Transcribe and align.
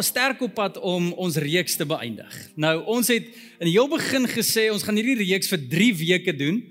sterk 0.00 0.40
op 0.40 0.54
pad 0.54 0.78
om 0.80 1.10
ons 1.12 1.36
reeks 1.36 1.76
te 1.76 1.84
beëindig. 1.84 2.32
Nou, 2.56 2.84
ons 2.88 3.10
het 3.12 3.26
in 3.60 3.68
die 3.68 3.74
heel 3.74 3.90
begin 3.92 4.24
gesê 4.30 4.70
ons 4.72 4.82
gaan 4.82 4.96
hierdie 4.96 5.18
reeks 5.20 5.50
vir 5.52 5.60
3 5.68 5.88
weke 6.00 6.32
doen, 6.32 6.62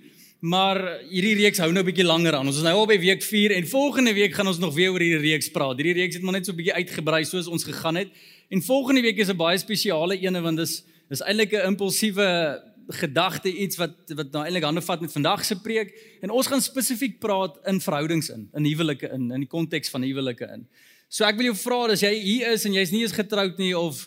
maar 0.41 0.79
hierdie 1.05 1.35
reeks 1.43 1.61
hou 1.61 1.69
nou 1.71 1.83
'n 1.83 1.85
bietjie 1.85 2.07
langer 2.07 2.33
aan. 2.33 2.47
Ons 2.47 2.57
is 2.57 2.63
nou 2.63 2.73
al 2.73 2.87
by 2.87 2.97
week 2.97 3.21
4 3.21 3.51
en 3.51 3.67
volgende 3.67 4.13
week 4.13 4.33
gaan 4.33 4.47
ons 4.47 4.57
nog 4.57 4.73
weer 4.73 4.89
oor 4.89 4.99
hierdie 4.99 5.29
reeks 5.29 5.51
praat. 5.51 5.77
Hierdie 5.77 6.01
reeks 6.01 6.15
het 6.15 6.23
maar 6.23 6.33
net 6.33 6.45
so 6.45 6.51
'n 6.51 6.55
bietjie 6.55 6.73
uitgebrei 6.73 7.23
soos 7.23 7.47
ons 7.47 7.63
gegaan 7.63 7.95
het. 7.95 8.09
En 8.49 8.61
volgende 8.61 9.01
week 9.01 9.17
is 9.17 9.29
'n 9.29 9.37
baie 9.37 9.57
spesiale 9.57 10.17
een 10.17 10.41
want 10.41 10.57
dis 10.57 10.83
dis 11.09 11.21
eintlik 11.21 11.53
'n 11.53 11.67
impulsiewe 11.67 12.61
gedagte 12.87 13.51
iets 13.51 13.77
wat 13.77 13.95
wat 14.15 14.31
nou 14.31 14.43
eintlik 14.43 14.63
hande 14.63 14.81
vat 14.81 15.01
met 15.01 15.11
vandag 15.11 15.45
se 15.45 15.59
preek 15.61 15.93
en 16.21 16.29
ons 16.29 16.47
gaan 16.47 16.61
spesifiek 16.61 17.19
praat 17.19 17.59
in 17.65 17.81
verhoudings 17.81 18.29
in, 18.29 18.49
in 18.53 18.65
huwelike 18.65 19.09
in, 19.09 19.31
in 19.31 19.45
die 19.45 19.49
konteks 19.49 19.89
van 19.89 20.01
huwelike 20.01 20.47
in. 20.53 20.67
So 21.11 21.25
ek 21.27 21.35
wil 21.35 21.49
jou 21.49 21.57
vra 21.59 21.77
as 21.91 21.99
jy 22.05 22.09
hier 22.23 22.53
is 22.55 22.63
en 22.63 22.75
jy's 22.77 22.91
nie 22.93 23.01
eens 23.03 23.11
getroud 23.11 23.57
nie 23.59 23.73
of 23.75 23.97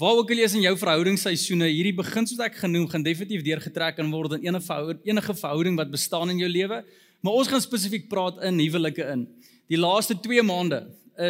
waar 0.00 0.18
ook 0.18 0.32
al 0.34 0.42
jy 0.42 0.44
is 0.44 0.56
in 0.58 0.64
jou 0.66 0.74
verhoudingsseisoene, 0.76 1.70
hierdie 1.72 1.94
beginsels 1.96 2.36
wat 2.36 2.50
ek 2.50 2.58
genoem 2.60 2.84
gaan 2.92 3.04
definitief 3.04 3.46
deurgetrek 3.46 3.96
kan 3.96 4.10
word 4.12 4.34
in 4.36 4.44
enige 4.50 4.66
verhouding, 4.66 5.00
enige 5.08 5.36
verhouding 5.38 5.78
wat 5.80 5.88
bestaan 5.92 6.34
in 6.34 6.42
jou 6.42 6.50
lewe. 6.52 6.82
Maar 7.24 7.38
ons 7.40 7.48
gaan 7.48 7.64
spesifiek 7.64 8.10
praat 8.12 8.42
in 8.44 8.60
huwelike 8.60 9.06
in. 9.08 9.24
Die 9.72 9.80
laaste 9.80 10.18
2 10.20 10.44
maande 10.44 10.82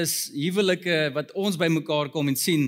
is 0.03 0.17
huwelike 0.35 0.99
wat 1.15 1.31
ons 1.39 1.59
bymekaar 1.63 2.11
kom 2.11 2.31
en 2.31 2.39
sien 2.39 2.67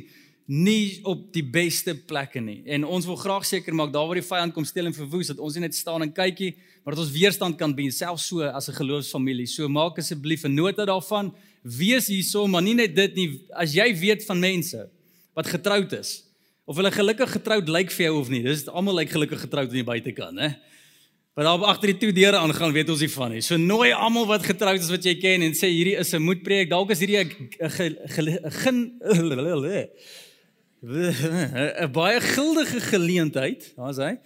nie 0.53 1.01
op 1.09 1.31
die 1.33 1.45
beste 1.45 1.95
plekke 1.97 2.41
nie. 2.45 2.61
En 2.69 2.85
ons 2.85 3.07
wil 3.09 3.17
graag 3.17 3.45
seker 3.49 3.73
maak 3.77 3.93
daar 3.95 4.05
waar 4.09 4.19
die 4.21 4.27
vyand 4.27 4.53
kom 4.53 4.67
steel 4.69 4.91
en 4.91 4.97
verwoes 4.97 5.31
dat 5.33 5.41
ons 5.41 5.57
net 5.57 5.75
staan 5.75 6.05
en 6.05 6.13
kykie, 6.13 6.51
maar 6.85 6.97
dat 6.97 7.05
ons 7.07 7.15
weerstand 7.15 7.57
kan 7.57 7.73
bied 7.77 7.95
selfs 7.97 8.27
so 8.29 8.43
as 8.45 8.69
'n 8.69 8.77
geloofsfamilie. 8.77 9.47
So 9.47 9.69
maak 9.69 9.99
asseblief 9.99 10.45
'n 10.45 10.55
nota 10.55 10.85
daarvan. 10.85 11.33
Wees 11.63 12.07
hierso, 12.09 12.47
maar 12.47 12.63
nie 12.63 12.75
net 12.75 12.95
dit 12.95 13.15
nie. 13.15 13.41
As 13.55 13.73
jy 13.73 13.95
weet 13.97 14.25
van 14.25 14.41
mense 14.41 14.91
wat 15.35 15.47
getroud 15.47 15.93
is 15.93 16.25
of 16.67 16.77
hulle 16.77 16.91
gelukkig 16.91 17.31
getroud 17.31 17.69
lyk 17.69 17.91
vir 17.91 18.07
jou 18.07 18.21
of 18.21 18.29
nie. 18.29 18.43
Dis 18.43 18.67
almal 18.69 18.95
lyk 18.95 19.11
gelukkig 19.11 19.41
getroud 19.41 19.69
aan 19.69 19.75
die 19.75 19.85
buitekant, 19.85 20.39
hè? 20.39 20.49
Maar 21.35 21.45
daar 21.45 21.65
agter 21.65 21.87
die 21.87 21.99
twee 21.99 22.13
deure 22.13 22.37
aangaan, 22.37 22.73
weet 22.73 22.91
ons 22.91 23.01
nie 23.01 23.09
van 23.09 23.31
nie. 23.31 23.41
So 23.41 23.57
nooi 23.57 23.93
almal 23.93 24.27
wat 24.27 24.43
getroud 24.43 24.81
is 24.81 24.91
wat 24.91 25.05
jy 25.05 25.15
ken 25.15 25.43
en 25.43 25.53
sê 25.55 25.67
hierdie 25.67 25.97
is 25.99 26.13
'n 26.13 26.23
moedpreek. 26.23 26.69
Dalk 26.69 26.91
is 26.91 26.99
hierdie 27.01 27.25
'n 27.25 27.29
'n 30.83 31.93
baie 31.93 32.21
guldige 32.21 32.81
geleentheid, 32.81 33.73
daar's 33.77 34.01
hy, 34.03 34.17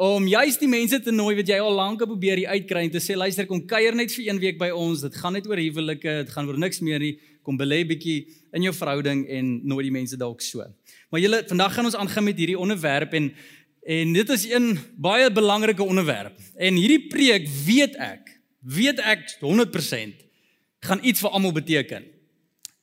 om 0.00 0.24
juist 0.26 0.62
die 0.62 0.68
mense 0.68 0.96
te 1.04 1.12
nooi 1.12 1.34
wat 1.36 1.48
jy 1.50 1.58
al 1.60 1.74
lank 1.76 2.00
probeer 2.00 2.40
hier 2.40 2.52
uitkry 2.56 2.86
en 2.86 2.92
te 2.94 3.02
sê 3.04 3.16
luister 3.18 3.44
kom 3.46 3.60
kuier 3.68 3.92
net 3.94 4.12
vir 4.14 4.30
een 4.30 4.38
week 4.40 4.56
by 4.58 4.70
ons. 4.72 5.02
Dit 5.04 5.18
gaan 5.20 5.36
net 5.36 5.48
oor 5.50 5.60
huwelike, 5.60 6.14
dit 6.24 6.30
gaan 6.32 6.48
oor 6.48 6.56
niks 6.58 6.80
meer 6.80 7.02
nie. 7.02 7.18
Kom 7.44 7.58
belê 7.60 7.82
bietjie 7.84 8.30
in 8.56 8.64
jou 8.64 8.72
verhouding 8.72 9.26
en 9.28 9.50
nooi 9.68 9.82
die 9.90 9.92
mense 9.92 10.16
dalk 10.16 10.40
so. 10.40 10.64
Maar 11.12 11.20
julle, 11.20 11.42
vandag 11.48 11.74
gaan 11.74 11.90
ons 11.90 11.98
aangaan 12.00 12.24
met 12.30 12.40
hierdie 12.40 12.58
onderwerp 12.58 13.16
en 13.18 13.32
en 13.80 14.12
dit 14.12 14.30
is 14.30 14.46
'n 14.46 14.78
baie 14.96 15.30
belangrike 15.32 15.82
onderwerp. 15.82 16.38
En 16.56 16.74
hierdie 16.74 17.08
preek 17.08 17.48
weet 17.66 17.96
ek, 17.96 18.40
weet 18.60 19.00
ek 19.00 19.36
100% 19.40 20.14
gaan 20.80 21.00
iets 21.02 21.20
vir 21.20 21.30
almal 21.30 21.52
beteken. 21.52 22.04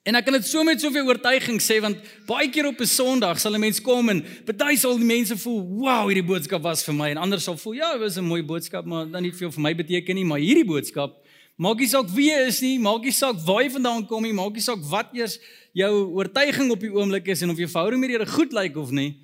En 0.08 0.16
ek 0.16 0.24
kan 0.24 0.38
dit 0.38 0.46
so 0.48 0.64
met 0.64 0.80
soveel 0.80 1.10
oortuiging 1.10 1.60
sê 1.60 1.82
want 1.84 2.00
baie 2.30 2.48
keer 2.48 2.70
op 2.70 2.80
'n 2.80 2.88
Sondag 2.88 3.40
sal 3.40 3.56
'n 3.56 3.60
mens 3.60 3.82
kom 3.82 4.10
en 4.10 4.24
baie 4.46 4.78
sal 4.78 4.96
die 4.98 5.06
mense 5.06 5.36
voel, 5.38 5.62
"Wow, 5.84 6.08
hierdie 6.08 6.24
boodskap 6.24 6.62
was 6.64 6.84
vir 6.84 6.94
my." 6.94 7.10
En 7.10 7.18
ander 7.18 7.42
sal 7.42 7.58
voel, 7.58 7.74
"Ja, 7.74 7.92
dit 7.92 8.02
was 8.02 8.18
'n 8.18 8.24
mooi 8.24 8.44
boodskap, 8.44 8.86
maar 8.86 9.06
dan 9.12 9.22
nie 9.24 9.34
veel 9.34 9.52
vir 9.52 9.62
my 9.62 9.76
beteken 9.76 10.16
nie, 10.16 10.26
maar 10.26 10.40
hierdie 10.40 10.66
boodskap 10.66 11.28
maak 11.58 11.78
nie 11.78 11.88
saak 11.88 12.08
wie 12.14 12.30
jy 12.30 12.48
is 12.48 12.62
nie, 12.62 12.78
maak 12.80 13.02
nie 13.02 13.12
saak 13.12 13.36
waar 13.46 13.64
jy 13.64 13.72
vandaan 13.72 14.06
kom 14.06 14.24
nie, 14.24 14.34
maak 14.34 14.54
nie 14.54 14.62
saak 14.62 14.80
wat 14.92 15.10
eers 15.14 15.40
jou 15.74 15.92
oortuiging 16.14 16.72
op 16.72 16.80
die 16.80 16.94
oomblik 16.94 17.28
is 17.28 17.42
en 17.42 17.50
of 17.50 17.58
jou 17.58 17.68
verhouding 17.68 18.00
met 18.00 18.10
die 18.10 18.18
Here 18.18 18.30
goed 18.30 18.54
lyk 18.54 18.78
of 18.78 18.92
nie. 18.92 19.18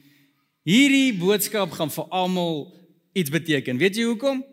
Hierdie 0.66 1.14
boodskap 1.14 1.72
gaan 1.72 1.92
vir 1.92 2.06
almal 2.10 2.74
iets 3.14 3.30
beteken. 3.30 3.78
Weet 3.78 3.96
jy 3.96 4.04
hoekom? 4.04 4.44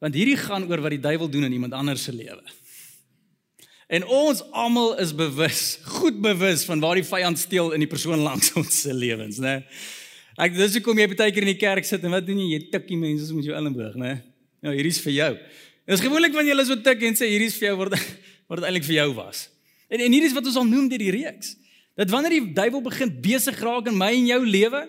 Want 0.00 0.14
hierdie 0.14 0.36
gaan 0.36 0.64
oor 0.70 0.80
wat 0.80 0.90
die 0.90 1.00
duiwel 1.00 1.28
doen 1.28 1.44
in 1.44 1.52
iemand 1.52 1.72
anders 1.72 2.02
se 2.02 2.12
lewe. 2.12 2.42
En 3.94 4.02
ons 4.10 4.40
almal 4.50 4.96
is 5.02 5.12
bewus, 5.14 5.60
goed 6.00 6.16
bewus 6.22 6.64
van 6.66 6.80
waar 6.82 6.98
die 6.98 7.06
vyand 7.06 7.38
steel 7.38 7.70
in 7.76 7.84
die 7.84 7.90
persoon 7.90 8.24
langs 8.24 8.50
ons 8.58 8.80
se 8.86 8.94
lewens, 8.94 9.38
né? 9.42 9.60
Ek 10.34 10.56
dis 10.56 10.80
hoekom 10.80 10.98
jy 10.98 11.06
baie 11.12 11.30
keer 11.30 11.44
in 11.46 11.52
die 11.52 11.60
kerk 11.60 11.86
sit 11.86 12.02
en 12.02 12.14
wat 12.16 12.24
doen 12.26 12.40
jy? 12.42 12.56
Jy 12.56 12.60
tikkie 12.72 12.98
mense 12.98 13.30
met 13.36 13.46
jou 13.46 13.54
elmboog, 13.54 13.94
né? 14.00 14.16
Ja, 14.64 14.72
hierdie 14.74 14.90
is 14.90 14.98
vir 15.04 15.14
jou. 15.14 15.28
Dit 15.84 15.98
is 15.98 16.02
gewoonlik 16.02 16.34
wanneer 16.34 16.58
jy 16.58 16.64
so 16.72 16.80
tik 16.82 17.04
en 17.06 17.18
sê 17.18 17.28
hierdie 17.30 17.50
is 17.52 17.58
vir 17.60 17.68
jou 17.68 17.76
word 17.84 17.94
wat 18.48 18.58
dit 18.58 18.66
eintlik 18.66 18.88
vir 18.88 18.96
jou 18.96 19.10
was. 19.20 19.44
En 19.92 20.02
en 20.02 20.16
hierdie 20.16 20.30
is 20.32 20.34
wat 20.34 20.48
ons 20.50 20.58
al 20.58 20.66
noem 20.66 20.88
deur 20.90 21.04
die 21.04 21.14
reeks. 21.14 21.54
Dat 21.94 22.10
wanneer 22.10 22.34
die 22.34 22.54
duiwel 22.56 22.82
begin 22.82 23.12
besig 23.22 23.60
raak 23.62 23.92
in 23.92 23.98
my 24.00 24.10
en 24.16 24.26
jou 24.32 24.40
lewe 24.42 24.82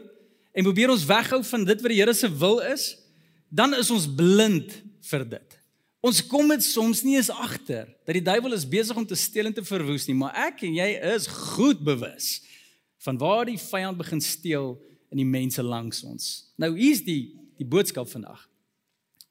en 0.55 0.65
probeer 0.65 0.95
ons 0.95 1.05
weghou 1.05 1.43
van 1.45 1.67
dit 1.67 1.83
wat 1.83 1.93
die 1.93 1.99
Here 1.99 2.15
se 2.17 2.31
wil 2.41 2.57
is, 2.65 2.95
dan 3.53 3.75
is 3.77 3.91
ons 3.93 4.07
blind 4.17 4.71
vir 5.11 5.27
dit. 5.35 5.54
Ons 6.05 6.21
kom 6.29 6.51
dit 6.51 6.61
soms 6.61 7.01
nie 7.05 7.15
eens 7.17 7.31
agter 7.33 7.87
dat 8.05 8.13
die 8.13 8.25
duiwel 8.25 8.53
is 8.53 8.67
besig 8.69 8.97
om 8.97 9.05
te 9.07 9.17
steel 9.17 9.49
en 9.49 9.55
te 9.55 9.63
verwoes 9.65 10.05
nie, 10.05 10.17
maar 10.17 10.35
ek 10.51 10.61
en 10.67 10.75
jy 10.77 10.89
is 11.15 11.25
goed 11.31 11.81
bewus 11.85 12.43
van 13.05 13.17
waar 13.21 13.45
die 13.49 13.57
vyand 13.61 13.97
begin 13.97 14.21
steel 14.21 14.75
in 15.13 15.21
die 15.21 15.29
mense 15.29 15.63
langs 15.65 16.03
ons. 16.05 16.27
Nou 16.61 16.75
hier's 16.77 17.01
die 17.05 17.33
die 17.55 17.65
boodskap 17.65 18.09
vandag. 18.11 18.41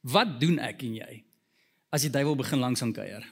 Wat 0.00 0.38
doen 0.40 0.56
ek 0.62 0.82
en 0.86 0.94
jy 0.96 1.18
as 1.94 2.06
die 2.06 2.12
duiwel 2.12 2.38
begin 2.40 2.62
langs 2.62 2.82
aan 2.82 2.94
kuier? 2.96 3.24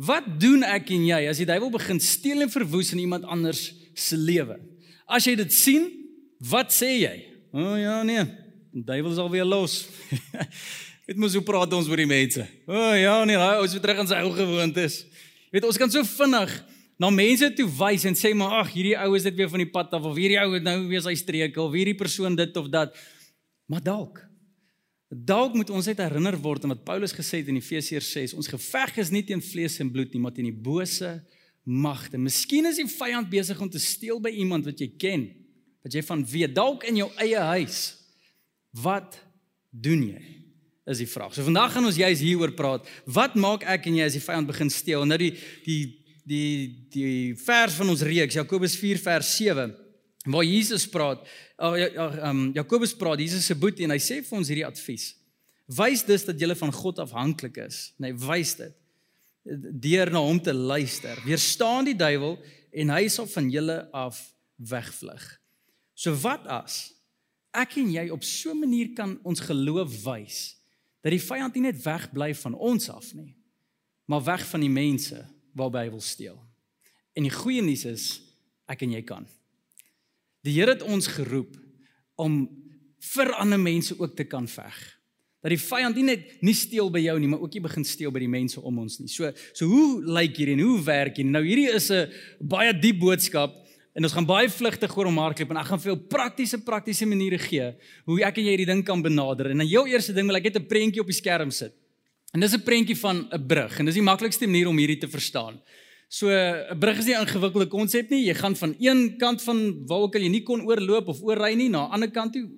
Wat 0.00 0.24
doen 0.40 0.64
ek 0.64 0.88
en 0.96 1.04
jy 1.04 1.18
as 1.28 1.42
die 1.42 1.48
duiwel 1.48 1.70
begin 1.74 2.00
steel 2.02 2.42
en 2.42 2.52
verwoes 2.52 2.94
in 2.96 3.02
iemand 3.04 3.28
anders 3.28 3.68
se 3.94 4.16
lewe? 4.16 4.56
As 5.06 5.28
jy 5.28 5.36
dit 5.38 5.52
sien, 5.52 5.90
wat 6.48 6.72
sê 6.74 6.94
jy? 7.02 7.16
O 7.52 7.60
oh, 7.60 7.76
ja 7.76 8.00
nee, 8.08 8.24
die 8.72 8.86
duiwel 8.88 9.12
is 9.12 9.20
al 9.20 9.30
weer 9.30 9.46
los. 9.46 9.84
Dit 11.06 11.18
moet 11.18 11.32
so 11.34 11.42
praat 11.44 11.72
ons 11.74 11.88
oor 11.90 12.02
die 12.02 12.08
mense. 12.08 12.44
O 12.68 12.76
oh, 12.76 12.94
ja, 12.98 13.16
nee, 13.28 13.38
hy 13.38 13.54
ons 13.62 13.74
weer 13.74 13.84
terug 13.84 14.02
in 14.04 14.10
sy 14.10 14.20
ou 14.22 14.34
gewoontes. 14.36 15.00
Jy 15.48 15.58
weet, 15.58 15.68
ons 15.68 15.80
kan 15.80 15.90
so 15.92 16.06
vinnig 16.06 16.52
na 17.02 17.10
mense 17.10 17.48
toe 17.58 17.66
wys 17.80 18.04
en 18.08 18.18
sê 18.18 18.30
maar 18.38 18.60
ag, 18.60 18.74
hierdie 18.74 18.94
ou 19.02 19.14
is 19.18 19.26
dit 19.26 19.38
weer 19.40 19.50
van 19.50 19.64
die 19.64 19.72
pad 19.72 19.94
af 19.98 20.04
of 20.06 20.18
hierdie 20.18 20.38
ou 20.40 20.52
het 20.54 20.66
nou 20.66 20.76
weer 20.86 21.02
sy 21.02 21.16
streke 21.18 21.58
of 21.62 21.74
hierdie 21.74 21.98
persoon 21.98 22.38
dit 22.38 22.60
of 22.60 22.70
dat. 22.72 22.94
Maar 23.70 23.82
dalk 23.82 24.22
dalk 25.12 25.52
moet 25.54 25.70
ons 25.70 25.86
net 25.90 26.00
herinner 26.00 26.38
word 26.40 26.64
aan 26.64 26.72
wat 26.72 26.86
Paulus 26.86 27.12
gesê 27.12 27.42
het 27.42 27.50
in 27.52 27.58
Efesiërs 27.60 28.08
6, 28.16 28.34
ons 28.40 28.48
geveg 28.48 28.96
is 29.02 29.12
nie 29.12 29.22
teen 29.28 29.42
vlees 29.44 29.76
en 29.84 29.90
bloed 29.92 30.14
nie, 30.14 30.20
maar 30.24 30.32
teen 30.32 30.48
die 30.48 30.56
bose 30.56 31.18
magte. 31.62 32.18
Miskien 32.18 32.66
is 32.70 32.80
die 32.80 32.88
vyand 32.88 33.28
besig 33.30 33.60
om 33.60 33.70
te 33.70 33.80
steel 33.82 34.22
by 34.24 34.32
iemand 34.32 34.66
wat 34.66 34.80
jy 34.80 34.88
ken, 34.96 35.26
wat 35.84 35.94
jy 35.94 36.02
van 36.08 36.24
weet, 36.24 36.54
dalk 36.56 36.86
in 36.88 37.02
jou 37.02 37.10
eie 37.20 37.44
huis. 37.52 37.82
Wat 38.82 39.20
doen 39.70 40.08
jy? 40.14 40.41
Is 40.84 40.98
die 40.98 41.08
vraag. 41.08 41.34
So 41.34 41.46
vandag 41.46 41.72
gaan 41.76 41.86
ons 41.86 41.98
juis 42.00 42.22
hieroor 42.24 42.52
praat. 42.58 42.88
Wat 43.06 43.36
maak 43.38 43.66
ek 43.70 43.86
en 43.86 44.00
jy 44.00 44.06
as 44.08 44.16
die 44.18 44.24
vyand 44.24 44.50
begin 44.50 44.70
steel? 44.72 45.06
Nou 45.06 45.18
die 45.20 45.32
die 45.66 45.80
die 46.26 46.52
die 46.94 47.34
vers 47.38 47.76
van 47.78 47.90
ons 47.90 48.04
reeks 48.06 48.38
Jakobus 48.38 48.76
4 48.78 49.00
vers 49.02 49.30
7 49.36 49.72
waar 50.30 50.46
Jesus 50.46 50.86
praat. 50.86 51.24
Oh, 51.58 51.74
ja, 51.74 51.88
um, 52.28 52.52
Jakobus 52.54 52.94
praat 52.94 53.18
Jesus 53.18 53.46
se 53.46 53.56
boetie 53.58 53.88
en 53.88 53.94
hy 53.94 53.98
sê 54.02 54.20
vir 54.22 54.38
ons 54.38 54.50
hierdie 54.50 54.66
advies. 54.66 55.12
Wys 55.66 56.04
dus 56.06 56.26
dat 56.28 56.38
jy 56.38 56.54
van 56.58 56.74
God 56.74 57.00
afhanklik 57.02 57.58
is. 57.64 57.90
Nee, 58.02 58.14
wys 58.14 58.54
dit 58.60 58.78
deur 59.82 60.10
na 60.14 60.22
hom 60.22 60.38
te 60.38 60.54
luister. 60.54 61.18
Weerstaan 61.26 61.88
die 61.88 61.98
duiwel 61.98 62.36
en 62.70 62.92
hy 62.94 63.06
sal 63.10 63.26
van 63.26 63.50
julle 63.50 63.78
af 63.90 64.20
wegvlug. 64.70 65.24
So 65.98 66.14
wat 66.22 66.46
as 66.46 66.92
ek 67.52 67.76
en 67.82 67.90
jy 67.92 68.06
op 68.14 68.22
so 68.24 68.54
'n 68.54 68.60
manier 68.60 68.94
kan 68.94 69.18
ons 69.24 69.40
geloof 69.40 69.90
wys 70.06 70.61
dat 71.02 71.10
die 71.10 71.22
vyand 71.22 71.54
nie 71.58 71.66
net 71.66 71.82
wegbly 71.82 72.30
van 72.38 72.54
ons 72.54 72.88
af 72.90 73.12
nie, 73.18 73.34
maar 74.06 74.24
weg 74.24 74.46
van 74.48 74.62
die 74.62 74.72
mense 74.72 75.18
waarby 75.58 75.86
hy 75.86 75.92
wil 75.92 76.04
steel. 76.04 76.38
En 77.18 77.26
die 77.26 77.34
goeie 77.34 77.62
nuus 77.64 77.84
is 77.88 78.06
ek 78.70 78.84
en 78.86 78.94
jy 78.94 79.02
kan. 79.06 79.26
Die 80.46 80.54
Here 80.56 80.74
het 80.74 80.82
ons 80.86 81.10
geroep 81.10 81.58
om 82.18 82.44
vir 83.12 83.32
ander 83.34 83.60
mense 83.60 83.98
ook 83.98 84.16
te 84.16 84.24
kan 84.24 84.46
veg. 84.48 84.78
Dat 85.42 85.50
die 85.50 85.58
vyand 85.58 85.98
nie 85.98 86.06
net 86.06 86.42
nie 86.46 86.54
steel 86.54 86.90
by 86.94 87.02
jou 87.02 87.16
nie, 87.18 87.28
maar 87.30 87.42
ook 87.42 87.54
nie 87.56 87.64
begin 87.64 87.84
steel 87.86 88.12
by 88.14 88.22
die 88.22 88.30
mense 88.30 88.62
om 88.62 88.78
ons 88.84 89.00
nie. 89.02 89.10
So 89.10 89.32
so 89.50 89.66
hoe 89.66 90.02
lyk 90.18 90.38
hierdie 90.38 90.54
en 90.54 90.62
hoe 90.62 90.78
werk 90.86 91.18
hierdie? 91.18 91.34
Nou 91.34 91.42
hierdie 91.42 91.70
is 91.74 91.90
'n 91.90 92.10
baie 92.38 92.72
diep 92.72 93.00
boodskap 93.00 93.58
En 93.92 94.06
ons 94.06 94.12
gaan 94.12 94.26
baie 94.26 94.48
vlugtig 94.48 94.94
oor 94.96 95.08
hom 95.10 95.18
hardloop 95.20 95.50
en 95.52 95.60
ek 95.60 95.68
gaan 95.68 95.80
vir 95.82 95.90
jou 95.92 95.98
praktiese 96.14 96.58
praktiese 96.64 97.06
maniere 97.08 97.38
gee 97.38 97.66
hoe 98.08 98.22
ek 98.24 98.38
en 98.40 98.46
jy 98.46 98.54
hierdie 98.54 98.70
ding 98.70 98.80
kan 98.88 99.02
benader. 99.04 99.50
En 99.52 99.60
dan 99.60 99.68
heel 99.68 99.90
eerste 99.92 100.14
ding 100.16 100.26
wil 100.30 100.36
ek 100.36 100.48
net 100.48 100.56
'n 100.56 100.66
prentjie 100.66 101.00
op 101.00 101.10
die 101.12 101.20
skerm 101.20 101.50
sit. 101.50 101.74
En 102.32 102.40
dis 102.40 102.54
'n 102.54 102.64
prentjie 102.64 102.96
van 102.96 103.28
'n 103.30 103.46
brug 103.46 103.78
en 103.78 103.84
dis 103.84 103.94
die 103.94 104.02
maklikste 104.02 104.46
manier 104.46 104.68
om 104.68 104.78
hierdie 104.78 104.98
te 104.98 105.08
verstaan. 105.08 105.60
So 106.08 106.28
'n 106.28 106.78
brug 106.78 106.98
is 106.98 107.04
nie 107.04 107.14
'n 107.14 107.26
ingewikkelde 107.26 107.68
konsep 107.68 108.10
nie. 108.10 108.24
Jy 108.24 108.34
gaan 108.34 108.56
van 108.56 108.74
een 108.78 109.18
kant 109.18 109.42
van 109.42 109.86
waar 109.86 110.00
ook 110.00 110.14
al 110.14 110.22
jy 110.22 110.28
nie 110.28 110.42
kon 110.42 110.64
oorloop 110.64 111.08
of 111.08 111.22
oorry 111.22 111.54
nie 111.54 111.68
na 111.68 111.86
'n 111.86 111.92
ander 111.92 112.10
kant 112.10 112.32
toe 112.32 112.48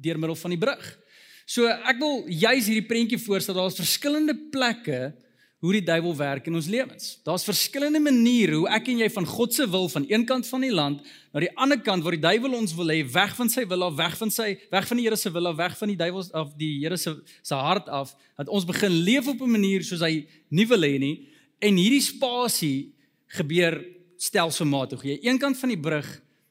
deur 0.00 0.18
middel 0.18 0.36
van 0.36 0.50
die 0.50 0.58
brug. 0.58 0.98
So 1.46 1.66
ek 1.66 1.98
wil 1.98 2.24
juis 2.26 2.66
hierdie 2.66 2.86
prentjie 2.86 3.18
voorstel. 3.18 3.54
Daar's 3.54 3.76
verskillende 3.76 4.34
plekke 4.50 5.14
hoe 5.60 5.72
die 5.76 5.84
duiwel 5.84 6.14
werk 6.16 6.46
in 6.48 6.56
ons 6.56 6.68
lewens. 6.72 7.18
Daar's 7.24 7.44
verskillende 7.44 8.00
maniere 8.00 8.56
hoe 8.56 8.68
ek 8.72 8.86
en 8.88 9.02
jy 9.02 9.08
van 9.12 9.26
God 9.28 9.52
se 9.52 9.66
wil 9.68 9.90
van 9.92 10.06
een 10.08 10.24
kant 10.28 10.48
van 10.48 10.64
die 10.64 10.72
land 10.72 11.02
na 11.34 11.42
die 11.44 11.50
ander 11.60 11.76
kant 11.84 12.04
waar 12.04 12.16
die 12.16 12.22
duiwel 12.22 12.56
ons 12.56 12.72
wil 12.78 12.88
hê 12.88 13.02
weg 13.12 13.34
van 13.36 13.52
sy 13.52 13.66
wil 13.68 13.84
af, 13.84 13.98
weg 13.98 14.16
van 14.16 14.32
sy 14.32 14.54
weg 14.72 14.88
van 14.88 14.96
die 14.96 15.04
Here 15.04 15.18
se 15.20 15.32
wil 15.34 15.50
af, 15.50 15.58
weg 15.58 15.76
van 15.76 15.92
die 15.92 15.98
duiwel 16.00 16.24
af 16.40 16.54
die 16.56 16.70
Here 16.80 16.96
se 16.96 17.12
se 17.44 17.60
hart 17.60 17.92
af, 17.92 18.14
dat 18.40 18.48
ons 18.48 18.64
begin 18.64 18.96
leef 19.04 19.28
op 19.28 19.44
'n 19.44 19.52
manier 19.52 19.84
soos 19.84 20.00
hy 20.00 20.26
nie 20.48 20.66
wil 20.66 20.80
hê 20.80 20.98
nie. 20.98 21.28
En 21.60 21.76
hierdie 21.76 22.00
spasie 22.00 22.94
gebeur 23.28 23.84
stelselmatig. 24.16 25.02
Jy 25.02 25.18
een 25.22 25.38
kant 25.38 25.58
van 25.58 25.68
die 25.68 25.80
brug 25.80 26.08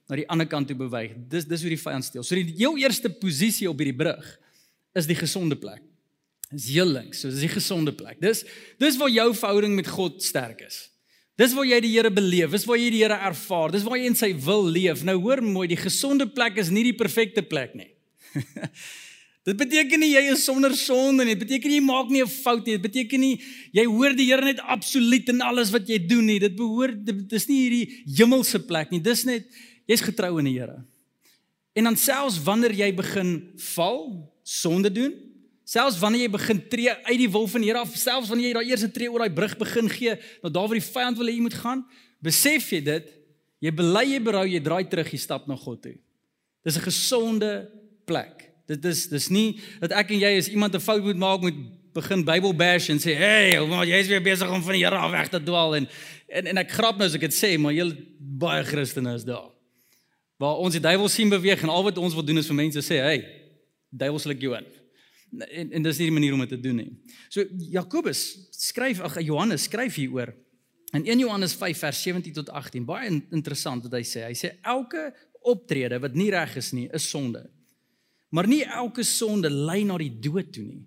na 0.07 0.15
die 0.15 0.29
ander 0.29 0.47
kant 0.47 0.67
toe 0.67 0.77
beweeg. 0.77 1.17
Dis 1.29 1.45
dis 1.45 1.61
hoe 1.61 1.69
die 1.69 1.81
vyand 1.81 2.05
steel. 2.05 2.23
So 2.23 2.35
die 2.35 2.53
heel 2.57 2.77
eerste 2.77 3.09
posisie 3.09 3.69
op 3.69 3.77
hierdie 3.77 3.97
brug 3.97 4.39
is 4.93 5.07
die 5.07 5.15
gesonde 5.15 5.55
plek. 5.55 5.81
Dis 6.49 6.71
heel 6.73 6.89
links, 6.89 7.21
so 7.21 7.29
dis 7.29 7.43
die 7.45 7.51
gesonde 7.51 7.93
plek. 7.93 8.17
Dis 8.21 8.41
dis 8.81 8.97
waar 8.97 9.11
jou 9.13 9.27
verhouding 9.37 9.75
met 9.77 9.89
God 9.89 10.23
sterk 10.25 10.63
is. 10.65 10.87
Dis 11.39 11.53
waar 11.55 11.67
jy 11.67 11.77
die 11.85 11.91
Here 11.93 12.09
beleef, 12.11 12.51
dis 12.51 12.65
waar 12.67 12.79
jy 12.81 12.89
die 12.91 13.03
Here 13.03 13.19
ervaar, 13.29 13.71
dis 13.71 13.85
waar 13.85 13.99
jy 13.99 14.09
in 14.09 14.17
sy 14.17 14.33
wil 14.43 14.65
leef. 14.65 15.05
Nou 15.07 15.15
hoor 15.21 15.43
mooi, 15.45 15.69
die 15.71 15.79
gesonde 15.79 16.27
plek 16.27 16.57
is 16.59 16.71
nie 16.73 16.83
die 16.89 16.97
perfekte 16.97 17.45
plek 17.45 17.77
nie. 17.77 17.91
dit 19.47 19.57
beteken 19.61 20.01
nie 20.01 20.11
jy 20.15 20.25
is 20.33 20.43
sonder 20.49 20.73
sonde 20.75 21.23
nie. 21.23 21.37
Dit 21.37 21.45
beteken 21.45 21.77
jy 21.77 21.83
maak 21.85 22.09
nie 22.09 22.25
'n 22.25 22.33
fout 22.33 22.65
nie. 22.65 22.75
Dit 22.81 22.87
beteken 22.89 23.21
nie 23.21 23.37
jy 23.71 23.85
hoor 23.85 24.17
die 24.17 24.27
Here 24.33 24.43
net 24.43 24.59
absoluut 24.65 25.29
in 25.29 25.45
alles 25.45 25.69
wat 25.71 25.87
jy 25.87 26.01
doen 26.01 26.25
nie. 26.25 26.41
Dit 26.41 26.57
behoort 26.57 27.05
dis 27.05 27.47
nie 27.47 27.61
hierdie 27.61 27.85
hemelse 28.17 28.59
plek 28.65 28.89
nie. 28.91 28.99
Dis 28.99 29.23
net 29.23 29.45
jy's 29.87 30.01
getrou 30.01 30.39
in 30.41 30.49
die 30.49 30.57
Here. 30.57 30.81
En 31.77 31.85
dan 31.87 31.95
selfs 31.95 32.41
wanneer 32.41 32.73
jy 32.73 32.91
begin 32.91 33.53
val, 33.77 34.27
sonde 34.43 34.89
doen, 34.89 35.13
Selfs 35.69 35.99
wanneer 36.01 36.25
jy 36.25 36.33
begin 36.33 36.59
tree 36.71 36.89
uit 36.89 37.19
die 37.19 37.29
wil 37.29 37.45
van 37.49 37.61
die 37.61 37.69
Here 37.69 37.83
af, 37.83 37.93
selfs 37.93 38.29
wanneer 38.31 38.49
jy 38.49 38.53
daai 38.57 38.71
eerste 38.71 38.89
tree 38.93 39.09
oor 39.11 39.21
daai 39.21 39.35
brug 39.37 39.53
begin 39.59 39.89
gee, 39.91 40.15
na 40.41 40.49
daar 40.49 40.69
waar 40.69 40.79
die 40.79 40.85
vyand 40.85 41.19
wil 41.19 41.29
hê 41.29 41.35
jy 41.35 41.43
moet 41.45 41.57
gaan, 41.61 41.83
besef 42.25 42.71
jy 42.73 42.79
dit, 42.87 43.11
jy 43.61 43.73
bely 43.77 44.05
jy 44.15 44.21
berou, 44.25 44.45
jy 44.49 44.61
draai 44.65 44.87
terug, 44.89 45.11
jy 45.13 45.19
stap 45.21 45.45
na 45.49 45.57
God 45.59 45.83
toe. 45.83 45.97
Dis 46.65 46.77
'n 46.77 46.87
gesonde 46.89 47.69
plek. 48.09 48.49
Dit 48.65 48.85
is 48.85 49.07
dis 49.09 49.29
nie 49.29 49.59
dat 49.79 49.91
ek 49.91 50.09
en 50.11 50.19
jy 50.19 50.37
as 50.37 50.49
iemand 50.49 50.73
'n 50.73 50.81
fout 50.81 51.03
moet 51.03 51.17
maak 51.17 51.41
moet 51.41 51.59
begin 51.93 52.25
Bybel 52.25 52.53
bash 52.53 52.89
en 52.89 52.97
sê, 52.97 53.13
"Hey, 53.15 53.59
maar 53.67 53.85
jy 53.85 53.99
is 53.99 54.07
weer 54.07 54.21
besig 54.21 54.49
om 54.49 54.61
van 54.61 54.73
die 54.73 54.83
Here 54.83 54.97
af 54.97 55.11
weg 55.11 55.29
te 55.29 55.39
dwaal." 55.39 55.75
En 55.75 55.87
en 56.29 56.47
en 56.47 56.57
ek 56.57 56.71
grap 56.71 56.97
nou 56.97 57.05
as 57.05 57.13
ek 57.13 57.21
dit 57.21 57.33
sê, 57.33 57.59
maar 57.59 57.73
jy 57.73 57.93
baie 58.17 58.63
Christene 58.63 59.13
is 59.13 59.23
daar. 59.23 59.51
Waar 60.37 60.57
ons 60.57 60.73
die 60.73 60.81
duiwel 60.81 61.09
sien 61.09 61.29
beweeg 61.29 61.61
en 61.61 61.69
al 61.69 61.83
wat 61.83 61.97
ons 61.97 62.13
wil 62.13 62.23
doen 62.23 62.37
is 62.37 62.47
vir 62.47 62.55
mense 62.55 62.79
sê, 62.79 63.01
"Hey, 63.01 63.25
duiwel 63.91 64.19
sal 64.19 64.31
ek 64.31 64.41
jou 64.41 64.57
in." 64.57 64.78
En 65.31 65.71
en 65.71 65.83
dis 65.85 65.97
nie 66.01 66.09
die 66.09 66.15
manier 66.15 66.33
om 66.33 66.43
dit 66.43 66.49
te 66.49 66.59
doen 66.59 66.81
nie. 66.81 66.91
So 67.29 67.45
Jakobus 67.71 68.23
skryf 68.55 69.01
ag 69.05 69.19
Johannes 69.21 69.67
skryf 69.69 69.99
hieroor 70.01 70.33
in 70.97 71.05
1 71.05 71.21
Johannes 71.21 71.53
5 71.53 71.77
vers 71.85 72.01
17 72.01 72.33
tot 72.33 72.49
18 72.49 72.85
baie 72.85 73.09
interessant 73.35 73.85
wat 73.85 73.97
hy 73.99 74.03
sê. 74.07 74.25
Hy 74.25 74.37
sê 74.37 74.55
elke 74.65 75.09
optrede 75.45 75.99
wat 76.01 76.17
nie 76.17 76.31
reg 76.33 76.55
is 76.59 76.71
nie 76.73 76.87
is 76.93 77.05
sonde. 77.09 77.45
Maar 78.33 78.49
nie 78.49 78.63
elke 78.65 79.05
sonde 79.05 79.49
lei 79.49 79.83
na 79.85 79.97
die 80.01 80.11
dood 80.21 80.51
toe 80.53 80.65
nie. 80.65 80.83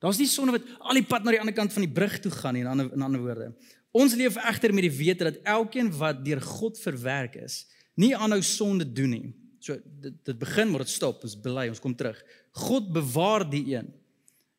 Daar's 0.00 0.18
nie 0.18 0.30
sonde 0.30 0.56
wat 0.56 0.70
al 0.80 0.96
die 0.96 1.06
pad 1.06 1.26
na 1.26 1.34
die 1.34 1.42
ander 1.42 1.54
kant 1.54 1.74
van 1.74 1.84
die 1.84 1.92
brug 1.92 2.16
toe 2.22 2.32
gaan 2.32 2.56
nie 2.56 2.64
in 2.64 2.70
ander 2.70 2.88
in 2.94 3.04
ander 3.04 3.22
woorde. 3.22 3.50
Ons 3.90 4.14
leef 4.14 4.38
egter 4.38 4.72
met 4.74 4.86
die 4.86 4.94
wete 4.94 5.26
dat 5.26 5.42
elkeen 5.50 5.90
wat 5.98 6.22
deur 6.24 6.40
God 6.40 6.78
verwerk 6.78 7.34
is, 7.42 7.64
nie 7.98 8.14
aanhou 8.14 8.40
sonde 8.46 8.86
doen 8.86 9.10
nie. 9.16 9.32
So 9.60 9.76
dit 9.76 10.16
dit 10.24 10.38
begin 10.40 10.70
maar 10.70 10.84
dit 10.86 10.92
stop, 10.92 11.22
ons 11.24 11.36
bely, 11.40 11.68
ons 11.68 11.82
kom 11.82 11.94
terug. 11.96 12.18
God 12.66 12.92
bewaar 12.92 13.44
die 13.48 13.64
een 13.74 13.90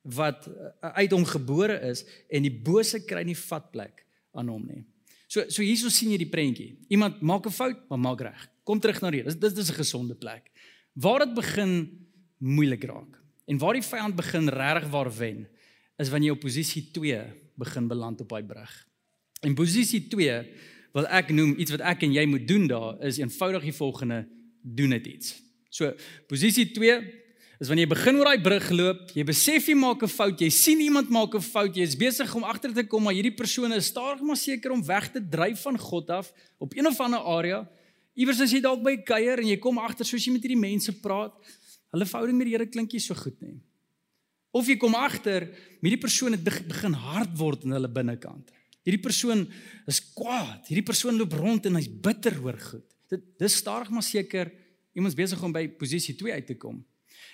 wat 0.01 0.47
uh, 0.49 0.71
uit 0.97 1.11
hom 1.13 1.25
gebore 1.29 1.77
is 1.91 2.05
en 2.29 2.45
die 2.45 2.53
bose 2.53 3.03
kry 3.05 3.21
nie 3.25 3.37
vatplek 3.37 4.05
aan 4.37 4.49
hom 4.49 4.63
nie. 4.65 4.83
So 5.31 5.45
so 5.49 5.65
hierso 5.65 5.89
sien 5.93 6.13
jy 6.13 6.21
die 6.21 6.31
prentjie. 6.31 6.75
Iemand 6.89 7.21
maak 7.21 7.45
'n 7.45 7.53
fout, 7.53 7.89
maar 7.89 7.99
maak 7.99 8.21
reg. 8.21 8.49
Kom 8.63 8.79
terug 8.79 9.01
na. 9.01 9.11
Dis 9.11 9.35
dis 9.35 9.57
is 9.57 9.71
'n 9.71 9.81
gesonde 9.81 10.15
plek. 10.15 10.51
Waar 10.93 11.25
dit 11.25 11.33
begin 11.33 12.01
moeilik 12.37 12.83
raak 12.83 13.21
en 13.45 13.57
waar 13.57 13.73
die 13.73 13.85
vyand 13.85 14.15
begin 14.15 14.49
regtig 14.49 14.89
waar 14.89 15.09
wen 15.17 15.47
is 15.97 16.09
wanneer 16.09 16.31
jy 16.31 16.35
op 16.35 16.41
posisie 16.41 16.91
2 16.91 17.21
begin 17.55 17.87
beland 17.87 18.21
op 18.21 18.29
daai 18.29 18.43
brug. 18.43 18.87
En 19.41 19.55
posisie 19.55 20.07
2 20.07 20.37
wil 20.93 21.07
ek 21.07 21.29
noem 21.29 21.53
iets 21.57 21.71
wat 21.71 21.83
ek 21.93 22.03
en 22.03 22.13
jy 22.13 22.25
moet 22.25 22.47
doen 22.47 22.67
daar 22.67 23.01
is 23.05 23.17
eenvoudig 23.17 23.63
die 23.69 23.75
volgende 23.75 24.27
doen 24.61 24.95
dit 24.97 25.07
iets. 25.15 25.35
So 25.69 25.91
posisie 26.27 26.67
2 26.75 26.95
is 27.61 27.69
wanneer 27.69 27.85
jy 27.85 27.93
begin 27.93 28.17
oor 28.17 28.29
daai 28.31 28.41
brug 28.41 28.69
loop, 28.73 29.01
jy 29.13 29.23
besef 29.27 29.67
jy 29.69 29.75
maak 29.77 30.01
'n 30.03 30.09
fout, 30.09 30.41
jy 30.41 30.49
sien 30.49 30.79
iemand 30.81 31.09
maak 31.09 31.35
'n 31.35 31.41
fout, 31.41 31.75
jy 31.75 31.83
is 31.83 31.95
besig 31.95 32.33
om 32.35 32.43
agter 32.43 32.73
te 32.73 32.83
kom 32.83 33.03
maar 33.03 33.13
hierdie 33.13 33.35
persoon 33.35 33.71
is 33.73 33.85
stadig 33.85 34.21
maar 34.21 34.35
seker 34.35 34.71
om 34.71 34.83
weg 34.83 35.11
te 35.11 35.21
dryf 35.21 35.61
van 35.61 35.77
God 35.77 36.09
af 36.09 36.33
op 36.59 36.73
een 36.73 36.87
of 36.87 36.99
ander 36.99 37.19
area. 37.19 37.69
Iewers 38.15 38.41
as 38.41 38.51
jy 38.51 38.61
dalk 38.61 38.83
by 38.83 38.97
kuier 38.97 39.39
en 39.39 39.47
jy 39.47 39.57
kom 39.57 39.77
agter 39.77 40.05
soos 40.05 40.25
jy 40.25 40.33
met 40.33 40.41
hierdie 40.41 40.59
mense 40.59 40.91
praat, 40.99 41.33
hulle 41.91 42.05
verhouding 42.05 42.37
met 42.37 42.47
die 42.47 42.55
Here 42.55 42.65
klink 42.65 42.91
nie 42.93 42.99
so 42.99 43.13
goed 43.13 43.39
nie. 43.41 43.61
Of 44.51 44.67
jy 44.67 44.75
kom 44.77 44.95
agter 44.95 45.47
met 45.81 45.91
die 45.91 46.01
persoon 46.01 46.33
het 46.35 46.43
begin 46.43 46.93
hard 46.93 47.37
word 47.37 47.63
in 47.63 47.71
hulle 47.71 47.87
binnekant. 47.87 48.51
Hierdie 48.83 49.01
persoon 49.01 49.45
is 49.87 50.01
kwaad. 50.15 50.65
Hierdie 50.67 50.85
persoon 50.85 51.15
loop 51.19 51.33
rond 51.37 51.65
en 51.69 51.77
hy's 51.77 51.87
bitter 51.87 52.35
oor 52.43 52.57
goed. 52.57 52.87
Dit 53.11 53.27
dis 53.41 53.59
stadig 53.59 53.91
maar 53.91 54.05
seker 54.05 54.51
iemands 54.95 55.17
besig 55.17 55.43
om 55.43 55.53
by 55.55 55.67
posisie 55.79 56.15
2 56.19 56.33
uit 56.39 56.47
te 56.47 56.57
kom. 56.59 56.81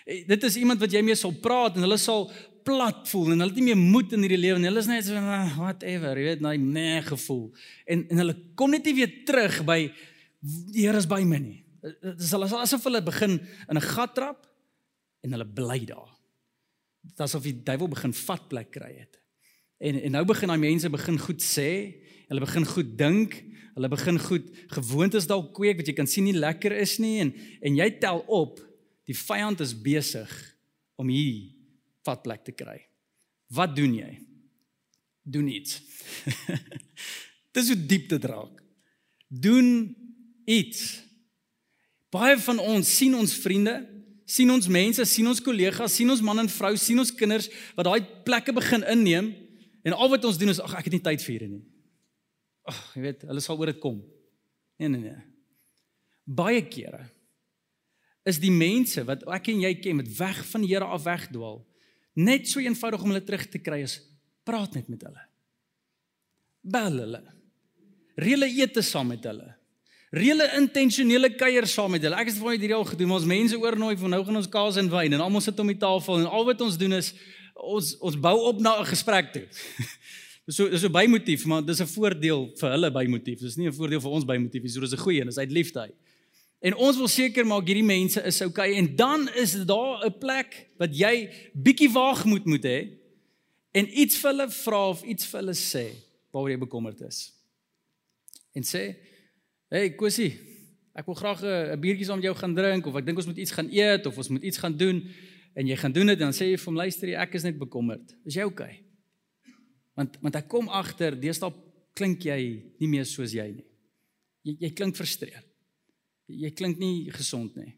Eh, 0.05 0.25
dit 0.27 0.43
is 0.43 0.57
iemand 0.57 0.81
wat 0.81 0.93
jy 0.93 1.01
mee 1.05 1.17
sal 1.17 1.33
praat 1.41 1.77
en 1.77 1.85
hulle 1.85 1.99
sal 2.01 2.27
plat 2.67 3.07
voel 3.07 3.31
en 3.31 3.39
hulle 3.39 3.53
het 3.53 3.59
nie 3.61 3.69
meer 3.69 3.79
moed 3.79 4.13
in 4.13 4.25
hierdie 4.25 4.41
lewe 4.41 4.59
nie. 4.59 4.69
Hulle 4.69 4.83
is 4.83 4.91
net 4.91 5.07
so 5.07 5.15
ah, 5.15 5.55
whatever, 5.57 6.19
jy 6.19 6.33
weet, 6.33 6.43
nou 6.43 6.53
nee 6.59 7.01
gevoel. 7.05 7.47
En 7.85 8.05
en 8.11 8.23
hulle 8.23 8.37
kom 8.59 8.73
net 8.73 8.89
nie 8.89 8.97
weer 9.01 9.13
terug 9.29 9.61
by 9.67 9.81
die 10.41 10.83
Here 10.85 10.97
is 10.97 11.07
by 11.09 11.23
my 11.25 11.39
nie. 11.41 11.61
Eh, 11.81 11.93
dit 12.13 12.21
is 12.21 12.33
asof 12.33 12.83
hulle 12.87 13.01
begin 13.03 13.39
in 13.69 13.77
'n 13.77 13.81
gat 13.81 14.13
trap 14.15 14.47
en 15.23 15.31
hulle 15.31 15.45
bly 15.45 15.85
daar. 15.85 16.13
Dit 17.03 17.19
asof 17.19 17.43
die 17.43 17.63
duiwel 17.63 17.87
begin 17.87 18.13
vat 18.13 18.47
plek 18.49 18.71
kry 18.71 18.93
het. 18.99 19.19
En 19.79 20.01
en 20.01 20.11
nou 20.11 20.25
begin 20.25 20.47
daai 20.47 20.59
mense 20.59 20.89
begin 20.89 21.19
goed 21.19 21.41
sê, 21.41 21.95
hulle 22.27 22.43
begin 22.43 22.65
goed 22.67 22.97
dink, 22.99 23.37
Hulle 23.77 23.91
begin 23.93 24.17
goed 24.17 24.45
gewoontes 24.73 25.27
dalk 25.29 25.51
kweek 25.53 25.77
wat 25.77 25.89
jy 25.89 25.93
kan 25.93 26.07
sien 26.09 26.25
nie 26.25 26.33
lekker 26.33 26.73
is 26.81 26.95
nie 26.97 27.19
en 27.21 27.29
en 27.61 27.75
jy 27.77 27.85
tel 28.01 28.23
op 28.25 28.57
die 29.05 29.15
vyand 29.15 29.61
is 29.61 29.75
besig 29.77 30.31
om 30.97 31.11
hier 31.13 31.51
vat 32.07 32.23
plek 32.25 32.41
te 32.47 32.55
kry. 32.57 32.79
Wat 33.53 33.75
doen 33.77 33.93
jy? 33.99 34.09
Doen 35.21 35.51
iets. 35.53 35.77
Dis 37.55 37.69
hoe 37.69 37.77
diep 37.77 38.09
dit 38.15 38.27
raak. 38.31 38.63
Doen 39.29 39.93
iets. 40.49 40.81
Baie 42.09 42.33
van 42.47 42.63
ons 42.63 42.97
sien 42.97 43.13
ons 43.13 43.37
vriende, 43.43 43.77
sien 44.25 44.49
ons 44.49 44.73
mense, 44.73 45.05
sien 45.05 45.29
ons 45.29 45.43
kollegas, 45.43 45.93
sien 45.93 46.09
ons 46.09 46.25
man 46.25 46.41
en 46.41 46.49
vrou, 46.49 46.73
sien 46.81 46.97
ons 46.97 47.13
kinders 47.13 47.51
wat 47.77 47.85
daai 47.85 48.01
plekke 48.25 48.57
begin 48.57 48.89
inneem 48.89 49.35
en 49.85 49.93
al 49.93 50.15
wat 50.17 50.25
ons 50.25 50.41
doen 50.41 50.49
is 50.49 50.63
ag 50.65 50.79
ek 50.79 50.89
het 50.89 50.97
nie 50.97 51.05
tyd 51.11 51.21
vir 51.21 51.35
hierdie 51.35 51.55
nie. 51.59 51.65
Ag, 52.67 52.79
jy 52.97 53.03
weet, 53.05 53.25
hulle 53.29 53.43
sal 53.43 53.59
oor 53.59 53.71
dit 53.71 53.79
kom. 53.83 54.01
Nee, 54.77 54.89
nee, 54.91 55.01
nee. 55.07 55.21
Baie 56.27 56.61
kere 56.67 57.07
is 58.27 58.41
die 58.43 58.51
mense 58.51 59.05
wat 59.07 59.23
ek 59.31 59.45
en 59.53 59.61
jy 59.63 59.71
ken 59.79 60.01
met 60.01 60.09
weg 60.17 60.41
van 60.49 60.63
die 60.65 60.73
Here 60.73 60.87
af 60.91 61.05
wegdwaal, 61.05 61.61
net 62.19 62.49
so 62.51 62.59
eenvoudig 62.59 63.03
om 63.05 63.13
hulle 63.13 63.23
terug 63.23 63.45
te 63.47 63.61
kry 63.63 63.79
is 63.85 64.01
praat 64.47 64.75
net 64.75 64.89
met 64.91 65.05
hulle. 65.07 65.23
Bel 66.67 66.99
hulle. 67.03 67.21
Reële 68.19 68.49
ete 68.57 68.83
saam 68.83 69.13
met 69.13 69.23
hulle. 69.27 69.47
Reële 70.15 70.47
intentionele 70.57 71.33
kuier 71.35 71.67
saam 71.67 71.91
met 71.95 72.03
hulle. 72.03 72.19
Ek 72.19 72.31
het 72.31 72.39
vir 72.39 72.47
my 72.47 72.55
hierdie 72.55 72.75
al 72.75 72.87
gedoen, 72.87 73.15
ons 73.15 73.27
mense 73.27 73.59
oornooi 73.59 73.95
van 73.99 74.15
nou 74.15 74.21
gaan 74.27 74.39
ons 74.39 74.51
kaas 74.51 74.79
en 74.79 74.91
wyn 74.91 75.15
en 75.15 75.23
almal 75.23 75.43
sit 75.43 75.59
om 75.59 75.71
die 75.71 75.79
tafel 75.79 76.21
en 76.21 76.29
al 76.31 76.47
wat 76.47 76.63
ons 76.63 76.79
doen 76.79 76.97
is 76.99 77.13
ons 77.57 77.95
ons 78.05 78.15
bou 78.21 78.35
op 78.51 78.59
na 78.61 78.77
'n 78.79 78.91
gesprek 78.91 79.31
toe. 79.33 79.45
So 80.47 80.69
dis 80.69 80.83
'n 80.83 80.91
bymotief, 80.91 81.45
maar 81.45 81.65
dis 81.65 81.81
'n 81.81 81.87
voordeel 81.87 82.51
vir 82.55 82.69
hulle 82.71 82.91
bymotief. 82.91 83.39
Dis 83.39 83.55
nie 83.55 83.67
'n 83.67 83.73
voordeel 83.73 84.01
vir 84.01 84.11
ons 84.11 84.25
bymotief 84.25 84.61
nie. 84.61 84.69
So 84.71 84.79
dis 84.79 84.93
'n 84.93 85.03
goeie 85.05 85.19
en 85.19 85.27
dis 85.27 85.37
uit 85.37 85.51
liefde 85.51 85.79
uit. 85.79 85.95
En 86.59 86.75
ons 86.75 86.97
wil 86.97 87.07
seker 87.07 87.45
maak 87.45 87.67
hierdie 87.67 87.83
mense 87.83 88.21
is 88.23 88.41
okay 88.41 88.73
en 88.73 88.95
dan 88.95 89.29
is 89.35 89.53
daar 89.65 90.05
'n 90.05 90.17
plek 90.17 90.67
wat 90.77 90.97
jy 90.97 91.29
bietjie 91.53 91.91
waagmoed 91.91 92.45
moet 92.45 92.63
hê 92.63 92.89
en 93.71 93.99
iets 93.99 94.17
vir 94.17 94.31
hulle 94.31 94.49
vra 94.49 94.89
of 94.89 95.03
iets 95.03 95.25
vir 95.25 95.39
hulle 95.39 95.53
sê 95.53 95.93
waaroor 96.31 96.49
jy 96.49 96.57
bekommerd 96.57 97.01
is. 97.01 97.33
En 98.53 98.63
sê, 98.63 98.95
"Hey 99.69 99.95
Kosie, 99.95 100.47
Ek 100.97 101.05
wil 101.05 101.13
graag 101.13 101.43
'n 101.45 101.79
biertjie 101.79 102.05
saam 102.05 102.17
met 102.17 102.25
jou 102.25 102.35
gaan 102.35 102.55
drink 102.55 102.85
of 102.85 102.95
ek 102.95 103.05
dink 103.05 103.17
ons 103.17 103.27
moet 103.29 103.37
iets 103.37 103.51
gaan 103.51 103.69
eet 103.69 104.05
of 104.05 104.17
ons 104.17 104.27
moet 104.27 104.43
iets 104.43 104.57
gaan 104.57 104.77
doen 104.77 105.05
en 105.53 105.67
jy 105.67 105.75
gaan 105.75 105.91
doen 105.91 106.07
dit 106.07 106.17
en 106.17 106.25
dan 106.25 106.33
sê 106.33 106.49
jy 106.49 106.57
vir 106.57 106.65
hom 106.65 106.75
luister, 106.75 107.13
ek 107.13 107.33
is 107.33 107.43
net 107.43 107.57
bekommerd. 107.57 108.15
Is 108.25 108.33
jy 108.33 108.43
okay? 108.43 108.86
Want 109.97 110.19
want 110.21 110.37
ek 110.37 110.49
kom 110.51 110.69
agter, 110.69 111.17
deesdae 111.17 111.51
klink 111.97 112.25
jy 112.27 112.39
nie 112.77 112.89
meer 112.91 113.07
soos 113.09 113.33
jy 113.33 113.47
nie. 113.55 113.67
Jy 114.45 114.57
jy 114.61 114.71
klink 114.77 114.97
frustreerd. 114.97 115.45
Jy 116.27 116.51
klink 116.55 116.79
nie 116.79 117.07
gesond 117.15 117.55
nie. 117.57 117.71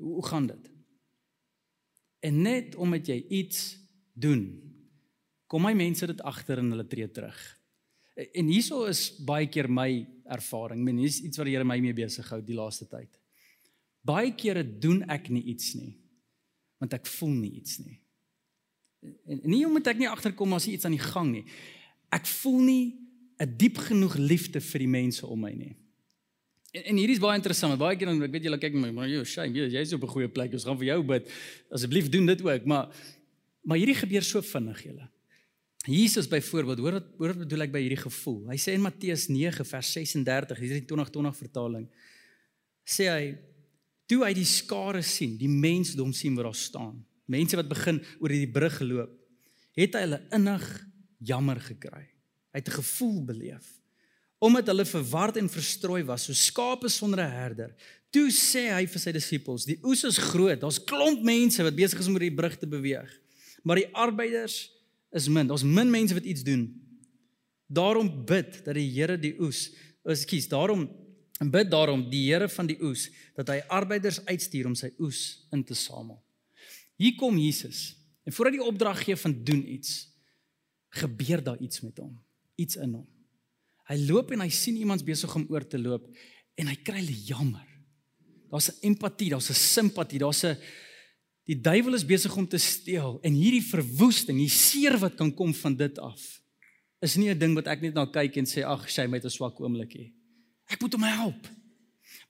Hoe, 0.00 0.16
hoe 0.18 0.26
gaan 0.26 0.48
dit? 0.50 0.70
En 2.24 2.40
net 2.42 2.74
omdat 2.80 3.10
jy 3.12 3.18
iets 3.40 3.74
doen, 4.16 4.46
kom 5.46 5.62
my 5.66 5.74
mense 5.76 6.06
dit 6.08 6.22
agter 6.24 6.62
en 6.62 6.72
hulle 6.72 6.86
tree 6.88 7.10
terug. 7.12 7.38
En 8.14 8.48
hieso 8.48 8.84
is 8.88 9.08
baie 9.26 9.46
keer 9.50 9.68
my 9.68 9.88
ervaring. 10.32 10.80
Ek 10.80 10.86
meen 10.88 11.02
hier's 11.02 11.20
iets 11.20 11.38
wat 11.38 11.50
die 11.50 11.56
Here 11.56 11.66
my 11.66 11.80
mee 11.82 11.96
besig 11.96 12.28
hou 12.32 12.40
die 12.42 12.56
laaste 12.56 12.88
tyd. 12.90 13.10
Baie 14.04 14.32
kere 14.38 14.64
doen 14.64 15.02
ek 15.10 15.30
nie 15.32 15.44
iets 15.54 15.74
nie 15.78 15.94
want 16.84 16.98
ek 16.98 17.06
voel 17.08 17.32
nie 17.38 17.54
iets 17.62 17.78
nie. 17.80 17.94
En 19.26 19.40
nie 19.44 19.64
omdat 19.66 19.94
ek 19.94 20.02
nie 20.02 20.10
agterkom 20.10 20.52
as 20.56 20.68
iets 20.70 20.84
aan 20.84 20.96
die 20.96 21.02
gang 21.02 21.32
nie. 21.32 21.44
Ek 22.14 22.26
voel 22.26 22.60
nie 22.60 22.84
'n 23.40 23.56
diep 23.58 23.78
genoeg 23.78 24.16
liefde 24.16 24.60
vir 24.60 24.84
die 24.84 24.88
mense 24.88 25.26
om 25.26 25.40
my 25.40 25.52
nie. 25.52 25.74
En, 26.74 26.82
en 26.90 26.96
hierdie 26.96 27.16
is 27.16 27.22
baie 27.22 27.38
interessant. 27.38 27.78
Baie 27.78 27.96
keer 27.96 28.10
dan 28.10 28.22
ek 28.22 28.34
weet 28.34 28.46
julle 28.48 28.58
kyk 28.58 28.74
my, 28.78 28.90
maar 28.94 29.10
jy 29.10 29.24
shame, 29.24 29.54
jy 29.54 29.68
jy's 29.76 29.94
op 29.94 30.02
'n 30.02 30.14
goeie 30.14 30.28
plek. 30.28 30.52
Ons 30.52 30.64
gaan 30.64 30.78
vir 30.78 30.90
jou 30.92 31.02
bid. 31.02 31.30
Asseblief 31.70 32.08
doen 32.08 32.26
dit 32.26 32.42
ook, 32.42 32.64
maar 32.64 32.90
maar 33.64 33.78
hierdie 33.78 33.96
gebeur 33.96 34.22
so 34.22 34.42
vinnig 34.42 34.82
julle. 34.84 35.08
Jesus 35.86 36.28
byvoorbeeld, 36.28 36.78
hoor 36.78 36.92
wat 36.92 37.06
hoor 37.18 37.28
wat 37.28 37.38
bedoel 37.44 37.62
ek 37.62 37.72
by 37.72 37.80
hierdie 37.80 38.02
gevoel? 38.02 38.48
Hy 38.48 38.56
sê 38.60 38.74
in 38.76 38.84
Matteus 38.84 39.28
9 39.28 39.64
vers 39.64 39.92
36, 39.92 40.58
hier 40.58 40.72
is 40.72 40.80
die 40.80 40.88
2020 40.88 41.36
vertaling. 41.36 41.88
Sê 42.84 43.08
hy 43.08 43.34
toe 44.08 44.24
hy 44.24 44.32
die 44.36 44.48
skare 44.48 45.02
sien, 45.02 45.36
die 45.40 45.48
mensdom 45.48 46.12
sien 46.12 46.36
wat 46.36 46.48
daar 46.48 46.56
staan. 46.56 47.04
Mense 47.26 47.56
wat 47.56 47.68
begin 47.68 48.02
oor 48.20 48.32
hierdie 48.32 48.52
brug 48.52 48.76
geloop, 48.76 49.12
het 49.74 49.94
hy 49.94 50.04
hulle 50.06 50.20
innig 50.36 50.66
jammer 51.24 51.60
gekry. 51.60 52.04
Hy 52.52 52.60
het 52.60 52.68
'n 52.68 52.80
gevoel 52.80 53.24
beleef 53.24 53.80
omdat 54.44 54.66
hulle 54.66 54.84
verward 54.84 55.36
en 55.36 55.48
verstrooi 55.48 56.02
was, 56.04 56.26
so 56.26 56.32
skape 56.32 56.88
sonder 56.88 57.20
'n 57.24 57.30
herder. 57.30 57.74
Toe 58.10 58.30
sê 58.30 58.70
hy 58.70 58.86
vir 58.86 59.00
sy 59.00 59.12
disippels, 59.12 59.64
die 59.64 59.78
oes 59.82 60.04
is 60.04 60.18
groot, 60.18 60.60
daar's 60.60 60.84
klomp 60.84 61.22
mense 61.22 61.62
wat 61.62 61.74
besig 61.74 62.00
is 62.00 62.06
om 62.06 62.14
oor 62.14 62.20
die 62.20 62.34
brug 62.34 62.58
te 62.58 62.66
beweeg, 62.66 63.10
maar 63.62 63.76
die 63.76 63.88
arbeiders 63.94 64.70
is 65.12 65.28
min. 65.28 65.46
Daar's 65.46 65.62
min 65.62 65.90
mense 65.90 66.14
wat 66.14 66.24
iets 66.24 66.42
doen. 66.42 66.80
Daarom 67.66 68.24
bid 68.26 68.64
dat 68.64 68.74
die 68.74 68.90
Here 68.90 69.16
die 69.18 69.34
oes, 69.40 69.70
ekskuus, 70.04 70.48
daarom 70.48 70.88
bid 71.50 71.70
daarom 71.70 72.10
die 72.10 72.26
Here 72.32 72.48
van 72.48 72.66
die 72.66 72.78
oes 72.82 73.10
dat 73.36 73.48
hy 73.48 73.62
arbeiders 73.68 74.20
uitstuur 74.26 74.66
om 74.66 74.74
sy 74.74 74.92
oes 74.98 75.46
in 75.52 75.64
te 75.64 75.74
samel. 75.74 76.23
Hier 76.96 77.14
kom 77.14 77.38
Jesus. 77.38 77.96
En 78.24 78.32
voordat 78.32 78.54
die 78.54 78.64
opdrag 78.64 79.04
gee 79.04 79.16
van 79.16 79.34
doen 79.44 79.72
iets, 79.72 80.08
gebeur 80.88 81.42
daar 81.42 81.60
iets 81.60 81.80
met 81.80 81.98
hom, 81.98 82.14
iets 82.54 82.76
in 82.76 82.94
hom. 82.94 83.08
Hy 83.84 83.98
loop 84.06 84.30
en 84.32 84.40
hy 84.40 84.48
sien 84.48 84.76
iemand 84.76 85.04
besig 85.04 85.34
om 85.34 85.44
oor 85.50 85.66
te 85.66 85.78
loop 85.78 86.06
en 86.56 86.70
hy 86.70 86.76
kry 86.86 87.02
hulle 87.02 87.18
jammer. 87.26 87.66
Daar's 88.50 88.70
'n 88.70 88.80
empatie, 88.80 89.28
daar's 89.30 89.50
'n 89.50 89.54
simpatie, 89.54 90.18
daar's 90.18 90.44
'n 90.44 90.56
Die 91.44 91.56
duiwel 91.60 91.98
is 91.98 92.06
besig 92.08 92.32
om 92.40 92.46
te 92.48 92.58
steel 92.58 93.18
en 93.20 93.34
hierdie 93.36 93.64
verwoesting, 93.64 94.38
die 94.40 94.52
seer 94.52 94.96
wat 95.02 95.18
kan 95.18 95.32
kom 95.36 95.52
van 95.54 95.76
dit 95.76 95.98
af, 96.00 96.22
is 97.04 97.16
nie 97.20 97.28
'n 97.28 97.38
ding 97.38 97.54
wat 97.54 97.66
ek 97.66 97.82
net 97.82 97.94
na 97.94 98.06
kyk 98.06 98.36
en 98.36 98.46
sê 98.46 98.64
ag, 98.64 98.88
sy 98.88 99.02
het 99.06 99.24
'n 99.24 99.30
swak 99.30 99.60
oomblikie. 99.60 100.14
Ek 100.70 100.80
moet 100.80 100.92
hom 100.92 101.02
help. 101.02 101.48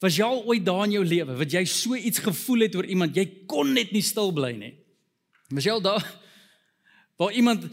Was 0.00 0.16
jy 0.18 0.26
al 0.26 0.44
ooit 0.44 0.64
daar 0.64 0.84
in 0.84 0.98
jou 0.98 1.04
lewe 1.04 1.36
wat 1.38 1.52
jy 1.52 1.64
so 1.64 1.96
iets 1.96 2.22
gevoel 2.24 2.66
het 2.66 2.76
oor 2.76 2.86
iemand, 2.86 3.16
jy 3.16 3.46
kon 3.46 3.72
net 3.72 3.92
nie 3.92 4.02
stil 4.02 4.32
bly 4.32 4.52
nie. 4.52 4.74
Was 5.50 5.64
jy 5.64 5.76
al 5.76 5.84
daar 5.84 6.04
waar 7.18 7.32
iemand 7.32 7.68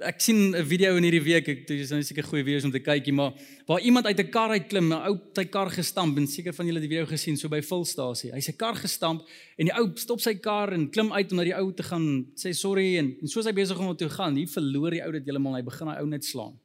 ek 0.00 0.20
sien 0.20 0.54
'n 0.56 0.64
video 0.64 0.96
in 0.96 1.04
hierdie 1.04 1.22
week, 1.22 1.48
ek 1.48 1.66
dis 1.66 1.90
nou 1.90 2.00
seker 2.02 2.24
goeie 2.24 2.44
video's 2.44 2.64
om 2.64 2.72
te 2.72 2.80
kykie, 2.80 3.12
maar 3.12 3.32
waar 3.66 3.80
iemand 3.80 4.06
uit 4.06 4.18
'n 4.18 4.30
kar 4.30 4.50
uit 4.50 4.68
klim, 4.68 4.88
'n 4.88 5.06
ou 5.08 5.20
sy 5.36 5.44
kar 5.44 5.70
gestamp 5.70 6.16
en 6.16 6.26
seker 6.26 6.52
van 6.52 6.66
julle 6.66 6.80
die 6.80 6.88
video 6.88 7.06
gesien 7.06 7.36
so 7.36 7.48
by 7.48 7.60
volstasie. 7.60 8.32
Hy 8.32 8.40
sy 8.40 8.52
kar 8.52 8.74
gestamp 8.74 9.26
en 9.58 9.66
die 9.66 9.76
ou 9.76 9.92
stop 9.96 10.20
sy 10.20 10.34
kar 10.34 10.72
en 10.72 10.90
klim 10.90 11.12
uit 11.12 11.30
om 11.32 11.36
na 11.36 11.44
die 11.44 11.56
ou 11.56 11.72
te 11.72 11.82
gaan 11.82 12.26
sê 12.34 12.54
sorry 12.54 12.96
en, 12.96 13.16
en 13.20 13.28
soos 13.28 13.44
hy 13.44 13.52
besig 13.52 13.78
om 13.78 13.96
toe 13.96 14.08
gaan, 14.08 14.36
hier 14.36 14.48
verloor 14.48 14.90
die 14.90 15.04
ou 15.04 15.12
dit 15.12 15.24
heeltemal, 15.24 15.54
hy 15.54 15.62
begin 15.62 15.86
daai 15.86 16.00
ou 16.00 16.06
net 16.06 16.24
slaan. 16.24 16.58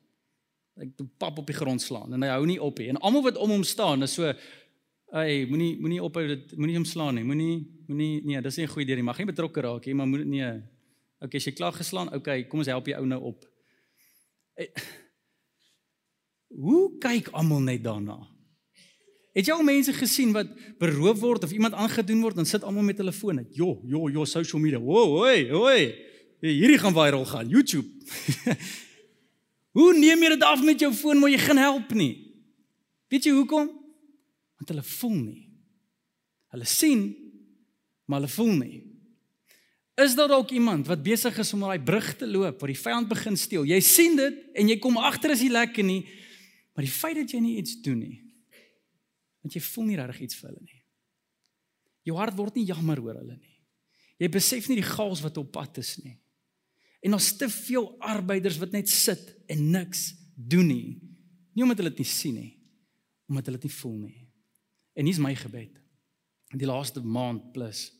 Hy 0.75 0.89
toe 0.97 1.07
pap 1.17 1.37
op 1.39 1.47
die 1.47 1.55
grond 1.55 1.81
slaan 1.81 2.13
en 2.13 2.21
hy 2.21 2.29
hou 2.33 2.45
nie 2.45 2.59
op 2.61 2.79
nie. 2.79 2.89
En 2.91 2.99
almal 2.99 3.23
wat 3.29 3.37
om 3.37 3.49
hom 3.49 3.63
staan 3.63 4.03
is 4.03 4.13
so 4.13 4.33
Hey, 5.15 5.45
moenie 5.47 5.77
moenie 5.79 6.01
ophou 6.03 6.25
dit 6.27 6.55
moenie 6.57 6.75
hom 6.75 6.85
slaan 6.85 7.15
nie. 7.15 7.23
Moenie 7.23 7.59
moenie 7.87 8.23
nee, 8.25 8.41
dis 8.41 8.57
nie 8.57 8.65
'n 8.65 8.69
goeie 8.73 8.83
idee 8.83 8.95
nie. 8.95 9.05
Mag 9.05 9.17
nie 9.17 9.29
betrokke 9.29 9.61
raak 9.61 9.85
nie, 9.85 9.93
maar 9.93 10.07
moet 10.07 10.25
nee, 10.25 10.49
Okay, 11.23 11.39
as 11.39 11.47
jy 11.47 11.55
klaar 11.55 11.73
geslaan, 11.73 12.11
okay, 12.13 12.43
kom 12.49 12.61
ons 12.61 12.69
help 12.69 12.89
jy 12.89 12.97
ou 12.99 13.05
nou 13.07 13.21
op. 13.31 13.45
Eh, 14.59 14.69
hoe 16.63 16.83
kyk 17.01 17.31
almal 17.33 17.63
net 17.63 17.83
daarna? 17.85 18.19
Het 19.35 19.49
jy 19.49 19.55
al 19.55 19.65
mense 19.67 19.95
gesien 19.95 20.31
wat 20.35 20.51
beroof 20.79 21.19
word 21.19 21.47
of 21.47 21.51
iemand 21.55 21.75
aangedoen 21.75 22.21
word 22.23 22.39
en 22.39 22.47
sit 22.47 22.63
almal 22.63 22.85
met 22.87 22.99
hulle 23.01 23.15
fone? 23.15 23.47
Jo, 23.55 23.81
jo, 23.87 24.07
jo, 24.11 24.27
social 24.29 24.61
media. 24.63 24.79
Wo, 24.79 25.01
hoi, 25.17 25.49
hoi. 25.51 25.79
Hierdie 26.45 26.79
gaan 26.79 26.95
viral 26.95 27.25
gaan, 27.27 27.49
YouTube. 27.51 27.89
Hoe 29.75 29.91
neem 29.97 30.23
jy 30.23 30.31
dit 30.35 30.45
af 30.47 30.63
met 30.63 30.79
jou 30.79 30.91
foon 30.95 31.19
maar 31.19 31.33
jy 31.33 31.41
gaan 31.43 31.59
help 31.59 31.91
nie? 31.97 32.13
Weet 33.11 33.27
jy 33.27 33.33
hoekom? 33.35 33.67
Want 34.55 34.71
hulle 34.71 34.83
voel 34.87 35.17
nie. 35.19 35.41
Hulle 36.55 36.67
sien, 36.69 37.09
maar 38.07 38.21
hulle 38.21 38.31
voel 38.31 38.53
nie. 38.61 38.77
Is 39.99 40.15
daar 40.15 40.31
dalk 40.31 40.51
iemand 40.51 40.87
wat 40.87 41.03
besig 41.03 41.37
is 41.39 41.53
om 41.55 41.63
daai 41.63 41.79
brug 41.79 42.07
te 42.19 42.27
loop 42.27 42.59
waar 42.59 42.71
die 42.71 42.79
vyand 42.79 43.11
begin 43.11 43.37
steel? 43.39 43.67
Jy 43.67 43.79
sien 43.83 44.15
dit 44.19 44.39
en 44.55 44.71
jy 44.71 44.79
kom 44.83 44.97
agter 44.99 45.35
as 45.35 45.43
jy 45.43 45.51
lekker 45.51 45.87
nie, 45.87 46.01
maar 46.75 46.83
die 46.87 46.91
feit 46.91 47.15
dat 47.19 47.31
jy 47.31 47.39
nie 47.43 47.55
iets 47.61 47.77
doen 47.83 48.01
nie, 48.03 48.17
want 49.43 49.55
jy 49.55 49.61
voel 49.63 49.87
nie 49.87 49.99
regtig 49.99 50.25
iets 50.27 50.39
vir 50.39 50.49
hulle 50.49 50.63
nie. 50.63 50.81
Jou 52.07 52.17
hart 52.19 52.35
word 52.35 52.59
nie 52.59 52.67
jammer 52.67 52.99
oor 53.03 53.21
hulle 53.21 53.37
nie. 53.39 53.55
Jy 54.19 54.29
besef 54.31 54.67
nie 54.69 54.79
die 54.79 54.87
gaals 54.87 55.23
wat 55.23 55.39
op 55.39 55.51
pad 55.55 55.79
is 55.79 55.95
nie. 56.03 56.17
En 57.05 57.13
daar's 57.13 57.35
te 57.37 57.49
veel 57.51 57.85
arbeiders 58.01 58.57
wat 58.57 58.73
net 58.73 58.89
sit 58.89 59.35
en 59.51 59.67
niks 59.69 60.07
doen 60.33 60.65
nie. 60.67 60.97
Nie 61.53 61.63
omdat 61.63 61.83
hulle 61.83 61.93
dit 61.93 62.01
nie 62.01 62.09
sien 62.09 62.39
nie, 62.39 62.53
omdat 63.29 63.45
hulle 63.45 63.59
dit 63.61 63.69
nie 63.69 63.77
voel 63.77 63.97
nie. 63.99 64.21
En 64.97 65.05
hier's 65.05 65.21
my 65.21 65.35
gebed. 65.37 65.77
In 66.53 66.61
die 66.61 66.69
laaste 66.69 67.03
maand 67.03 67.51
plus 67.53 67.91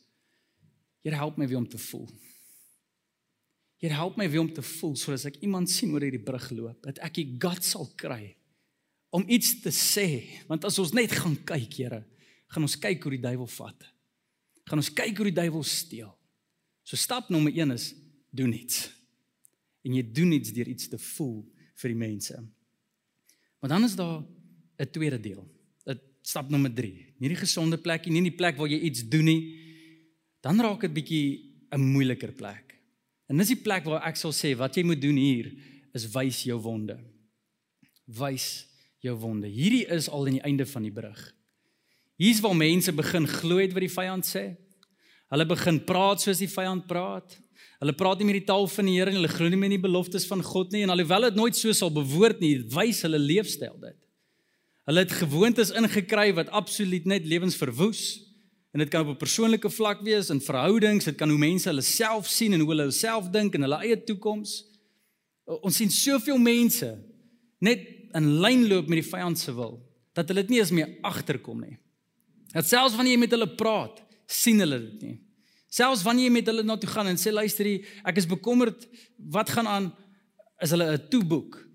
Here 1.06 1.14
help 1.14 1.36
my 1.38 1.46
weer 1.46 1.60
om 1.60 1.68
te 1.70 1.78
voel. 1.78 2.08
Here 3.78 3.94
help 3.94 4.16
my 4.18 4.26
weer 4.26 4.42
om 4.42 4.48
te 4.50 4.62
voel 4.62 4.96
soos 4.98 5.22
ek 5.28 5.36
iemand 5.46 5.70
sien 5.70 5.92
oor 5.94 6.02
hierdie 6.02 6.24
brug 6.26 6.48
loop, 6.50 6.80
dat 6.82 6.98
ek 7.06 7.20
die 7.20 7.28
guts 7.38 7.76
sal 7.76 7.86
kry 8.00 8.32
om 9.14 9.22
iets 9.30 9.52
te 9.62 9.70
sê, 9.70 10.08
want 10.48 10.66
as 10.66 10.80
ons 10.82 10.90
net 10.96 11.14
gaan 11.14 11.36
kyk, 11.46 11.78
Here, 11.78 12.00
gaan 12.50 12.66
ons 12.66 12.74
kyk 12.82 13.06
hoe 13.06 13.14
die 13.14 13.22
duiwel 13.22 13.46
vat. 13.54 13.86
Gaan 14.66 14.82
ons 14.82 14.90
kyk 14.98 15.22
hoe 15.22 15.28
die 15.30 15.36
duiwel 15.38 15.62
steel. 15.62 16.10
So 16.82 16.98
stap 16.98 17.30
nommer 17.30 17.54
1 17.54 17.76
is 17.76 17.92
doen 18.34 18.50
iets. 18.52 18.95
En 19.86 19.94
jy 19.94 20.02
doen 20.02 20.34
iets 20.34 20.52
deur 20.52 20.68
iets 20.68 20.88
te 20.90 20.98
voel 20.98 21.44
vir 21.80 21.92
die 21.92 22.00
mense. 22.00 22.40
Maar 23.60 23.70
dan 23.70 23.84
is 23.84 23.96
daar 23.96 24.24
'n 24.78 24.90
tweede 24.90 25.20
deel. 25.20 25.46
Dit 25.84 26.00
stap 26.22 26.50
nommer 26.50 26.74
3. 26.74 27.14
Nie 27.18 27.28
die 27.28 27.38
gesonde 27.38 27.78
plekie, 27.78 28.12
nie 28.12 28.22
die 28.22 28.36
plek 28.36 28.56
waar 28.56 28.68
jy 28.68 28.80
iets 28.80 29.08
doen 29.08 29.24
nie, 29.24 29.42
dan 30.40 30.60
raak 30.60 30.80
dit 30.80 30.92
bietjie 30.92 31.54
'n 31.70 31.80
moeiliker 31.80 32.32
plek. 32.32 32.74
En 33.28 33.36
dis 33.36 33.48
die 33.48 33.62
plek 33.62 33.84
waar 33.84 34.06
ek 34.06 34.16
sal 34.16 34.32
sê 34.32 34.56
wat 34.56 34.76
jy 34.76 34.82
moet 34.82 35.00
doen 35.00 35.16
hier 35.16 35.50
is 35.94 36.06
wys 36.12 36.42
jou 36.42 36.58
wonde. 36.60 36.98
Wys 38.06 38.66
jou 39.02 39.16
wonde. 39.18 39.46
Hierdie 39.46 39.86
is 39.86 40.08
al 40.08 40.26
aan 40.26 40.38
die 40.38 40.46
einde 40.46 40.66
van 40.66 40.82
die 40.82 40.92
brug. 40.92 41.34
Hier's 42.16 42.40
waar 42.40 42.56
mense 42.56 42.92
begin 42.92 43.26
glo 43.26 43.58
het 43.58 43.72
wat 43.72 43.84
die 43.84 43.92
vyand 43.92 44.24
sê. 44.24 44.56
Hulle 45.28 45.46
begin 45.46 45.84
praat 45.84 46.22
soos 46.22 46.38
die 46.38 46.50
vyand 46.50 46.86
praat. 46.86 47.36
Hulle 47.82 47.92
praat 47.92 48.20
nie 48.20 48.26
meer 48.28 48.40
die 48.40 48.48
taal 48.48 48.68
van 48.72 48.88
die 48.88 48.96
Here 48.96 49.12
nie. 49.12 49.18
Hulle 49.20 49.32
glo 49.32 49.48
nie 49.52 49.58
meer 49.60 49.70
in 49.70 49.76
die 49.76 49.86
beloftes 49.88 50.26
van 50.28 50.42
God 50.44 50.72
nie 50.72 50.84
en 50.86 50.92
alhoewel 50.94 51.28
dit 51.28 51.38
nooit 51.38 51.56
so 51.58 51.72
sal 51.76 51.92
bewoord 51.92 52.40
nie, 52.40 52.54
wys 52.72 53.02
hulle 53.04 53.20
leefstyl 53.20 53.76
dit. 53.82 53.98
Hulle 54.86 55.02
het 55.02 55.16
gewoontes 55.18 55.72
ingekry 55.74 56.30
wat 56.36 56.52
absoluut 56.54 57.08
net 57.10 57.26
lewens 57.26 57.58
verwoes. 57.58 58.22
En 58.72 58.82
dit 58.84 58.90
kan 58.92 59.06
op 59.06 59.14
'n 59.14 59.16
persoonlike 59.16 59.70
vlak 59.70 60.00
wees, 60.04 60.30
in 60.30 60.40
verhoudings, 60.40 61.04
dit 61.04 61.16
kan 61.16 61.28
hoe 61.28 61.38
mense 61.38 61.68
hulle 61.68 61.82
self 61.82 62.28
sien 62.28 62.52
en 62.52 62.60
hoe 62.60 62.68
hulle 62.68 62.90
self 62.90 63.30
dink 63.30 63.54
en 63.54 63.62
hulle 63.62 63.80
eie 63.80 64.04
toekoms. 64.04 64.64
Ons 65.44 65.76
sien 65.76 65.90
soveel 65.90 66.38
mense 66.38 66.98
net 67.58 67.80
in 68.14 68.40
lyn 68.40 68.68
loop 68.68 68.88
met 68.88 69.02
die 69.02 69.10
vyand 69.10 69.38
se 69.38 69.54
wil 69.54 69.82
dat 70.12 70.28
hulle 70.28 70.40
dit 70.40 70.50
nie 70.50 70.58
eens 70.58 70.70
meer 70.70 70.96
agterkom 71.02 71.60
nie. 71.60 71.78
Dat 72.52 72.66
selfs 72.66 72.96
wanneer 72.96 73.12
jy 73.12 73.20
met 73.20 73.30
hulle 73.30 73.48
praat, 73.54 74.02
sien 74.26 74.60
hulle 74.60 74.78
dit 74.80 75.02
nie. 75.02 75.18
Selfs 75.68 76.02
wanneer 76.06 76.28
jy 76.28 76.32
met 76.32 76.46
hulle 76.46 76.62
na 76.62 76.76
toe 76.76 76.90
gaan 76.90 77.10
en 77.10 77.18
sê 77.18 77.32
luister 77.32 77.66
hier, 77.66 77.86
ek 78.06 78.16
is 78.16 78.28
bekommerd, 78.30 78.86
wat 79.18 79.50
gaan 79.50 79.66
aan? 79.66 79.92
Is 80.62 80.70
hulle 80.70 80.92
'n 80.96 81.08
toeboek? 81.10 81.66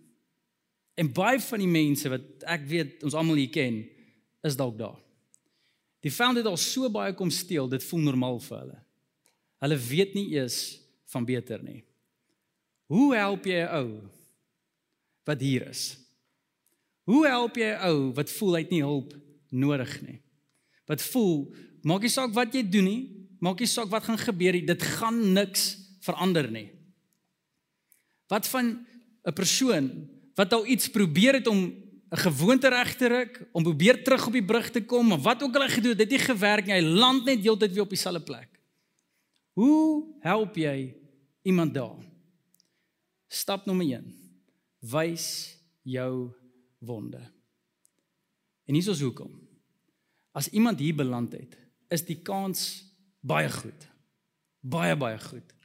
En 0.96 1.14
baie 1.14 1.40
van 1.40 1.60
die 1.60 1.68
mense 1.68 2.10
wat 2.10 2.44
ek 2.46 2.68
weet 2.68 3.04
ons 3.04 3.14
almal 3.14 3.36
hier 3.36 3.50
ken, 3.50 3.90
is 4.44 4.56
dalk 4.56 4.78
daar. 4.78 4.98
Die 6.02 6.12
vyand 6.12 6.38
het 6.38 6.46
al 6.46 6.58
so 6.58 6.90
baie 6.90 7.14
kom 7.14 7.30
steel, 7.30 7.70
dit 7.70 7.84
voel 7.84 8.00
normaal 8.00 8.40
vir 8.40 8.58
hulle. 8.58 8.80
Hulle 9.62 9.78
weet 9.78 10.14
nie 10.18 10.28
eers 10.34 10.80
van 11.14 11.26
beter 11.26 11.62
nie. 11.64 11.84
Hoe 12.92 13.16
help 13.16 13.46
jy 13.46 13.62
'n 13.62 13.76
ou 13.76 14.10
wat 15.26 15.40
hier 15.42 15.68
is? 15.70 15.98
Hoe 17.04 17.28
help 17.28 17.56
jy 17.56 17.70
'n 17.72 17.82
ou 17.88 18.14
wat 18.14 18.30
voel 18.30 18.54
hy 18.56 18.62
het 18.62 18.72
nie 18.72 18.82
hulp 18.82 19.14
nodig 19.50 20.02
nie? 20.02 20.22
Wat 20.88 21.02
voel, 21.02 21.54
maak 21.84 22.02
nie 22.02 22.10
saak 22.10 22.34
wat 22.34 22.54
jy 22.54 22.64
doen 22.70 22.84
nie, 22.84 23.21
maak 23.42 23.62
nie 23.62 23.70
saak 23.70 23.90
wat 23.90 24.06
gaan 24.06 24.22
gebeur 24.22 24.54
nie, 24.54 24.66
dit 24.66 24.84
gaan 24.98 25.18
niks 25.34 25.76
verander 26.06 26.50
nie. 26.52 26.70
Wat 28.30 28.48
van 28.48 28.86
'n 29.26 29.34
persoon 29.34 30.08
wat 30.36 30.54
al 30.54 30.66
iets 30.66 30.90
probeer 30.90 31.34
het 31.34 31.48
om 31.48 31.74
'n 32.12 32.18
gewoonte 32.28 32.68
reg 32.70 32.96
te 32.96 33.08
ruk, 33.08 33.48
om 33.52 33.64
probeer 33.64 34.04
terug 34.04 34.28
op 34.28 34.34
die 34.34 34.46
brug 34.46 34.70
te 34.72 34.84
kom, 34.84 35.08
maar 35.08 35.22
wat 35.22 35.44
ook 35.44 35.56
al 35.56 35.62
hy 35.62 35.70
gedoen 35.70 35.90
het, 35.96 35.98
dit 35.98 36.12
het 36.12 36.20
nie 36.20 36.28
gewerk 36.28 36.66
nie. 36.66 36.74
Hy 36.74 36.82
land 36.82 37.26
net 37.26 37.40
heeltyd 37.40 37.72
weer 37.72 37.84
op 37.84 37.90
dieselfde 37.90 38.22
plek. 38.22 38.60
Hoe 39.54 40.04
help 40.20 40.56
jy 40.56 40.96
iemand 41.42 41.74
daar? 41.74 42.04
Stap 43.28 43.66
nommer 43.66 43.86
1. 43.86 44.16
Wys 44.80 45.58
jou 45.82 46.32
wonde. 46.80 47.22
En 48.66 48.74
hier 48.74 48.84
is 48.84 48.88
ons 48.88 49.02
hoekom. 49.02 49.32
As 50.32 50.50
iemand 50.50 50.80
hier 50.80 50.96
beland 50.96 51.32
het, 51.32 51.58
is 51.88 52.06
die 52.06 52.22
kans 52.22 52.91
baie 53.22 53.50
goed. 53.50 53.88
Baie 54.62 54.96
baie 54.98 55.20
goed 55.20 55.58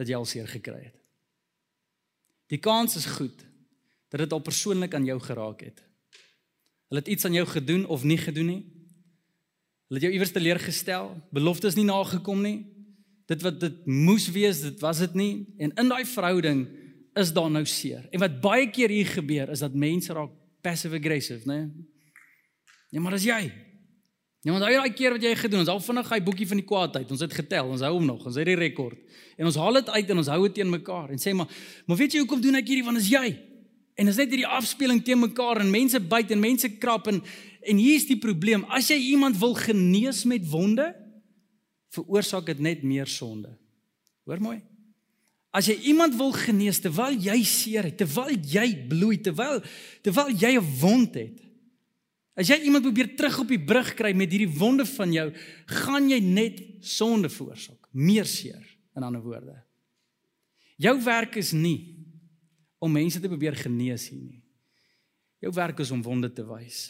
dat 0.00 0.08
jy 0.08 0.16
al 0.16 0.24
seer 0.24 0.48
gekry 0.48 0.78
het. 0.80 0.96
Die 2.48 2.58
kans 2.58 2.96
is 2.96 3.04
goed 3.18 3.44
dat 4.10 4.22
dit 4.24 4.32
al 4.32 4.42
persoonlik 4.42 4.94
aan 4.96 5.04
jou 5.04 5.18
geraak 5.20 5.60
het. 5.60 5.82
Hulle 6.88 7.02
het 7.02 7.10
iets 7.12 7.24
aan 7.28 7.36
jou 7.36 7.46
gedoen 7.46 7.84
of 7.86 8.02
nie 8.02 8.18
gedoen 8.18 8.48
nie. 8.50 8.62
Hulle 9.90 10.00
het 10.00 10.06
jou 10.08 10.12
iewers 10.14 10.32
teleurgestel, 10.32 11.12
beloftes 11.30 11.76
nie 11.78 11.86
nagekom 11.86 12.40
nie. 12.42 12.58
Dit 13.30 13.44
wat 13.46 13.60
dit 13.62 13.86
moes 13.86 14.26
wees, 14.34 14.64
dit 14.64 14.80
was 14.82 15.04
dit 15.04 15.14
nie. 15.14 15.32
En 15.58 15.74
in 15.78 15.92
daai 15.92 16.04
verhouding 16.08 16.64
is 17.20 17.32
daar 17.34 17.50
nou 17.50 17.64
seer. 17.66 18.08
En 18.10 18.22
wat 18.24 18.40
baie 18.42 18.70
keer 18.70 18.90
hier 18.90 19.06
gebeur 19.06 19.52
is 19.52 19.62
dat 19.62 19.74
mense 19.74 20.12
raak 20.16 20.32
passive 20.64 20.96
aggressive, 20.96 21.46
né? 21.46 21.68
Nee, 22.90 23.00
maar 23.00 23.14
as 23.14 23.24
jy 23.24 23.44
Ja, 24.40 24.54
want 24.54 24.64
daai 24.64 24.92
keer 24.96 25.12
wat 25.12 25.24
jy 25.24 25.34
gedoen, 25.36 25.60
ons 25.60 25.68
al 25.68 25.82
vinnig 25.84 26.10
hy 26.14 26.18
boekie 26.24 26.46
van 26.48 26.60
die 26.62 26.64
kwaadheid. 26.64 27.10
Ons 27.12 27.20
het 27.20 27.34
getel, 27.36 27.66
ons 27.74 27.82
hou 27.84 27.92
hom 27.92 28.06
nog, 28.08 28.22
ons 28.24 28.38
het 28.40 28.48
die 28.48 28.56
rekord. 28.56 28.96
En 29.36 29.48
ons 29.50 29.58
haal 29.60 29.80
dit 29.80 29.90
uit 29.92 30.12
en 30.14 30.22
ons 30.22 30.30
hou 30.32 30.40
dit 30.46 30.54
teen 30.60 30.70
mekaar 30.72 31.12
en 31.12 31.20
sê 31.20 31.34
maar, 31.36 31.50
maar 31.84 31.98
weet 32.00 32.16
jy 32.16 32.22
hoekom 32.24 32.40
doen 32.40 32.56
ek 32.60 32.70
hierdie 32.72 32.86
want 32.86 33.00
is 33.02 33.10
jy? 33.12 33.34
En 34.00 34.08
dis 34.08 34.16
net 34.16 34.32
hierdie 34.32 34.48
afspeling 34.48 35.02
teen 35.04 35.20
mekaar 35.20 35.60
en 35.60 35.68
mense 35.72 36.00
byt 36.00 36.32
en 36.32 36.40
mense 36.40 36.72
krap 36.80 37.10
en 37.12 37.20
en 37.60 37.76
hier's 37.76 38.06
die 38.08 38.16
probleem. 38.16 38.62
As 38.72 38.88
jy 38.88 38.96
iemand 39.12 39.36
wil 39.36 39.52
genees 39.52 40.22
met 40.24 40.46
wonde, 40.48 40.86
veroorsaak 41.92 42.46
dit 42.48 42.62
net 42.64 42.84
meer 42.86 43.10
sonde. 43.10 43.50
Hoor 44.24 44.40
mooi. 44.40 44.56
As 45.52 45.68
jy 45.68 45.76
iemand 45.90 46.14
wil 46.16 46.32
genees 46.32 46.80
terwyl 46.80 47.18
jy 47.20 47.36
seer 47.44 47.90
het, 47.90 47.98
terwyl 48.00 48.32
jy 48.32 48.64
bloei, 48.88 49.18
terwyl 49.20 49.60
terwyl 50.00 50.32
jy 50.32 50.56
'n 50.56 50.68
wond 50.80 51.14
het. 51.20 51.49
As 52.40 52.48
jy 52.48 52.56
iemand 52.64 52.86
probeer 52.86 53.10
terug 53.18 53.42
op 53.42 53.50
die 53.52 53.60
brug 53.60 53.92
kry 53.98 54.14
met 54.16 54.32
hierdie 54.32 54.48
wonde 54.56 54.86
van 54.88 55.12
jou, 55.12 55.26
gaan 55.84 56.06
jy 56.08 56.20
net 56.24 56.60
sonde 56.80 57.28
veroorsaak, 57.28 57.90
meer 57.92 58.28
seer 58.28 58.62
in 58.96 59.04
ander 59.04 59.20
woorde. 59.20 59.58
Jou 60.80 60.94
werk 61.04 61.36
is 61.36 61.52
nie 61.52 61.98
om 62.80 62.92
mense 62.96 63.20
te 63.20 63.28
probeer 63.28 63.58
genees 63.60 64.06
hier 64.08 64.22
nie. 64.22 64.40
Jou 65.44 65.52
werk 65.56 65.82
is 65.84 65.92
om 65.92 66.00
wonde 66.04 66.30
te 66.32 66.44
wys. 66.48 66.86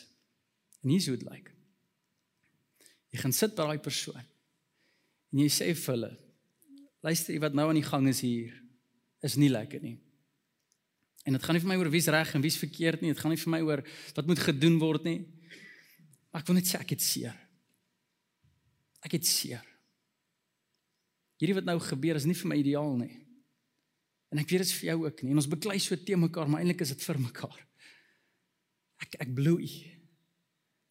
En 0.84 0.92
hier's 0.92 1.08
hoe 1.10 1.16
dit 1.18 1.26
lyk. 1.26 1.50
Jy 3.10 3.18
gaan 3.24 3.34
sit 3.34 3.56
by 3.56 3.66
daai 3.66 3.82
persoon 3.82 4.22
en 5.30 5.42
jy 5.42 5.50
sê 5.50 5.68
vir 5.74 5.94
hulle 5.94 6.10
luister 7.06 7.36
wat 7.42 7.54
nou 7.54 7.68
aan 7.70 7.78
die 7.78 7.86
gang 7.86 8.06
is 8.10 8.22
hier 8.22 8.54
is 9.26 9.36
nie 9.38 9.50
lekker 9.50 9.82
nie. 9.82 9.96
En 11.26 11.36
dit 11.36 11.42
gaan 11.44 11.56
nie 11.56 11.62
vir 11.62 11.70
my 11.72 11.76
oor 11.80 11.90
wie's 11.92 12.08
reg 12.10 12.30
en 12.34 12.42
wie's 12.44 12.58
verkeerd 12.58 13.02
nie, 13.02 13.12
dit 13.12 13.20
gaan 13.20 13.34
nie 13.34 13.40
vir 13.40 13.52
my 13.52 13.60
oor 13.66 13.82
wat 14.16 14.30
moet 14.30 14.42
gedoen 14.46 14.78
word 14.82 15.06
nie. 15.06 15.18
Maar 16.30 16.42
ek 16.42 16.50
wil 16.50 16.58
net 16.60 16.68
sê 16.70 16.78
ek 16.78 16.94
het 16.94 17.02
seer. 17.02 17.36
Ek 19.04 19.16
het 19.16 19.26
seer. 19.26 19.64
Hierdie 21.40 21.56
wat 21.56 21.68
nou 21.68 21.78
gebeur 21.82 22.18
is 22.20 22.28
nie 22.28 22.36
vir 22.36 22.50
my 22.52 22.58
ideaal 22.60 22.96
nie. 23.00 23.14
En 24.30 24.38
ek 24.38 24.50
weet 24.50 24.62
dit 24.62 24.70
is 24.70 24.76
vir 24.78 24.92
jou 24.92 24.98
ook 25.06 25.22
nie. 25.24 25.32
En 25.32 25.40
ons 25.42 25.50
beklei 25.50 25.78
so 25.82 25.96
te 25.96 26.18
mekaar, 26.18 26.50
maar 26.50 26.62
eintlik 26.62 26.84
is 26.84 26.92
dit 26.94 27.06
vir 27.08 27.18
mekaar. 27.22 27.56
Ek 29.02 29.16
ek 29.24 29.32
bloei. 29.34 29.70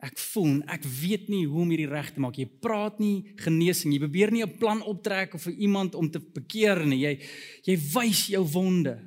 Ek 0.04 0.16
voel 0.32 0.62
ek 0.72 0.88
weet 0.88 1.30
nie 1.32 1.44
hoe 1.46 1.62
om 1.64 1.72
hierdie 1.72 1.92
reg 1.92 2.12
te 2.16 2.24
maak. 2.24 2.40
Jy 2.40 2.48
praat 2.64 3.00
nie 3.04 3.36
genesing. 3.44 3.94
Jy 3.94 4.02
probeer 4.04 4.32
nie 4.32 4.44
'n 4.44 4.58
plan 4.58 4.82
optrek 4.82 5.36
of 5.36 5.44
vir 5.44 5.54
iemand 5.54 5.96
om 5.96 6.10
te 6.10 6.20
bekeer 6.20 6.86
nie. 6.86 7.04
Jy 7.06 7.14
jy 7.64 7.78
wys 7.94 8.28
jou 8.28 8.44
wonde. 8.44 8.98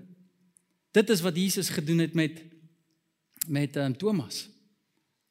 Dit 0.93 1.11
is 1.11 1.21
wat 1.21 1.37
Jesus 1.37 1.69
gedoen 1.69 1.99
het 1.99 2.15
met 2.15 2.45
met 3.49 3.77
um, 3.77 3.97
Thomas. 3.97 4.52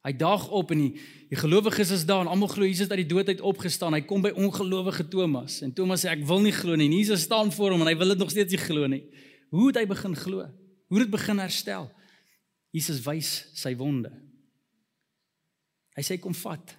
Hy 0.02 0.10
daag 0.18 0.48
op 0.50 0.72
en 0.74 0.80
die, 0.82 0.92
die 1.30 1.38
gelowiges 1.38 1.92
is 1.94 2.02
daar 2.06 2.24
en 2.24 2.30
almal 2.32 2.50
glo 2.50 2.66
Jesus 2.66 2.90
uit 2.90 3.04
die 3.04 3.10
dood 3.12 3.28
uit 3.30 3.40
opgestaan. 3.40 3.94
Hy 3.94 4.02
kom 4.02 4.24
by 4.24 4.32
ongelowige 4.34 5.06
Thomas 5.08 5.60
en 5.62 5.70
Thomas 5.76 6.02
sê 6.02 6.10
ek 6.10 6.24
wil 6.26 6.42
nie 6.42 6.54
glo 6.54 6.74
nie. 6.74 6.88
En 6.90 6.96
Jesus 6.98 7.26
staan 7.28 7.52
voor 7.54 7.76
hom 7.76 7.84
en 7.84 7.90
hy 7.92 7.94
wil 8.00 8.14
dit 8.14 8.22
nog 8.24 8.32
steeds 8.34 8.56
nie 8.56 8.62
glo 8.64 8.90
nie. 8.90 9.04
Hoe 9.54 9.68
het 9.70 9.78
hy 9.78 9.86
begin 9.86 10.18
glo? 10.18 10.48
Hoe 10.90 10.98
het 10.98 11.06
dit 11.06 11.14
begin 11.14 11.38
herstel? 11.38 11.86
Jesus 12.74 12.98
wys 13.06 13.30
sy 13.54 13.76
wonde. 13.78 14.10
Hy 15.94 16.02
sê 16.06 16.18
kom 16.18 16.34
vat. 16.34 16.74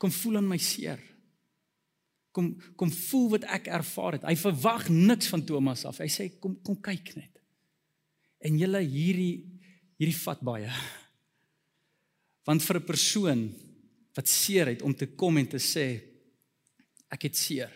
Kom 0.00 0.12
voel 0.14 0.40
aan 0.40 0.48
my 0.48 0.60
seer. 0.62 1.02
Kom 2.34 2.54
kom 2.80 2.90
voel 3.04 3.34
wat 3.36 3.48
ek 3.52 3.68
ervaar 3.68 4.16
het. 4.16 4.24
Hy 4.24 4.36
verwag 4.38 4.88
niks 4.88 5.28
van 5.28 5.44
Thomas 5.44 5.84
af. 5.84 6.00
Hy 6.00 6.08
sê 6.08 6.32
kom 6.40 6.56
kom 6.64 6.80
kyk 6.80 7.12
net. 7.20 7.32
En 8.40 8.56
julle 8.56 8.80
hierdie 8.80 9.44
hierdie 10.00 10.20
vat 10.24 10.40
baie. 10.40 10.72
Want 12.44 12.62
vir 12.62 12.76
'n 12.76 12.84
persoon 12.84 13.54
wat 14.14 14.28
seer 14.28 14.66
het 14.66 14.82
om 14.82 14.94
te 14.94 15.06
kom 15.06 15.36
en 15.38 15.48
te 15.48 15.58
sê 15.58 16.02
ek 17.10 17.22
het 17.22 17.36
seer. 17.36 17.72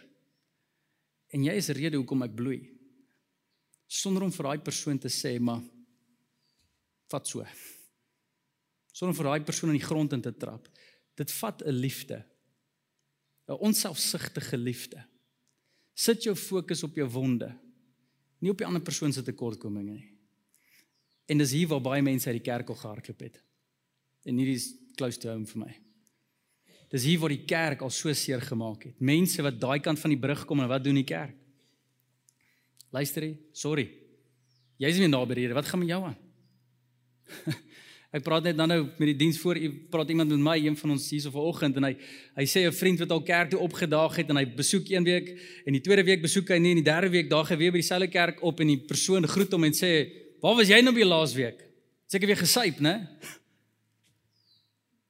En 1.28 1.44
jy 1.44 1.52
is 1.52 1.68
rede 1.68 1.96
hoekom 1.96 2.22
ek 2.22 2.34
bloei. 2.34 2.60
Sonder 3.86 4.22
om 4.22 4.32
vir 4.32 4.44
daai 4.44 4.58
persoon 4.58 4.98
te 4.98 5.08
sê 5.08 5.38
maar 5.40 5.62
vat 7.08 7.26
so 7.26 7.46
sonder 8.98 9.14
vir 9.14 9.28
daai 9.30 9.46
persoon 9.46 9.70
in 9.70 9.78
die 9.78 9.86
grond 9.86 10.12
in 10.12 10.22
te 10.24 10.32
trap. 10.34 10.66
Dit 11.14 11.30
vat 11.32 11.62
'n 11.62 11.70
liefde. 11.70 12.24
'n 13.48 13.58
Onselfsugtige 13.68 14.56
liefde. 14.56 15.04
Sit 15.94 16.22
jou 16.22 16.34
fokus 16.34 16.82
op 16.82 16.94
jou 16.94 17.08
wonde, 17.08 17.58
nie 18.38 18.50
op 18.50 18.58
die 18.58 18.66
ander 18.66 18.82
persoon 18.82 19.12
se 19.12 19.22
tekortkominge 19.22 19.92
nie. 19.92 20.18
En 21.26 21.38
dis 21.38 21.50
hier 21.50 21.68
waar 21.68 21.80
baie 21.80 22.02
mense 22.02 22.28
uit 22.28 22.42
die 22.42 22.50
kerk 22.50 22.68
al 22.68 22.74
gehardloop 22.74 23.20
het. 23.20 23.42
En 24.26 24.36
hierdie 24.36 24.56
is 24.58 24.72
close 24.96 25.18
to 25.18 25.30
home 25.30 25.46
vir 25.46 25.62
my. 25.66 25.74
Dis 26.88 27.04
hier 27.04 27.20
waar 27.20 27.34
die 27.34 27.44
kerk 27.44 27.82
al 27.84 27.92
so 27.92 28.12
seer 28.16 28.40
gemaak 28.40 28.88
het. 28.88 28.96
Mense 29.00 29.44
wat 29.44 29.60
daai 29.60 29.78
kant 29.84 30.00
van 30.00 30.14
die 30.14 30.20
brug 30.20 30.46
kom 30.48 30.64
en 30.64 30.70
wat 30.70 30.84
doen 30.84 30.96
die 30.96 31.06
kerk? 31.06 31.36
Luister 32.94 33.26
jy? 33.26 33.34
Sorry. 33.52 33.90
Jy's 34.80 35.00
nie 35.02 35.10
naby 35.10 35.36
hier. 35.42 35.54
Wat 35.58 35.68
gaan 35.68 35.82
met 35.82 35.92
jou 35.92 36.00
aan? 36.08 36.16
Ek 38.16 38.24
praat 38.24 38.46
net 38.46 38.56
dan 38.56 38.70
nou 38.72 38.78
met 38.86 39.10
die 39.10 39.18
diens 39.20 39.36
voor 39.36 39.58
praat 39.92 40.08
iemand 40.08 40.32
met 40.32 40.40
my 40.40 40.54
een 40.64 40.76
van 40.80 40.94
ons 40.94 41.10
hier 41.12 41.20
so 41.20 41.32
vanoggend 41.34 41.76
en 41.76 41.90
hy 41.90 41.90
hy 42.38 42.46
sê 42.48 42.64
'n 42.64 42.72
vriend 42.72 43.02
wat 43.04 43.10
al 43.12 43.20
kerk 43.20 43.50
toe 43.52 43.60
opgedaag 43.60 44.16
het 44.16 44.30
en 44.32 44.40
hy 44.40 44.46
besoek 44.48 44.88
een 44.88 45.04
week 45.04 45.28
en 45.66 45.76
die 45.76 45.84
tweede 45.84 46.04
week 46.08 46.22
besoek 46.24 46.48
hy 46.48 46.56
nie 46.56 46.72
en 46.72 46.80
die 46.80 46.88
derde 46.88 47.10
week 47.12 47.28
daag 47.28 47.52
hy 47.52 47.56
weer 47.60 47.72
by 47.72 47.82
dieselfde 47.82 48.08
kerk 48.08 48.40
op 48.40 48.60
en 48.64 48.72
die 48.72 48.80
persoon 48.80 49.28
groet 49.28 49.52
hom 49.52 49.64
en 49.68 49.76
sê 49.76 50.08
waar 50.40 50.56
was 50.56 50.72
jy 50.72 50.80
nou 50.80 50.94
by 50.94 51.04
laas 51.04 51.34
week? 51.36 51.60
Seker 52.08 52.26
weer 52.32 52.40
gesyp, 52.40 52.80
né? 52.80 52.96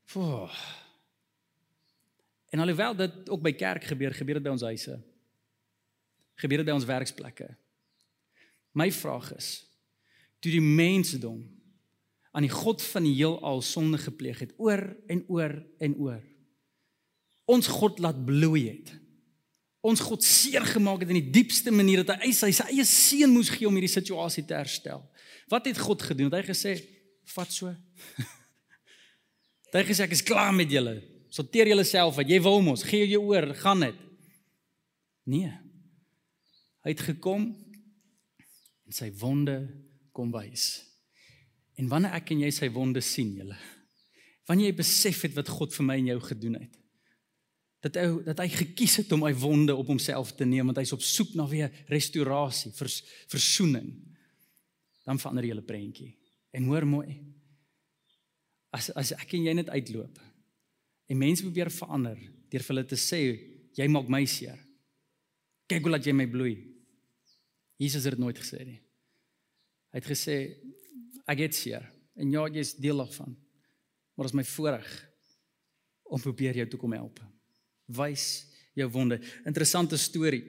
Foo. 0.09 0.49
En 2.49 2.59
alhoewel 2.59 2.97
dit 2.97 3.29
ook 3.29 3.43
by 3.45 3.53
kerk 3.53 3.85
gebeur, 3.85 4.15
gebeur 4.17 4.39
dit 4.39 4.47
by 4.47 4.55
ons 4.55 4.65
huise. 4.65 4.95
Gebeur 6.41 6.63
dit 6.63 6.69
by 6.71 6.77
ons 6.79 6.87
werksplekke. 6.89 7.49
My 8.73 8.89
vraag 8.95 9.35
is: 9.37 9.51
toe 10.41 10.55
die 10.55 10.65
mensdom 10.65 11.43
aan 12.33 12.47
die 12.47 12.53
God 12.53 12.81
van 12.93 13.05
die 13.05 13.17
heelal 13.19 13.61
sonde 13.65 14.01
gepleeg 14.01 14.41
het 14.47 14.55
oor 14.57 14.85
en 15.13 15.25
oor 15.29 15.59
en 15.85 15.99
oor. 16.01 16.25
Ons 17.49 17.69
God 17.73 18.01
laat 18.01 18.25
bloei 18.25 18.65
het. 18.69 18.95
Ons 19.85 20.01
God 20.05 20.25
seer 20.25 20.65
gemaak 20.69 21.05
het 21.05 21.13
in 21.13 21.21
die 21.21 21.35
diepste 21.37 21.73
manier 21.73 22.05
dat 22.05 22.25
hy 22.25 22.33
sy, 22.37 22.51
sy 22.53 22.71
eie 22.73 22.85
seun 22.89 23.33
moes 23.33 23.53
gee 23.53 23.69
om 23.69 23.77
hierdie 23.77 23.93
situasie 23.93 24.47
te 24.49 24.57
herstel. 24.57 25.05
Wat 25.53 25.69
het 25.69 25.81
God 25.81 26.03
gedoen? 26.05 26.33
Het 26.33 26.41
hy 26.41 26.49
gesê, 26.49 26.77
"Vat 27.37 27.53
so." 27.53 27.77
hy 29.77 29.85
gesê 29.89 30.07
ek 30.07 30.17
is 30.17 30.25
klaar 30.25 30.55
met 30.57 30.71
julle. 30.73 30.97
Sorteer 31.33 31.69
julle 31.69 31.85
self 31.85 32.17
wat 32.17 32.29
jy 32.31 32.39
wil 32.45 32.63
mos, 32.65 32.87
gee 32.89 33.09
jou 33.11 33.21
oor, 33.29 33.51
gaan 33.61 33.85
dit. 33.85 33.99
Nee. 35.29 35.53
Hy 36.87 36.95
het 36.95 37.05
gekom 37.05 37.51
en 38.89 38.97
sy 38.97 39.11
wonde 39.21 39.59
kom 40.17 40.33
wys. 40.33 40.71
En 41.79 41.91
wanneer 41.91 42.17
ek 42.17 42.33
en 42.33 42.47
jy 42.47 42.53
sy 42.55 42.71
wonde 42.73 43.03
sien, 43.05 43.35
julle. 43.37 43.59
Wanneer 44.49 44.73
jy 44.73 44.79
besef 44.81 45.27
het 45.27 45.37
wat 45.37 45.53
God 45.53 45.75
vir 45.77 45.87
my 45.87 45.99
en 46.01 46.13
jou 46.15 46.21
gedoen 46.31 46.61
het. 46.63 46.79
dat 47.79 47.95
hy 47.95 48.07
dat 48.27 48.41
hy 48.43 48.49
gekies 48.51 48.97
het 49.03 49.13
om 49.15 49.23
hy 49.23 49.31
wonde 49.39 49.75
op 49.79 49.87
homself 49.87 50.33
te 50.35 50.47
neem 50.49 50.67
want 50.67 50.81
hy's 50.81 50.93
op 50.97 51.03
soek 51.05 51.37
na 51.39 51.47
weer 51.47 51.71
restaurasie, 51.87 52.73
vers, 52.75 52.97
versoening. 53.31 53.93
Dan 55.07 55.21
verander 55.21 55.47
jy 55.47 55.53
hele 55.55 55.67
prentjie. 55.67 56.11
En 56.53 56.67
hoor 56.69 56.87
mooi. 56.89 57.21
As 58.79 58.91
as 58.95 59.13
ek 59.17 59.35
en 59.39 59.49
jy 59.49 59.55
net 59.59 59.71
uitloop 59.75 60.21
en 61.09 61.19
mense 61.19 61.43
probeer 61.43 61.71
verander 61.73 62.19
deur 62.53 62.65
vir 62.65 62.75
hulle 62.75 62.87
te 62.89 62.99
sê 63.01 63.21
jy 63.79 63.87
maak 63.91 64.11
my 64.13 64.25
seer. 64.29 64.59
Kyk 65.69 65.85
hoe 65.85 65.93
laat 65.93 66.07
jy 66.07 66.15
my 66.17 66.27
bloei. 66.31 66.57
Jesus 67.79 68.07
het 68.07 68.17
dit 68.17 68.23
nooit 68.23 68.39
gesê 68.39 68.65
nie. 68.65 68.79
Hy 69.93 70.01
het 70.01 70.09
gesê 70.09 70.37
ek 71.29 71.45
het 71.47 71.57
seer 71.57 71.85
en 72.19 72.33
ja, 72.35 72.47
jy 72.51 72.65
is 72.65 72.75
deel 72.81 73.03
daarvan. 73.03 73.35
Maar 74.17 74.27
dit 74.27 74.35
is 74.35 74.39
my 74.41 74.47
voorreg 74.51 74.93
om 76.09 76.23
probeer 76.23 76.57
jou 76.63 76.69
toe 76.73 76.81
kom 76.81 76.95
help. 76.97 77.21
Wys 77.99 78.49
jou 78.79 78.89
wonde. 78.95 79.21
Interessante 79.47 79.99
storie. 80.01 80.43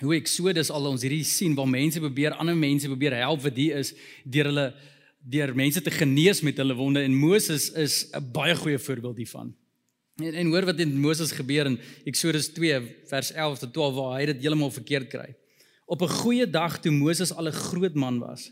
Hoe 0.00 0.16
Exodus 0.16 0.70
al 0.72 0.88
ons 0.90 1.04
hierdie 1.04 1.24
sien 1.28 1.54
waar 1.56 1.68
mense 1.68 2.00
probeer 2.00 2.36
ander 2.40 2.56
mense 2.56 2.88
probeer 2.88 3.18
help 3.20 3.44
wat 3.44 3.56
hier 3.56 3.80
is 3.80 3.92
deur 4.24 4.48
hulle 4.50 4.66
deur 5.20 5.54
mense 5.54 5.82
te 5.82 5.90
genees 5.90 6.40
met 6.40 6.56
hulle 6.56 6.74
wonde 6.74 7.02
en 7.04 7.14
Moses 7.14 7.70
is 7.70 8.08
'n 8.12 8.30
baie 8.32 8.56
goeie 8.56 8.78
voorbeeld 8.78 9.16
hiervan. 9.16 9.54
En, 10.16 10.34
en 10.34 10.46
hoor 10.46 10.64
wat 10.64 10.76
met 10.76 10.94
Moses 10.94 11.32
gebeur 11.32 11.66
in 11.66 11.78
Eksodus 12.04 12.48
2 12.52 12.80
vers 13.06 13.32
11 13.32 13.58
tot 13.58 13.72
12 13.72 13.94
waar 13.94 14.18
hy 14.18 14.26
dit 14.26 14.40
heeltemal 14.40 14.70
verkeerd 14.70 15.08
kry. 15.08 15.34
Op 15.86 16.02
'n 16.02 16.08
goeie 16.08 16.50
dag 16.50 16.80
toe 16.80 16.92
Moses 16.92 17.32
al 17.32 17.48
'n 17.48 17.52
groot 17.52 17.94
man 17.94 18.18
was, 18.18 18.50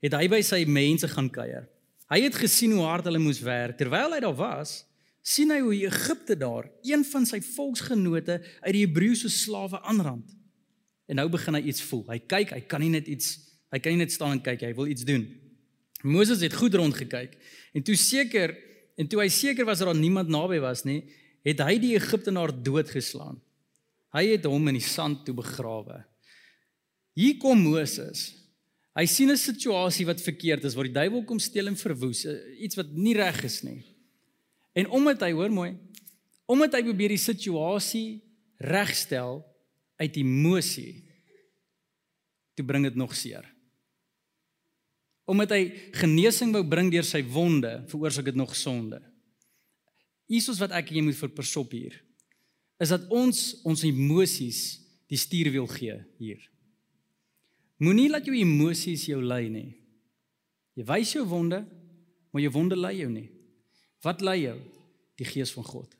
het 0.00 0.12
hy 0.12 0.28
by 0.28 0.40
sy 0.40 0.64
mense 0.66 1.08
gaan 1.08 1.30
kuier. 1.30 1.68
Hy 2.08 2.20
het 2.20 2.34
gesien 2.34 2.72
hoe 2.72 2.84
hard 2.84 3.04
hulle 3.04 3.18
moes 3.18 3.40
werk. 3.40 3.78
Terwyl 3.78 4.12
hy 4.12 4.20
daar 4.20 4.36
was, 4.36 4.84
sien 5.22 5.50
hy 5.50 5.60
hoe 5.60 5.74
Egipte 5.74 6.36
daar 6.36 6.68
een 6.82 7.04
van 7.04 7.26
sy 7.26 7.40
volksgenote 7.40 8.42
uit 8.60 8.72
die 8.72 8.84
Hebreëse 8.84 9.28
slawe 9.28 9.80
aanrand. 9.80 10.36
En 11.08 11.16
nou 11.16 11.28
begin 11.28 11.54
hy 11.54 11.60
iets 11.60 11.82
voel. 11.82 12.04
Hy 12.08 12.18
kyk, 12.18 12.50
hy 12.50 12.60
kan 12.60 12.80
nie 12.80 12.92
net 12.92 13.06
iets, 13.06 13.38
hy 13.72 13.78
kan 13.78 13.92
nie 13.92 14.04
net 14.04 14.12
staan 14.12 14.36
en 14.36 14.42
kyk, 14.44 14.60
hy 14.60 14.74
wil 14.74 14.86
iets 14.86 15.04
doen. 15.08 15.24
Moses 16.04 16.40
het 16.44 16.54
goed 16.54 16.74
rond 16.74 16.94
gekyk 16.94 17.34
en 17.72 17.82
toe 17.82 17.96
seker 17.96 18.52
En 18.94 19.10
toe 19.10 19.20
hy 19.24 19.30
seker 19.32 19.66
was 19.66 19.80
dat 19.82 19.90
daar 19.90 19.98
niemand 19.98 20.30
naby 20.30 20.60
was 20.62 20.84
nie, 20.86 21.02
het 21.44 21.60
hy 21.64 21.76
die 21.82 21.94
Egiptenaar 21.98 22.52
doodgeslaan. 22.54 23.40
Hy 24.14 24.24
het 24.36 24.46
hom 24.46 24.70
in 24.70 24.78
die 24.78 24.86
sand 24.86 25.24
toe 25.26 25.34
begrawe. 25.36 25.98
Hier 27.18 27.38
kom 27.42 27.60
Moses. 27.62 28.30
Hy 28.94 29.06
sien 29.10 29.30
'n 29.30 29.36
situasie 29.36 30.06
wat 30.06 30.22
verkeerd 30.22 30.64
is 30.64 30.74
waar 30.74 30.86
die 30.86 30.94
duiwel 30.94 31.24
kom 31.24 31.38
steel 31.38 31.66
en 31.66 31.76
verwoes, 31.76 32.24
iets 32.58 32.76
wat 32.76 32.92
nie 32.92 33.14
reg 33.14 33.42
is 33.42 33.62
nie. 33.62 33.82
En 34.72 34.88
omdat 34.88 35.20
hy 35.20 35.32
hoor 35.32 35.50
mooi, 35.50 35.76
omdat 36.46 36.74
hy 36.74 36.82
probeer 36.82 37.08
die 37.08 37.18
situasie 37.18 38.22
regstel 38.58 39.44
uit 39.98 40.16
emosie, 40.16 41.02
toe 42.54 42.64
bring 42.64 42.84
dit 42.84 42.94
nog 42.94 43.14
seer. 43.14 43.53
Omdat 45.30 45.54
hy 45.56 45.62
genesing 45.96 46.52
wou 46.52 46.64
bring 46.68 46.90
deur 46.92 47.06
sy 47.06 47.22
wonde, 47.24 47.78
veroorsaak 47.88 48.28
dit 48.28 48.38
nog 48.38 48.52
sonde. 48.56 49.00
Jesus 50.28 50.60
wat 50.60 50.74
ek 50.76 50.92
jy 50.92 51.04
moet 51.04 51.18
verpersop 51.18 51.72
hier 51.76 52.00
is 52.82 52.90
dat 52.90 53.04
ons 53.14 53.60
ons 53.64 53.84
emosies 53.86 54.60
die 55.10 55.18
stuurwiel 55.20 55.68
gee 55.70 55.94
hier. 56.18 56.40
Moenie 57.82 58.08
laat 58.10 58.26
jou 58.26 58.34
emosies 58.36 59.06
jou 59.08 59.20
lei 59.22 59.46
nie. 59.52 59.70
Jy 60.74 60.86
wys 60.88 61.12
jou 61.14 61.24
wonde, 61.30 61.62
maar 62.32 62.42
jou 62.42 62.52
wonde 62.54 62.78
lei 62.78 62.96
jou 62.98 63.10
nie. 63.12 63.28
Wat 64.04 64.24
lei 64.24 64.40
jou? 64.44 64.56
Die 65.20 65.28
gees 65.28 65.52
van 65.54 65.66
God. 65.66 65.92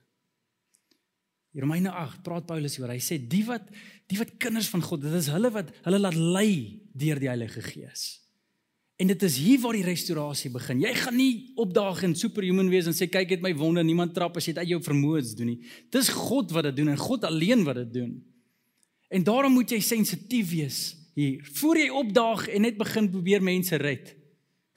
In 1.55 1.63
Romeine 1.63 1.93
8 1.95 2.25
praat 2.27 2.49
Paulus 2.49 2.75
oor. 2.81 2.91
Hy 2.91 3.03
sê 3.03 3.21
die 3.21 3.45
wat 3.47 3.69
die 4.11 4.19
wat 4.19 4.35
kinders 4.43 4.69
van 4.73 4.83
God, 4.83 5.05
dit 5.07 5.15
is 5.15 5.31
hulle 5.33 5.53
wat 5.55 5.71
hulle 5.87 6.01
laat 6.03 6.19
lei 6.19 6.83
deur 6.93 7.21
die 7.23 7.31
Heilige 7.31 7.63
Gees. 7.63 8.24
En 8.97 9.11
dit 9.11 9.23
is 9.27 9.37
hier 9.43 9.59
waar 9.59 9.75
die 9.75 9.87
restaurasie 9.87 10.53
begin. 10.55 10.85
Jy 10.85 10.93
gaan 10.95 11.17
nie 11.19 11.53
opdaag 11.59 12.05
en 12.07 12.15
superhuman 12.15 12.69
wees 12.71 12.87
en 12.87 12.95
sê 12.95 13.09
kyk 13.11 13.33
het 13.35 13.43
my 13.43 13.51
wonde, 13.59 13.83
niemand 13.83 14.15
trap 14.15 14.39
as 14.39 14.47
jy 14.47 14.55
dit 14.55 14.63
uit 14.63 14.73
jou 14.77 14.81
vermoëns 14.87 15.33
doen 15.35 15.51
nie. 15.51 15.61
Dis 15.91 16.13
God 16.15 16.55
wat 16.55 16.69
dit 16.69 16.79
doen 16.79 16.93
en 16.93 17.01
God 17.01 17.27
alleen 17.27 17.65
wat 17.67 17.81
dit 17.83 17.91
doen. 17.97 18.13
En 19.11 19.27
daarom 19.27 19.57
moet 19.57 19.75
jy 19.75 19.81
sensitief 19.83 20.53
wees 20.53 20.79
hier. 21.19 21.43
Voor 21.59 21.79
jy 21.79 21.89
opdaag 21.91 22.47
en 22.55 22.67
net 22.67 22.79
begin 22.79 23.11
probeer 23.11 23.43
mense 23.43 23.79
red. 23.83 24.15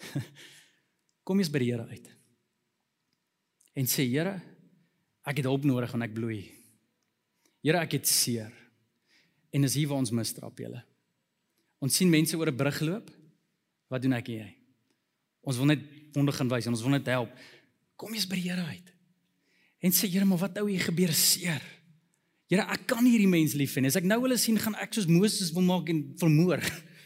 Kom 1.28 1.38
eens 1.42 1.54
by 1.54 1.62
die 1.62 1.72
Here 1.74 1.86
uit. 1.86 2.10
En 3.78 3.90
sê 3.90 4.06
Here, 4.10 4.40
ek 5.28 5.44
het 5.44 5.50
hulp 5.50 5.66
nodig 5.68 5.94
want 5.94 6.08
ek 6.08 6.18
bloei. 6.18 6.42
Here, 7.62 7.84
ek 7.84 8.00
het 8.00 8.10
seer. 8.10 8.50
En 9.54 9.66
dis 9.66 9.78
hier 9.78 9.90
waar 9.92 10.02
ons 10.02 10.14
misstrap 10.16 10.58
julle. 10.58 10.82
Ons 11.84 11.98
sien 12.00 12.10
mense 12.10 12.34
oor 12.38 12.50
'n 12.50 12.58
brug 12.58 12.82
loop 12.82 13.14
Wat 13.92 14.04
doen 14.04 14.18
ek 14.18 14.30
en 14.34 14.42
jy? 14.42 14.52
Ons 15.48 15.60
wil 15.62 15.72
net 15.72 15.84
wonder 16.16 16.36
gaan 16.36 16.52
wys 16.52 16.68
en 16.68 16.76
ons 16.76 16.84
wil 16.84 16.96
net 16.98 17.08
help. 17.12 17.32
Kom 18.00 18.14
eens 18.14 18.28
by 18.30 18.40
die 18.40 18.50
Here 18.50 18.66
uit. 18.68 18.94
En 19.86 19.94
sê 19.96 20.10
Here, 20.12 20.26
maar 20.28 20.42
wat 20.42 20.58
nou 20.60 20.68
hier 20.70 20.84
gebeur 20.84 21.14
seer? 21.16 21.64
Here, 22.52 22.64
ek 22.74 22.88
kan 22.90 23.06
hierdie 23.06 23.30
mens 23.30 23.56
lief 23.60 23.76
hê. 23.76 23.84
As 23.88 24.00
ek 24.00 24.08
nou 24.08 24.20
hulle 24.24 24.38
sien, 24.40 24.60
gaan 24.60 24.76
ek 24.80 24.96
soos 24.96 25.08
Moses 25.10 25.52
wil 25.56 25.66
maak 25.68 25.90
en 25.92 26.04
vermoor. 26.20 26.64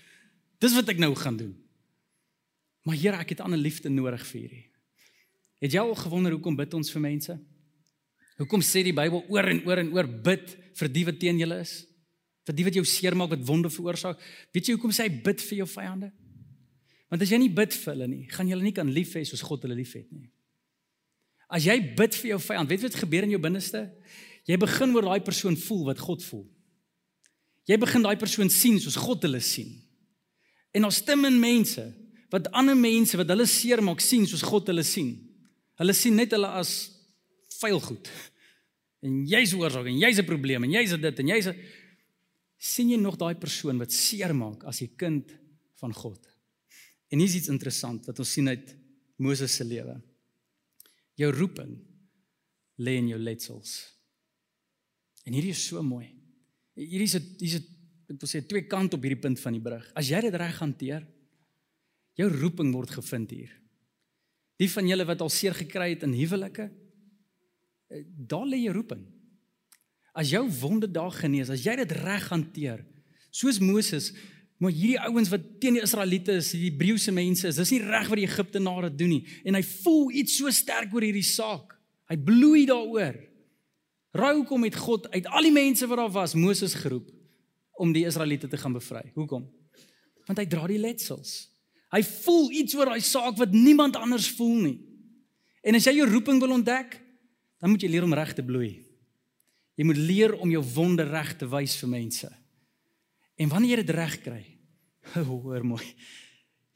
Dis 0.61 0.75
wat 0.77 0.89
ek 0.93 1.01
nou 1.01 1.11
gaan 1.17 1.37
doen. 1.39 1.53
Maar 2.87 2.97
Here, 2.97 3.21
ek 3.21 3.35
het 3.35 3.45
ander 3.45 3.61
liefde 3.61 3.89
nodig 3.93 4.25
vir 4.31 4.39
hierdie. 4.41 4.65
Het 5.61 5.77
jy 5.77 5.83
al 5.83 5.95
gewonder 5.97 6.33
hoekom 6.33 6.57
bid 6.57 6.73
ons 6.73 6.89
vir 6.93 7.03
mense? 7.03 7.37
Hoekom 8.41 8.63
sê 8.65 8.81
die 8.85 8.95
Bybel 8.97 9.21
oor 9.29 9.49
en 9.51 9.59
oor 9.67 9.81
en 9.83 9.91
oor 9.93 10.07
bid 10.09 10.55
vir 10.79 10.89
die 10.89 11.03
wat 11.05 11.19
teen 11.21 11.41
julle 11.41 11.59
is? 11.61 11.75
Vir 12.49 12.57
die 12.57 12.65
wat 12.65 12.77
jou 12.79 12.85
seermaak, 12.89 13.35
wat 13.35 13.43
wonde 13.45 13.69
veroorsaak? 13.69 14.21
Weet 14.49 14.69
jy 14.69 14.77
hoekom 14.77 14.93
sê 14.95 15.05
hy 15.05 15.21
bid 15.21 15.43
vir 15.45 15.61
jou 15.61 15.67
vyande? 15.69 16.09
Want 17.11 17.25
as 17.25 17.31
jy 17.33 17.41
nie 17.43 17.51
bid 17.51 17.75
vir 17.75 17.91
hulle 17.91 18.07
nie, 18.07 18.23
gaan 18.31 18.47
jy 18.47 18.55
hulle 18.55 18.63
nie 18.69 18.75
kan 18.75 18.89
lief 18.89 19.17
hê 19.17 19.25
soos 19.27 19.43
God 19.43 19.65
hulle 19.67 19.75
liefhet 19.75 20.07
nie. 20.15 20.29
As 21.51 21.65
jy 21.67 21.75
bid 21.97 22.15
vir 22.15 22.31
jou 22.31 22.39
vyand, 22.39 22.69
weet 22.71 22.85
wat 22.87 22.99
gebeur 23.01 23.27
in 23.27 23.33
jou 23.35 23.41
binneste? 23.43 23.83
Jy 24.47 24.57
begin 24.61 24.95
oor 24.95 25.09
daai 25.09 25.23
persoon 25.25 25.57
voel 25.59 25.89
wat 25.89 25.99
God 25.99 26.23
voel. 26.23 26.45
Jy 27.67 27.77
begin 27.83 28.07
daai 28.07 28.15
persoon 28.19 28.49
sien 28.49 28.79
soos 28.79 28.95
God 28.95 29.27
hulle 29.27 29.41
sien. 29.43 29.73
En 30.71 30.87
ons 30.87 31.01
stem 31.03 31.27
in 31.27 31.35
mense 31.39 31.83
wat 32.31 32.47
ander 32.55 32.79
mense 32.79 33.19
wat 33.19 33.29
hulle 33.33 33.45
seermaak 33.49 33.99
sien 33.99 34.23
soos 34.29 34.45
God 34.47 34.71
hulle 34.71 34.87
sien. 34.87 35.11
Hulle 35.81 35.95
sien 35.97 36.15
net 36.15 36.31
hulle 36.31 36.47
as 36.61 36.71
vuil 37.59 37.83
goed. 37.83 38.07
En 39.03 39.21
jy's 39.27 39.51
oorsaak 39.57 39.91
en 39.91 39.99
jy's 39.99 40.19
'n 40.19 40.25
probleem 40.25 40.63
en 40.63 40.71
jy's 40.71 40.95
dit 40.95 41.19
en 41.19 41.27
jy's 41.27 41.51
sien 42.57 42.89
jy 42.89 42.97
nog 42.97 43.17
daai 43.17 43.35
persoon 43.35 43.77
wat 43.77 43.91
seermaak 43.91 44.63
as 44.63 44.81
'n 44.81 44.95
kind 44.95 45.27
van 45.75 45.93
God. 45.93 46.30
En 47.11 47.19
hier's 47.19 47.35
iets 47.35 47.51
interessant 47.51 48.07
wat 48.07 48.19
ons 48.23 48.31
sien 48.31 48.47
uit 48.47 48.75
Moses 49.21 49.53
se 49.55 49.67
lewe. 49.67 49.97
Jou 51.19 51.31
roeping 51.35 51.75
lê 52.81 52.95
in 52.97 53.11
jou 53.11 53.19
letsels. 53.19 53.75
En 55.27 55.35
hierdie 55.35 55.53
is 55.53 55.65
so 55.67 55.83
mooi. 55.85 56.07
Hierdie 56.79 57.09
is 57.09 57.15
'n 57.15 57.35
hier's 57.39 57.59
'n 57.59 57.67
ek 58.11 58.19
wil 58.19 58.29
sê 58.29 58.41
twee 58.45 58.67
kante 58.67 58.95
op 58.97 59.03
hierdie 59.03 59.21
punt 59.21 59.39
van 59.39 59.53
die 59.53 59.63
brug. 59.63 59.85
As 59.95 60.09
jy 60.09 60.19
dit 60.21 60.35
reg 60.35 60.59
hanteer, 60.59 61.07
jou 62.19 62.27
roeping 62.27 62.73
word 62.73 62.89
gevind 62.89 63.31
hier. 63.31 63.51
Die 64.59 64.69
van 64.69 64.87
julle 64.87 65.05
wat 65.05 65.21
al 65.21 65.29
seer 65.29 65.55
gekry 65.57 65.93
het 65.95 66.03
in 66.03 66.13
huwelike, 66.13 66.69
eh, 67.89 68.03
daar 68.05 68.45
lê 68.45 68.63
jou 68.63 68.73
roeping. 68.73 69.05
As 70.13 70.29
jou 70.29 70.43
wonde 70.59 70.91
daar 70.91 71.11
genees, 71.11 71.49
as 71.49 71.63
jy 71.63 71.75
dit 71.75 71.91
reg 71.91 72.27
hanteer, 72.29 72.85
soos 73.31 73.59
Moses 73.59 74.11
Maar 74.61 74.73
hierdie 74.75 74.99
ouens 75.09 75.31
wat 75.31 75.45
teen 75.61 75.79
die 75.79 75.81
Israeliete 75.81 76.35
is, 76.37 76.51
die 76.53 76.67
Hebreëse 76.67 77.11
mense 77.15 77.47
is, 77.49 77.57
dis 77.57 77.73
nie 77.73 77.81
reg 77.81 78.09
wat 78.11 78.19
die 78.19 78.27
Egiptenare 78.27 78.91
doen 78.93 79.15
nie. 79.15 79.23
En 79.47 79.57
hy 79.57 79.63
voel 79.65 80.11
iets 80.21 80.35
so 80.37 80.51
sterk 80.53 80.93
oor 80.93 81.05
hierdie 81.05 81.25
saak. 81.25 81.73
Hy 82.11 82.17
bloei 82.21 82.67
daaroor. 82.69 83.17
Rou 84.21 84.35
kom 84.45 84.61
met 84.61 84.77
God 84.77 85.07
uit 85.15 85.25
al 85.31 85.47
die 85.47 85.55
mense 85.55 85.87
wat 85.89 86.01
daar 86.03 86.13
was, 86.13 86.35
Moses 86.37 86.75
geroep 86.77 87.09
om 87.81 87.93
die 87.95 88.05
Israeliete 88.05 88.51
te 88.51 88.59
gaan 88.59 88.75
bevry. 88.75 89.07
Hoekom? 89.15 89.47
Want 90.27 90.37
hy 90.37 90.45
dra 90.45 90.67
die 90.69 90.77
letsels. 90.81 91.47
Hy 91.91 92.03
voel 92.05 92.51
iets 92.61 92.75
oor 92.77 92.91
daai 92.91 93.01
saak 93.03 93.39
wat 93.39 93.55
niemand 93.55 93.97
anders 93.97 94.29
voel 94.37 94.59
nie. 94.67 94.77
En 95.65 95.77
as 95.77 95.87
jy 95.87 95.95
jou 95.97 96.07
roeping 96.11 96.37
wil 96.43 96.53
ontdek, 96.59 96.99
dan 97.61 97.73
moet 97.73 97.81
jy 97.81 97.89
leer 97.89 98.05
om 98.05 98.13
reg 98.13 98.35
te 98.37 98.45
bloei. 98.45 98.75
Jy 99.79 99.87
moet 99.87 99.97
leer 99.97 100.35
om 100.37 100.51
jou 100.53 100.61
wonde 100.75 101.07
reg 101.09 101.33
te 101.39 101.49
wys 101.49 101.73
vir 101.81 101.89
mense. 101.89 102.29
En 103.41 103.49
wanneer 103.49 103.79
jy 103.79 103.83
dit 103.83 103.95
reg 103.97 104.17
kry, 104.21 104.43
hoor 105.27 105.65
mooi. 105.65 105.85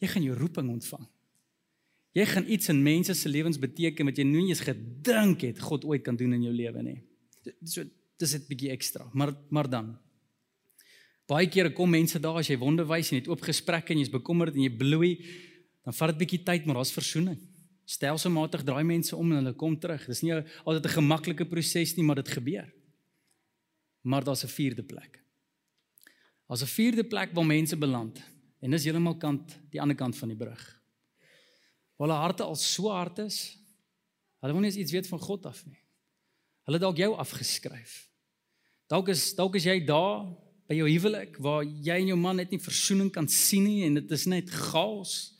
Jy 0.01 0.07
gaan 0.07 0.23
jou 0.23 0.37
roeping 0.37 0.69
ontvang. 0.69 1.05
Jy 2.15 2.25
gaan 2.31 2.47
iets 2.47 2.69
in 2.71 2.79
mense 2.83 3.13
se 3.13 3.29
lewens 3.29 3.59
beteken 3.59 4.07
wat 4.07 4.17
jy 4.17 4.23
nooit 4.23 4.53
eens 4.53 4.63
gedink 4.63 5.43
het 5.43 5.59
God 5.59 5.83
ooit 5.83 6.03
kan 6.03 6.15
doen 6.15 6.33
in 6.37 6.45
jou 6.47 6.53
lewe 6.55 6.83
nie. 6.83 6.99
So 7.67 7.83
dis 8.17 8.35
'n 8.35 8.45
bietjie 8.47 8.71
ekstra, 8.71 9.09
maar 9.13 9.35
maar 9.49 9.69
dan. 9.69 9.97
Baie 11.27 11.47
kere 11.49 11.73
kom 11.73 11.89
mense 11.89 12.19
daar 12.19 12.37
as 12.37 12.47
jy 12.47 12.57
wonde 12.57 12.85
wys 12.85 13.11
en 13.11 13.17
jy 13.17 13.21
het 13.23 13.29
oop 13.29 13.41
gesprekke 13.41 13.93
en 13.93 13.99
jy's 13.99 14.13
bekommerd 14.13 14.55
en 14.55 14.61
jy 14.61 14.69
bloei, 14.69 15.25
dan 15.83 15.93
vat 15.93 16.09
dit 16.13 16.17
bietjie 16.17 16.43
tyd, 16.45 16.65
maar 16.65 16.75
daar's 16.75 16.93
versoening. 16.93 17.37
Stelselmatig 17.85 18.63
draai 18.63 18.83
mense 18.83 19.15
om 19.15 19.31
en 19.31 19.37
hulle 19.43 19.53
kom 19.53 19.77
terug. 19.77 20.05
Dis 20.05 20.21
nie 20.21 20.33
altyd 20.33 20.85
'n 20.85 20.97
gemaklike 21.01 21.45
proses 21.45 21.95
nie, 21.97 22.05
maar 22.05 22.15
dit 22.15 22.29
gebeur. 22.29 22.71
Maar 24.03 24.23
daar's 24.23 24.43
'n 24.43 24.47
vierde 24.47 24.83
plek. 24.83 25.24
Daar's 26.47 26.61
'n 26.61 26.75
vierde 26.77 27.03
plek 27.03 27.33
waar 27.33 27.45
mense 27.45 27.77
beland 27.77 28.21
en 28.61 28.71
dis 28.71 28.83
heeltemal 28.83 29.17
kant 29.17 29.59
die 29.69 29.81
ander 29.81 29.95
kant 29.95 30.15
van 30.17 30.27
die 30.27 30.37
brug. 30.37 30.81
Waar 31.95 32.07
hulle 32.07 32.19
harte 32.19 32.43
al 32.43 32.55
so 32.55 32.89
hard 32.89 33.19
is, 33.19 33.57
hulle 34.39 34.53
wil 34.53 34.61
nie 34.61 34.69
eens 34.69 34.81
iets 34.81 34.91
weet 34.91 35.07
van 35.07 35.19
God 35.19 35.45
af 35.45 35.65
nie. 35.65 35.79
Hulle 36.65 36.79
dalk 36.79 36.97
jou 36.97 37.13
afgeskryf. 37.15 38.09
Dalk 38.87 39.09
is 39.09 39.33
dalk 39.35 39.55
is 39.55 39.65
jy 39.65 39.79
daar 39.85 40.25
by 40.69 40.77
jou 40.79 40.87
huwelik 40.89 41.37
waar 41.41 41.63
jy 41.63 41.99
en 42.01 42.07
jou 42.07 42.17
man 42.17 42.35
net 42.41 42.51
nie 42.53 42.61
versoening 42.61 43.11
kan 43.13 43.27
sien 43.27 43.63
nie 43.63 43.85
en 43.85 43.99
dit 43.99 44.11
is 44.11 44.25
net 44.25 44.49
chaos. 44.49 45.33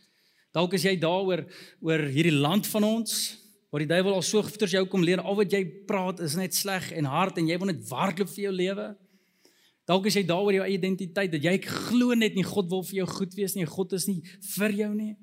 Dalk 0.54 0.74
is 0.78 0.86
jy 0.88 0.96
daaroor 1.02 1.44
oor 1.82 2.06
hierdie 2.14 2.36
land 2.36 2.68
van 2.68 2.84
ons 2.84 3.36
waar 3.72 3.84
die 3.84 3.90
duiwel 3.90 4.14
al 4.16 4.24
so 4.24 4.42
goeters 4.46 4.72
jou 4.72 4.86
kom 4.88 5.04
leer 5.04 5.20
al 5.20 5.36
wat 5.36 5.52
jy 5.52 5.66
praat 5.90 6.22
is 6.24 6.38
net 6.40 6.56
sleg 6.56 6.92
en 6.96 7.10
hard 7.10 7.42
en 7.42 7.50
jy 7.50 7.58
wil 7.60 7.68
net 7.74 7.90
hardloop 7.90 8.30
vir 8.32 8.46
jou 8.46 8.54
lewe. 8.56 8.86
Dalk 9.86 10.08
is 10.10 10.18
jy 10.18 10.24
daaroor 10.26 10.58
jou 10.58 10.64
eie 10.66 10.80
identiteit 10.80 11.32
dat 11.32 11.44
jy 11.46 11.60
glo 11.62 12.16
net 12.18 12.34
nie 12.38 12.46
God 12.46 12.70
wil 12.72 12.82
vir 12.88 13.04
jou 13.04 13.08
goed 13.12 13.36
wees 13.38 13.54
nie, 13.56 13.68
God 13.70 13.94
is 13.94 14.08
nie 14.10 14.22
vir 14.56 14.74
jou 14.74 14.90
nie. 14.96 15.14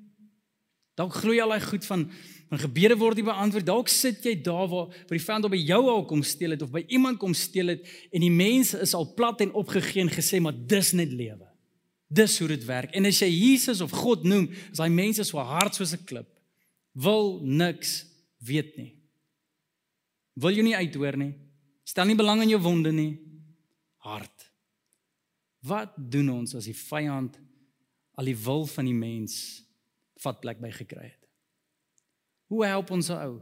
Dalk 0.95 1.15
glo 1.17 1.33
jy 1.33 1.41
al 1.43 1.55
daai 1.55 1.65
goed 1.65 1.85
van 1.89 2.07
van 2.53 2.61
gebede 2.61 2.93
word 3.01 3.17
nie 3.17 3.25
beantwoord. 3.25 3.65
Dalk 3.65 3.89
sit 3.89 4.21
jy 4.27 4.35
daar 4.45 4.67
waar 4.69 4.91
waar 4.93 5.15
die 5.17 5.23
vyand 5.23 5.47
op 5.47 5.53
by 5.55 5.57
jou 5.57 5.79
al 5.89 6.03
kom 6.05 6.21
steel 6.21 6.53
het 6.53 6.61
of 6.61 6.69
by 6.71 6.83
iemand 6.93 7.17
kom 7.17 7.33
steel 7.33 7.73
het 7.73 7.87
en 8.13 8.21
die 8.21 8.29
mense 8.29 8.77
is 8.77 8.93
al 8.93 9.07
plat 9.17 9.41
en 9.41 9.55
opgegee 9.57 10.03
en 10.05 10.11
gesê 10.13 10.37
maar 10.43 10.53
dis 10.53 10.91
net 10.93 11.09
lewe. 11.09 11.49
Dis 12.13 12.37
hoe 12.39 12.47
dit 12.51 12.65
werk. 12.69 12.93
En 12.93 13.09
as 13.09 13.23
jy 13.23 13.31
Jesus 13.31 13.81
of 13.81 13.91
God 14.03 14.23
noem, 14.27 14.45
is 14.69 14.77
daai 14.77 14.93
mense 14.93 15.25
so 15.25 15.41
hard 15.41 15.73
soos 15.73 15.95
'n 15.97 16.05
klip. 16.05 16.29
Wil 16.93 17.41
niks 17.41 18.05
weet 18.37 18.77
nie. 18.77 18.93
Wil 20.37 20.57
jy 20.57 20.63
nie 20.63 20.77
uithoor 20.77 21.17
nie? 21.17 21.33
Stel 21.83 22.05
nie 22.05 22.15
belang 22.15 22.41
in 22.41 22.49
jou 22.49 22.61
wonde 22.61 22.91
nie. 22.91 23.17
Hart. 23.97 24.42
Wat 25.63 25.93
doen 25.95 26.29
ons 26.33 26.55
as 26.59 26.67
die 26.67 26.77
vyand 26.77 27.37
al 28.19 28.29
die 28.29 28.37
wil 28.37 28.65
van 28.69 28.87
die 28.89 28.97
mens 28.97 29.35
vat 30.23 30.41
plek 30.43 30.59
by 30.61 30.71
gekry 30.75 31.07
het? 31.07 31.29
Hoe 32.51 32.65
help 32.67 32.91
ons 32.93 33.09
ou? 33.15 33.39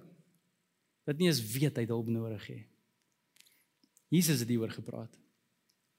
Dat 1.10 1.18
nie 1.18 1.28
eens 1.32 1.42
weet 1.56 1.82
hy 1.82 1.86
hulp 1.90 2.12
nodig 2.14 2.46
het. 2.54 2.68
Jesus 4.12 4.44
het 4.44 4.52
hieroor 4.52 4.72
gepraat. 4.72 5.16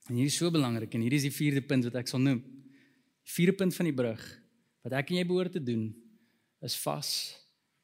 En 0.08 0.18
hier 0.18 0.28
is 0.30 0.37
so 0.37 0.50
belangrik 0.52 0.94
en 0.94 1.04
hier 1.04 1.16
is 1.16 1.26
die 1.26 1.35
vierde 1.35 1.62
punt 1.66 1.87
wat 1.88 2.00
ek 2.02 2.11
sal 2.11 2.22
noem. 2.22 2.40
Die 2.42 3.35
vierde 3.37 3.56
punt 3.58 3.74
van 3.76 3.88
die 3.90 3.96
brug 3.96 4.22
wat 4.82 4.98
ek 4.98 5.12
en 5.12 5.20
jy 5.20 5.26
behoort 5.26 5.54
te 5.58 5.62
doen 5.62 5.90
is 6.62 6.78
vas 6.82 7.11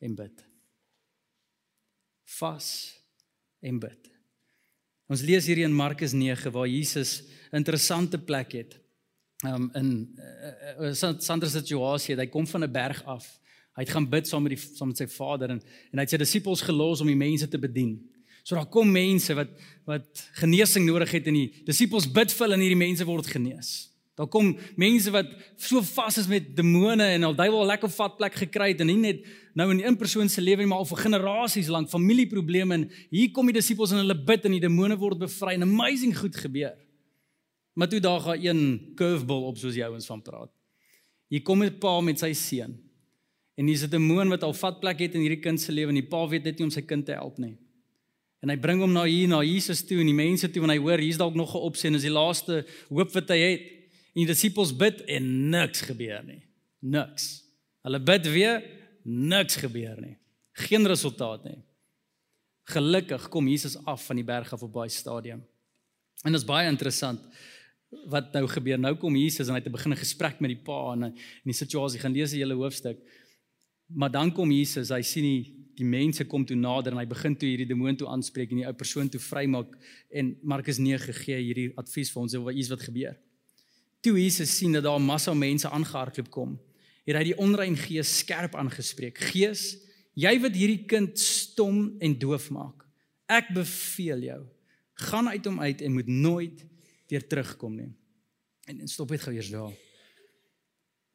en 0.02 0.14
bid 0.18 0.48
vas 2.28 2.94
en 3.60 3.78
bid. 3.78 4.17
Ons 5.08 5.24
lees 5.24 5.46
hier 5.48 5.62
in 5.64 5.72
Markus 5.72 6.12
9 6.12 6.50
waar 6.52 6.68
Jesus 6.68 7.22
'n 7.50 7.56
interessante 7.56 8.18
plek 8.18 8.52
het. 8.52 8.80
Um 9.46 9.70
in 9.74 9.86
'n 9.86 10.18
uh, 10.80 10.88
uh, 10.88 11.18
Sandra 11.18 11.48
situasie, 11.48 12.16
hy 12.16 12.26
kom 12.26 12.46
van 12.46 12.64
'n 12.64 12.72
berg 12.72 13.04
af. 13.04 13.40
Hy 13.74 13.82
het 13.82 13.90
gaan 13.90 14.08
bid 14.08 14.28
saam 14.28 14.42
met 14.42 14.52
die 14.52 14.60
saam 14.76 14.88
met 14.88 14.96
sy 14.96 15.06
Vader 15.06 15.50
en 15.50 15.62
en 15.92 15.98
hy 15.98 16.00
het 16.00 16.10
sy 16.10 16.16
disippels 16.16 16.60
gelos 16.60 17.00
om 17.00 17.06
die 17.06 17.16
mense 17.16 17.48
te 17.48 17.58
bedien. 17.58 18.10
So 18.42 18.54
daar 18.54 18.66
kom 18.66 18.90
mense 18.92 19.34
wat 19.34 19.48
wat 19.84 20.28
genesing 20.32 20.84
nodig 20.84 21.10
het 21.10 21.26
en 21.26 21.34
die 21.34 21.62
disippels 21.64 22.12
bid 22.12 22.32
vir 22.32 22.44
hulle 22.44 22.54
en 22.54 22.60
hierdie 22.60 22.86
mense 22.86 23.04
word 23.04 23.26
genees. 23.26 23.90
Daar 24.18 24.26
kom 24.26 24.56
mense 24.74 25.12
wat 25.14 25.28
so 25.62 25.78
vas 25.94 26.16
is 26.18 26.26
met 26.26 26.50
demone 26.56 27.04
en 27.14 27.24
al 27.28 27.36
duiwel 27.38 27.68
lekker 27.70 27.90
vat 27.94 28.16
plek 28.18 28.34
gekry 28.40 28.72
het 28.72 28.80
en 28.82 28.90
nie 28.90 28.98
net 28.98 29.20
nou 29.54 29.70
in 29.70 29.84
'n 29.86 29.96
persoon 29.96 30.28
se 30.28 30.42
lewe 30.42 30.62
nie 30.62 30.66
maar 30.66 30.82
al 30.82 30.90
vir 30.90 31.04
generasies 31.06 31.68
lank 31.68 31.88
familieprobleme 31.88 32.74
en 32.74 32.90
hier 33.10 33.30
kom 33.30 33.46
die 33.46 33.54
disippels 33.54 33.92
en 33.92 34.02
hulle 34.02 34.24
bid 34.24 34.44
en 34.44 34.52
die 34.52 34.66
demone 34.66 34.96
word 34.96 35.18
bevry 35.18 35.54
en 35.54 35.62
amazing 35.62 36.18
goed 36.18 36.36
gebeur. 36.36 36.74
Maar 37.74 37.88
toe 37.88 38.00
daar 38.00 38.20
gaan 38.20 38.44
een 38.44 38.92
curveball 38.94 39.42
op 39.42 39.58
soos 39.58 39.74
jy 39.74 39.86
ons 39.86 40.06
van 40.06 40.22
praat. 40.22 40.50
Hier 41.28 41.42
kom 41.42 41.62
'n 41.62 41.78
pa 41.78 42.00
met 42.00 42.18
sy 42.18 42.32
seun. 42.32 42.76
En 43.54 43.66
hier's 43.66 43.84
'n 43.84 43.90
demoon 43.90 44.28
wat 44.28 44.42
al 44.42 44.52
vat 44.52 44.80
plek 44.80 44.98
het 44.98 45.14
in 45.14 45.20
hierdie 45.20 45.40
kind 45.40 45.60
se 45.60 45.72
lewe 45.72 45.88
en 45.88 45.94
die 45.94 46.08
pa 46.08 46.26
weet 46.26 46.44
net 46.44 46.58
nie 46.58 46.64
om 46.64 46.70
sy 46.70 46.82
kind 46.82 47.06
te 47.06 47.12
help 47.12 47.38
nie. 47.38 47.56
En 48.42 48.48
hy 48.48 48.56
bring 48.56 48.80
hom 48.80 48.92
na 48.92 49.04
hier 49.04 49.28
na 49.28 49.42
Jesus 49.42 49.82
toe 49.82 49.98
en 50.00 50.06
die 50.06 50.14
mense 50.14 50.50
toe 50.50 50.62
en 50.62 50.70
hy 50.70 50.78
hoor 50.78 50.98
hier's 50.98 51.16
dalk 51.16 51.34
nog 51.34 51.54
'n 51.54 51.58
opsie 51.58 51.88
en 51.88 51.94
is 51.94 52.02
die 52.02 52.10
laaste 52.10 52.66
hoop 52.88 53.12
wat 53.12 53.28
hy 53.28 53.38
het. 53.38 53.77
En 54.14 54.22
die 54.22 54.30
disippels 54.30 54.72
bid 54.76 55.02
en 55.06 55.50
niks 55.52 55.84
gebeur 55.86 56.24
nie. 56.26 56.42
Niks. 56.78 57.28
Hulle 57.86 58.00
bid 58.02 58.26
weer, 58.32 58.62
niks 59.04 59.58
gebeur 59.60 60.00
nie. 60.00 60.16
Geen 60.66 60.86
resultaat 60.86 61.44
nie. 61.46 61.58
Gelukkig 62.68 63.28
kom 63.32 63.48
Jesus 63.48 63.78
af 63.88 64.04
van 64.08 64.18
die 64.20 64.26
berg 64.26 64.52
af 64.52 64.62
op 64.62 64.72
baie 64.72 64.92
stadium. 64.92 65.40
En 66.24 66.34
dit 66.34 66.40
is 66.40 66.48
baie 66.48 66.68
interessant 66.68 67.22
wat 68.12 68.34
nou 68.36 68.44
gebeur. 68.50 68.80
Nou 68.80 68.94
kom 69.00 69.16
Jesus 69.16 69.48
en 69.48 69.54
hy 69.54 69.60
het 69.62 69.68
'n 69.68 69.76
begin 69.78 69.96
gesprek 69.96 70.40
met 70.40 70.50
die 70.50 70.62
pa 70.62 70.92
en 70.92 71.02
in 71.04 71.14
die 71.44 71.54
situasie 71.54 72.00
gaan 72.00 72.12
lees 72.12 72.30
die 72.30 72.40
hele 72.40 72.54
hoofstuk. 72.54 72.98
Maar 73.86 74.10
dan 74.10 74.32
kom 74.32 74.50
Jesus, 74.50 74.90
hy 74.90 75.02
sien 75.02 75.22
die 75.22 75.58
die 75.78 75.86
mense 75.86 76.24
kom 76.24 76.44
toe 76.44 76.56
nader 76.56 76.92
en 76.92 76.98
hy 76.98 77.06
begin 77.06 77.36
toe 77.38 77.48
hierdie 77.48 77.68
demoon 77.68 77.96
toe 77.96 78.08
aanspreek 78.08 78.50
en 78.50 78.56
die 78.56 78.66
ou 78.66 78.74
persoon 78.74 79.08
toe 79.08 79.20
vrymaak 79.20 79.76
en 80.10 80.32
Markus 80.42 80.80
9 80.82 81.14
gee 81.20 81.36
hierdie 81.36 81.68
advies 81.78 82.10
vir 82.10 82.22
ons 82.22 82.34
oor 82.34 82.52
iets 82.52 82.70
wat 82.72 82.82
gebeur. 82.82 83.14
Toe 84.00 84.14
Jesus 84.20 84.56
sien 84.56 84.72
dat 84.72 84.82
daar 84.82 84.98
'n 84.98 85.04
massa 85.04 85.34
mense 85.34 85.68
aangehardloop 85.68 86.30
kom, 86.30 86.60
het 87.04 87.16
hy 87.16 87.24
die 87.24 87.38
onrein 87.38 87.76
gees 87.76 88.18
skerp 88.18 88.54
aangespreek. 88.54 89.18
Gees, 89.18 89.76
jy 90.14 90.40
wat 90.40 90.54
hierdie 90.54 90.84
kind 90.84 91.18
stom 91.18 91.96
en 91.98 92.18
doof 92.18 92.50
maak. 92.50 92.84
Ek 93.26 93.48
beveel 93.54 94.20
jou, 94.28 94.46
gaan 94.94 95.28
uit 95.28 95.44
hom 95.44 95.60
uit 95.60 95.82
en 95.82 95.92
moet 95.92 96.06
nooit 96.06 96.64
weer 97.08 97.26
terugkom 97.26 97.76
nie. 97.76 97.92
En, 98.66 98.80
en 98.80 98.88
stop 98.88 99.10
net 99.10 99.22
gou 99.24 99.34
eers 99.34 99.50
daar. 99.50 99.72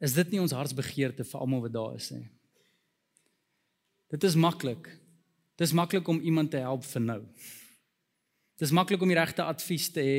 Is 0.00 0.14
dit 0.16 0.30
nie 0.30 0.40
ons 0.42 0.52
hartsbegeerte 0.52 1.24
vir 1.24 1.40
almal 1.40 1.60
wat 1.60 1.72
daar 1.72 1.94
is 1.94 2.10
nie? 2.10 2.26
Dit 4.10 4.24
is 4.24 4.34
maklik. 4.34 4.88
Dit 5.54 5.68
is 5.68 5.72
maklik 5.72 6.08
om 6.08 6.20
iemand 6.20 6.50
te 6.50 6.60
help 6.62 6.84
vir 6.84 7.02
nou. 7.02 7.20
Dit 8.58 8.66
is 8.68 8.74
maklik 8.74 9.02
om 9.02 9.10
die 9.10 9.18
regte 9.18 9.46
advies 9.46 9.88
te 9.94 10.02
hê 10.02 10.18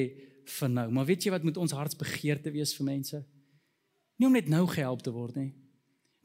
vir 0.50 0.70
nou. 0.70 0.92
Maar 0.92 1.06
weet 1.06 1.24
jy 1.24 1.32
wat 1.32 1.44
moet 1.44 1.58
ons 1.58 1.72
hartsbegeerte 1.72 2.52
wees 2.52 2.74
vir 2.78 2.86
mense? 2.86 3.22
Nie 4.18 4.28
om 4.28 4.34
net 4.34 4.48
nou 4.48 4.66
gehelp 4.68 5.04
te 5.04 5.12
word 5.12 5.36
nie. 5.36 5.52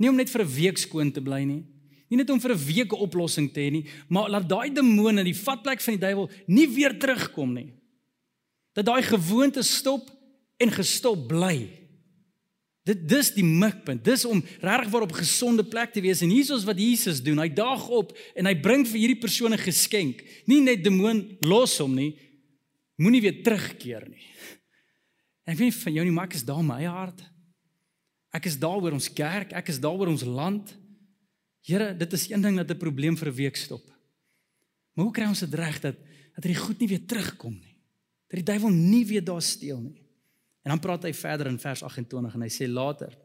Nie 0.01 0.09
om 0.09 0.17
net 0.17 0.31
vir 0.31 0.43
'n 0.45 0.55
week 0.55 0.79
skoon 0.79 1.13
te 1.13 1.21
bly 1.21 1.45
nie. 1.45 1.65
Nie 2.11 2.19
net 2.19 2.31
om 2.31 2.41
vir 2.41 2.53
'n 2.53 2.65
week 2.67 2.93
'n 2.93 3.01
oplossing 3.01 3.53
te 3.53 3.61
hê 3.61 3.71
nie, 3.71 3.87
maar 4.09 4.29
laat 4.29 4.49
daai 4.49 4.75
demone, 4.75 5.25
die 5.25 5.35
vatplek 5.35 5.81
van 5.81 5.95
die 5.95 6.07
duiwel, 6.07 6.31
nie 6.47 6.69
weer 6.69 6.99
terugkom 6.99 7.55
nie. 7.55 7.73
Dat 8.75 8.87
daai 8.87 9.03
gewoonte 9.03 9.63
stop 9.63 10.11
en 10.59 10.71
gestop 10.71 11.29
bly. 11.29 11.69
Dit 12.85 13.09
dis 13.09 13.35
die 13.35 13.45
mikpunt. 13.45 14.05
Dis 14.05 14.25
om 14.25 14.43
regtig 14.61 14.91
waar 14.91 15.03
op 15.03 15.13
gesonde 15.13 15.65
plek 15.65 15.93
te 15.93 16.01
wees 16.01 16.23
en 16.23 16.31
hier 16.33 16.55
is 16.55 16.65
wat 16.65 16.81
Jesus 16.81 17.23
doen. 17.23 17.39
Hy 17.39 17.49
daag 17.49 17.89
op 17.89 18.17
en 18.35 18.47
hy 18.47 18.55
bring 18.55 18.87
vir 18.89 18.99
hierdie 18.99 19.21
persoon 19.21 19.53
'n 19.53 19.59
geskenk. 19.59 20.25
Nie 20.47 20.61
net 20.61 20.85
demoon 20.85 21.37
los 21.41 21.79
hom 21.79 21.95
nie, 21.95 22.17
moenie 23.01 23.23
weer 23.25 23.41
terugkeer 23.45 24.07
nie. 24.09 24.27
En 25.47 25.55
ek 25.55 25.61
weet 25.63 25.79
van 25.83 25.97
jou 25.97 26.05
nie, 26.07 26.15
maar 26.15 26.29
ek 26.29 26.37
is 26.39 26.47
daar 26.47 26.65
my 26.65 26.83
hart. 26.85 27.23
Ek 28.37 28.47
is 28.47 28.59
daar 28.61 28.79
oor 28.79 28.95
ons 28.95 29.09
kerk, 29.13 29.55
ek 29.57 29.73
is 29.73 29.81
daar 29.83 29.97
oor 29.99 30.13
ons 30.13 30.27
land. 30.27 30.75
Here, 31.67 31.91
dit 31.97 32.13
is 32.17 32.29
een 32.31 32.45
ding 32.45 32.61
dat 32.61 32.71
'n 32.71 32.79
probleem 32.79 33.17
vir 33.17 33.29
'n 33.29 33.37
week 33.37 33.57
stop. 33.57 33.83
Maar 34.95 35.05
hoe 35.05 35.15
kry 35.15 35.27
ons 35.27 35.41
dit 35.41 35.55
reg 35.55 35.81
dat 35.81 35.97
dat 36.35 36.45
hy 36.45 36.55
goed 36.55 36.79
nie 36.79 36.89
weer 36.89 37.07
terugkom 37.07 37.53
nie? 37.53 37.77
Dat 38.29 38.39
die 38.39 38.53
duiwel 38.53 38.71
nie 38.71 39.05
weer 39.07 39.25
daar 39.25 39.43
steel 39.43 39.81
nie. 39.81 40.07
En 40.63 40.71
dan 40.71 40.81
praat 40.81 41.03
hy 41.03 41.13
verder 41.13 41.47
in 41.47 41.59
vers 41.59 41.83
28 41.83 42.35
en 42.35 42.43
hy 42.43 42.49
sê 42.49 42.69
later 42.69 43.17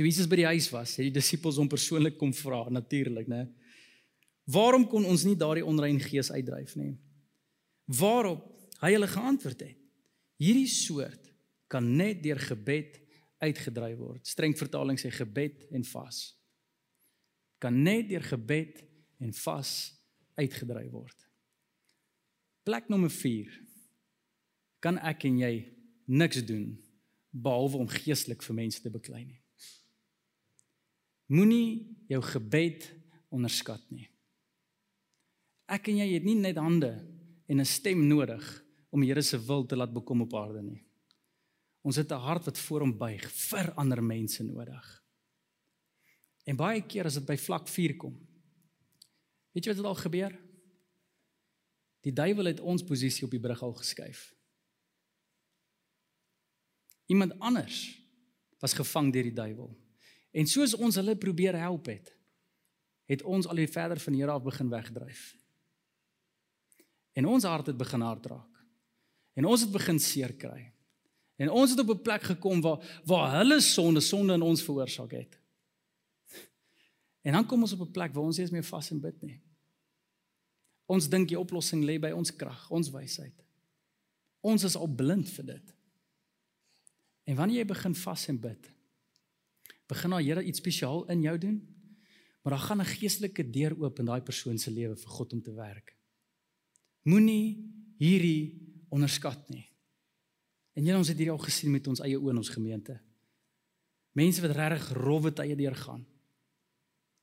toe 0.00 0.08
Jesus 0.08 0.28
by 0.30 0.38
die 0.40 0.48
huis 0.48 0.70
was, 0.72 0.94
het 0.96 1.04
die 1.10 1.18
disippels 1.18 1.58
hom 1.60 1.68
persoonlik 1.68 2.16
kom 2.16 2.32
vra 2.32 2.62
natuurlik, 2.72 3.28
né? 3.28 3.44
Waarom 4.48 4.86
kon 4.88 5.04
ons 5.04 5.26
nie 5.28 5.36
daardie 5.36 5.66
onrein 5.66 6.00
gees 6.00 6.30
uitdryf 6.32 6.72
nie? 6.80 6.94
Waarop 7.84 8.46
hy 8.80 8.92
hulle 8.94 9.08
geantwoord 9.10 9.64
het. 9.66 9.78
Hierdie 10.40 10.68
soort 10.70 11.28
kan 11.70 11.84
net 11.96 12.22
deur 12.24 12.40
gebed 12.40 12.96
uitgedryf 13.40 13.98
word. 14.00 14.26
Streng 14.26 14.56
vertaling 14.56 14.98
sê 15.00 15.10
gebed 15.12 15.66
en 15.76 15.84
vas. 15.92 16.20
Kan 17.60 17.82
net 17.84 18.08
deur 18.08 18.24
gebed 18.24 18.80
en 19.20 19.34
vas 19.44 19.72
uitgedryf 20.40 20.90
word. 20.92 21.26
Plek 22.64 22.88
nommer 22.92 23.12
4. 23.12 23.52
Kan 24.80 25.00
ek 25.04 25.26
en 25.28 25.40
jy 25.42 25.54
niks 26.10 26.40
doen 26.48 26.72
behalwe 27.30 27.84
om 27.84 27.90
geestelik 27.90 28.42
vir 28.42 28.56
mense 28.58 28.82
te 28.82 28.90
beklei 28.92 29.22
nie. 29.24 29.38
Moenie 31.30 31.86
jou 32.10 32.18
gebed 32.26 32.88
onderskat 33.30 33.84
nie. 33.94 34.08
Ek 35.70 35.86
en 35.92 36.00
jy 36.00 36.08
het 36.16 36.26
nie 36.26 36.34
net 36.40 36.58
hande 36.58 36.90
en 37.46 37.60
'n 37.60 37.66
stem 37.66 38.02
nodig 38.08 38.42
om 38.90 39.00
die 39.00 39.10
Here 39.10 39.22
se 39.22 39.38
wil 39.38 39.66
te 39.66 39.76
laat 39.78 39.92
bekom 39.94 40.24
op 40.26 40.34
aarde 40.34 40.62
nie. 40.62 40.82
Ons 41.82 41.96
het 41.96 42.12
'n 42.12 42.24
hart 42.26 42.44
wat 42.44 42.58
voor 42.58 42.80
hom 42.80 42.98
buig 42.98 43.24
vir 43.32 43.72
ander 43.74 44.02
mense 44.02 44.42
nodig. 44.44 45.02
En 46.44 46.56
baie 46.56 46.82
keer 46.82 47.04
as 47.04 47.14
dit 47.14 47.26
by 47.26 47.36
vlak 47.36 47.68
4 47.68 47.96
kom. 47.96 48.14
Weet 49.52 49.64
jy 49.64 49.74
wat 49.74 49.76
het 49.76 49.86
al 49.86 50.02
gebeur? 50.02 50.38
Die 52.00 52.12
duiwel 52.12 52.44
het 52.44 52.60
ons 52.60 52.82
posisie 52.82 53.24
op 53.24 53.30
die 53.30 53.40
brug 53.40 53.62
al 53.62 53.74
geskuif. 53.74 54.34
Iemand 57.06 57.38
anders 57.38 57.98
was 58.58 58.76
gevang 58.76 59.12
deur 59.12 59.22
die 59.22 59.34
duiwel. 59.34 59.70
En 60.30 60.46
soos 60.46 60.74
ons 60.74 60.94
hulle 60.94 61.16
probeer 61.16 61.58
help 61.58 61.86
het, 61.90 62.12
het 63.10 63.22
ons 63.22 63.46
al 63.50 63.56
hoe 63.56 63.68
verder 63.68 64.00
van 64.00 64.14
Here 64.14 64.30
af 64.30 64.42
begin 64.42 64.68
wegdryf. 64.70 65.36
En 67.12 67.26
ons 67.26 67.44
hart 67.44 67.66
het 67.66 67.76
begin 67.76 68.00
hardraak. 68.00 68.49
En 69.34 69.44
ons 69.44 69.60
het 69.60 69.70
begin 69.72 69.98
seer 69.98 70.34
kry. 70.34 70.72
En 71.40 71.50
ons 71.50 71.70
het 71.70 71.78
op 71.80 71.90
'n 71.90 72.02
plek 72.02 72.22
gekom 72.22 72.60
waar 72.60 73.02
waar 73.04 73.36
hulle 73.38 73.60
sonde 73.60 74.00
sonde 74.00 74.32
in 74.32 74.42
ons 74.42 74.62
veroorsaak 74.62 75.10
het. 75.10 75.38
En 77.22 77.32
dan 77.32 77.46
kom 77.46 77.60
ons 77.60 77.72
op 77.72 77.80
'n 77.80 77.90
plek 77.90 78.12
waar 78.12 78.24
ons 78.24 78.36
nie 78.36 78.44
eens 78.44 78.52
meer 78.52 78.64
vas 78.64 78.90
en 78.90 79.00
bid 79.00 79.22
nie. 79.22 79.40
Ons 80.86 81.08
dink 81.08 81.28
die 81.28 81.38
oplossing 81.38 81.84
lê 81.84 81.98
by 81.98 82.10
ons 82.10 82.36
krag, 82.36 82.70
ons 82.70 82.90
wysheid. 82.90 83.44
Ons 84.40 84.64
is 84.64 84.76
al 84.76 84.88
blind 84.88 85.28
vir 85.28 85.44
dit. 85.44 85.74
En 87.24 87.36
wanneer 87.36 87.62
jy 87.62 87.64
begin 87.64 87.94
vas 87.94 88.28
en 88.28 88.40
bid, 88.40 88.70
begin 89.86 90.12
al 90.12 90.24
Here 90.24 90.42
iets 90.42 90.58
spesiaal 90.58 91.04
in 91.12 91.22
jou 91.22 91.38
doen, 91.38 91.76
maar 92.42 92.56
dan 92.56 92.64
gaan 92.66 92.80
'n 92.80 92.84
geestelike 92.84 93.50
deur 93.50 93.76
oop 93.78 93.98
in 93.98 94.04
daai 94.04 94.20
persoon 94.20 94.58
se 94.58 94.70
lewe 94.70 94.96
vir 94.96 95.10
God 95.10 95.32
om 95.32 95.42
te 95.42 95.52
werk. 95.52 95.96
Moenie 97.02 97.70
hierdie 97.98 98.69
onderskat 98.90 99.48
nie. 99.52 99.66
En 100.78 100.86
jy 100.86 100.94
ons 100.96 101.10
het 101.10 101.18
hierdie 101.18 101.34
al 101.34 101.42
gesien 101.42 101.72
met 101.72 101.86
ons 101.90 102.02
eie 102.04 102.18
oë 102.18 102.32
in 102.34 102.40
ons 102.42 102.52
gemeente. 102.52 102.96
Mense 104.18 104.42
wat 104.42 104.54
regtig 104.56 104.92
rowwe 104.98 105.32
tye 105.34 105.56
deurgaan. 105.58 106.02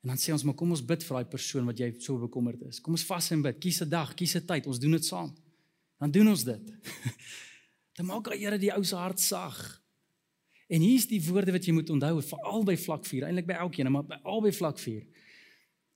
En 0.04 0.14
dan 0.14 0.20
sê 0.22 0.32
ons 0.32 0.44
maar 0.48 0.56
kom 0.56 0.72
ons 0.72 0.84
bid 0.84 1.04
vir 1.04 1.18
daai 1.18 1.32
persoon 1.32 1.66
wat 1.68 1.80
jy 1.82 1.90
so 2.04 2.20
bekommerd 2.22 2.62
is. 2.70 2.80
Kom 2.84 2.96
ons 2.96 3.06
vas 3.08 3.32
en 3.34 3.44
bid. 3.44 3.60
Kies 3.60 3.82
'n 3.82 3.90
dag, 3.90 4.14
kies 4.16 4.36
'n 4.36 4.46
tyd. 4.46 4.68
Ons 4.68 4.80
doen 4.80 4.92
dit 4.92 5.06
saam. 5.06 5.34
Dan 6.00 6.12
doen 6.12 6.28
ons 6.28 6.44
dit. 6.44 6.64
Dan 7.98 8.06
maak 8.06 8.30
die 8.30 8.40
Here 8.40 8.58
die 8.58 8.72
ou 8.72 8.84
se 8.84 8.96
hart 8.96 9.20
sag. 9.20 9.82
En 10.68 10.82
hier's 10.82 11.08
die 11.08 11.22
woorde 11.24 11.52
wat 11.52 11.66
jy 11.66 11.74
moet 11.74 11.90
onthou 11.90 12.22
veral 12.22 12.64
by 12.64 12.76
vlak 12.78 13.06
4, 13.06 13.24
eintlik 13.24 13.48
by 13.48 13.54
elkeen, 13.54 13.92
maar 13.92 14.04
by 14.04 14.20
albei 14.24 14.52
vlak 14.52 14.80
4. 14.80 15.06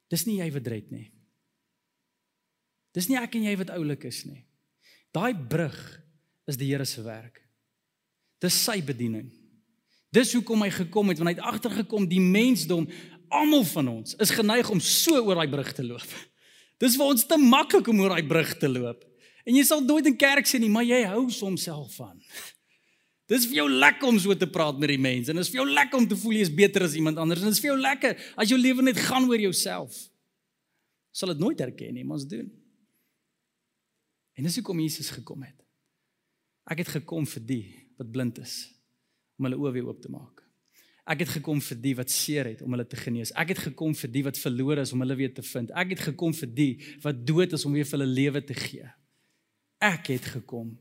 Dis 0.10 0.26
nie 0.26 0.40
jy 0.40 0.52
wat 0.52 0.68
red 0.68 0.92
nie. 0.92 1.12
Dis 2.96 3.08
nie 3.08 3.20
ek 3.20 3.36
en 3.36 3.44
jy 3.44 3.56
wat 3.60 3.70
oulik 3.76 4.08
is 4.08 4.26
nie. 4.26 4.46
Daai 5.16 5.36
brug 5.36 5.78
is 6.48 6.58
die 6.60 6.70
Here 6.72 6.86
se 6.88 7.04
werk. 7.04 7.42
Dis 8.42 8.58
sy 8.58 8.80
bediening. 8.84 9.30
Dis 10.12 10.34
hoekom 10.36 10.64
hy 10.66 10.72
gekom 10.76 11.12
het 11.12 11.20
want 11.22 11.32
hy 11.32 11.36
het 11.38 11.48
agtergekom 11.54 12.08
die 12.10 12.22
mensdom, 12.24 12.88
almal 13.32 13.64
van 13.70 13.92
ons 13.94 14.18
is 14.20 14.34
geneig 14.36 14.68
om 14.72 14.82
so 14.84 15.22
oor 15.22 15.40
daai 15.40 15.52
brug 15.52 15.70
te 15.76 15.86
loop. 15.88 16.16
Dis 16.82 16.98
vir 17.00 17.14
ons 17.14 17.24
te 17.28 17.38
maklik 17.40 17.88
om 17.92 18.02
oor 18.04 18.16
daai 18.16 18.28
brug 18.28 18.56
te 18.60 18.68
loop. 18.72 19.06
En 19.48 19.56
jy 19.56 19.64
sal 19.66 19.84
nooit 19.86 20.10
in 20.10 20.18
kerk 20.20 20.50
sien 20.50 20.62
nie, 20.64 20.72
maar 20.72 20.86
jy 20.86 21.00
hou 21.10 21.24
soms 21.34 21.64
self 21.70 21.96
van. 22.02 22.18
Dis 23.32 23.46
vir 23.48 23.62
jou 23.62 23.68
lekker 23.72 24.10
om 24.10 24.18
so 24.20 24.36
te 24.36 24.50
praat 24.52 24.80
met 24.82 24.92
die 24.92 25.00
mense 25.00 25.32
en 25.32 25.40
dit 25.40 25.46
is 25.46 25.52
vir 25.54 25.62
jou 25.62 25.68
lekker 25.70 26.02
om 26.02 26.08
te 26.10 26.18
voel 26.20 26.36
jy 26.36 26.48
is 26.50 26.52
beter 26.52 26.84
as 26.84 26.98
iemand 27.00 27.22
anders 27.22 27.40
en 27.40 27.48
dit 27.48 27.56
is 27.56 27.64
vir 27.64 27.72
jou 27.72 27.78
lekker 27.80 28.26
as 28.36 28.52
jou 28.52 28.58
lewe 28.60 28.84
net 28.84 29.00
gaan 29.00 29.30
oor 29.30 29.40
jouself. 29.40 29.96
Sal 31.16 31.32
dit 31.32 31.40
nooit 31.40 31.64
erken 31.64 31.96
nie, 31.96 32.04
maar 32.04 32.20
ons 32.20 32.28
doen. 32.28 32.50
En 34.42 34.48
dis 34.48 34.58
hoekom 34.58 34.82
Jesus 34.82 35.12
gekom 35.14 35.46
het. 35.46 35.58
Ek 36.66 36.82
het 36.82 36.90
gekom 36.98 37.28
vir 37.30 37.46
die 37.46 37.64
wat 38.02 38.10
blind 38.10 38.42
is 38.42 38.56
om 39.38 39.46
hulle 39.46 39.60
oë 39.62 39.76
weer 39.78 39.90
oop 39.92 40.02
te 40.02 40.10
maak. 40.10 40.42
Ek 41.12 41.22
het 41.22 41.34
gekom 41.38 41.62
vir 41.62 41.78
die 41.82 41.94
wat 41.98 42.10
seer 42.14 42.50
het 42.50 42.62
om 42.66 42.74
hulle 42.74 42.86
te 42.90 42.98
genees. 42.98 43.34
Ek 43.38 43.54
het 43.54 43.62
gekom 43.70 43.94
vir 43.98 44.10
die 44.14 44.24
wat 44.26 44.40
verlore 44.42 44.82
is 44.86 44.94
om 44.96 45.02
hulle 45.06 45.18
weer 45.20 45.34
te 45.34 45.46
vind. 45.46 45.74
Ek 45.78 45.94
het 45.94 46.02
gekom 46.10 46.34
vir 46.34 46.50
die 46.58 46.72
wat 47.06 47.22
dood 47.26 47.54
is 47.54 47.66
om 47.70 47.78
weer 47.78 47.86
vir 47.86 48.00
hulle 48.00 48.10
lewe 48.10 48.42
te 48.46 48.58
gee. 48.58 48.90
Ek 49.82 50.10
het 50.14 50.34
gekom 50.38 50.74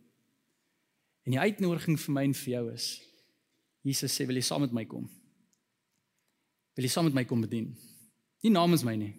En 1.30 1.36
die 1.36 1.40
uitnodiging 1.40 1.98
vir 2.00 2.14
my 2.16 2.24
en 2.28 2.36
vir 2.36 2.52
jou 2.56 2.64
is 2.72 2.86
Jesus 3.86 4.12
sê 4.12 4.26
wil 4.28 4.36
jy 4.36 4.44
saam 4.44 4.64
met 4.64 4.74
my 4.76 4.82
kom? 4.88 5.06
Wil 6.76 6.84
jy 6.84 6.92
saam 6.92 7.06
met 7.08 7.16
my 7.16 7.24
kom 7.28 7.40
bedien? 7.40 7.70
Nie 8.44 8.52
namens 8.52 8.84
my 8.84 8.92
nie. 8.98 9.14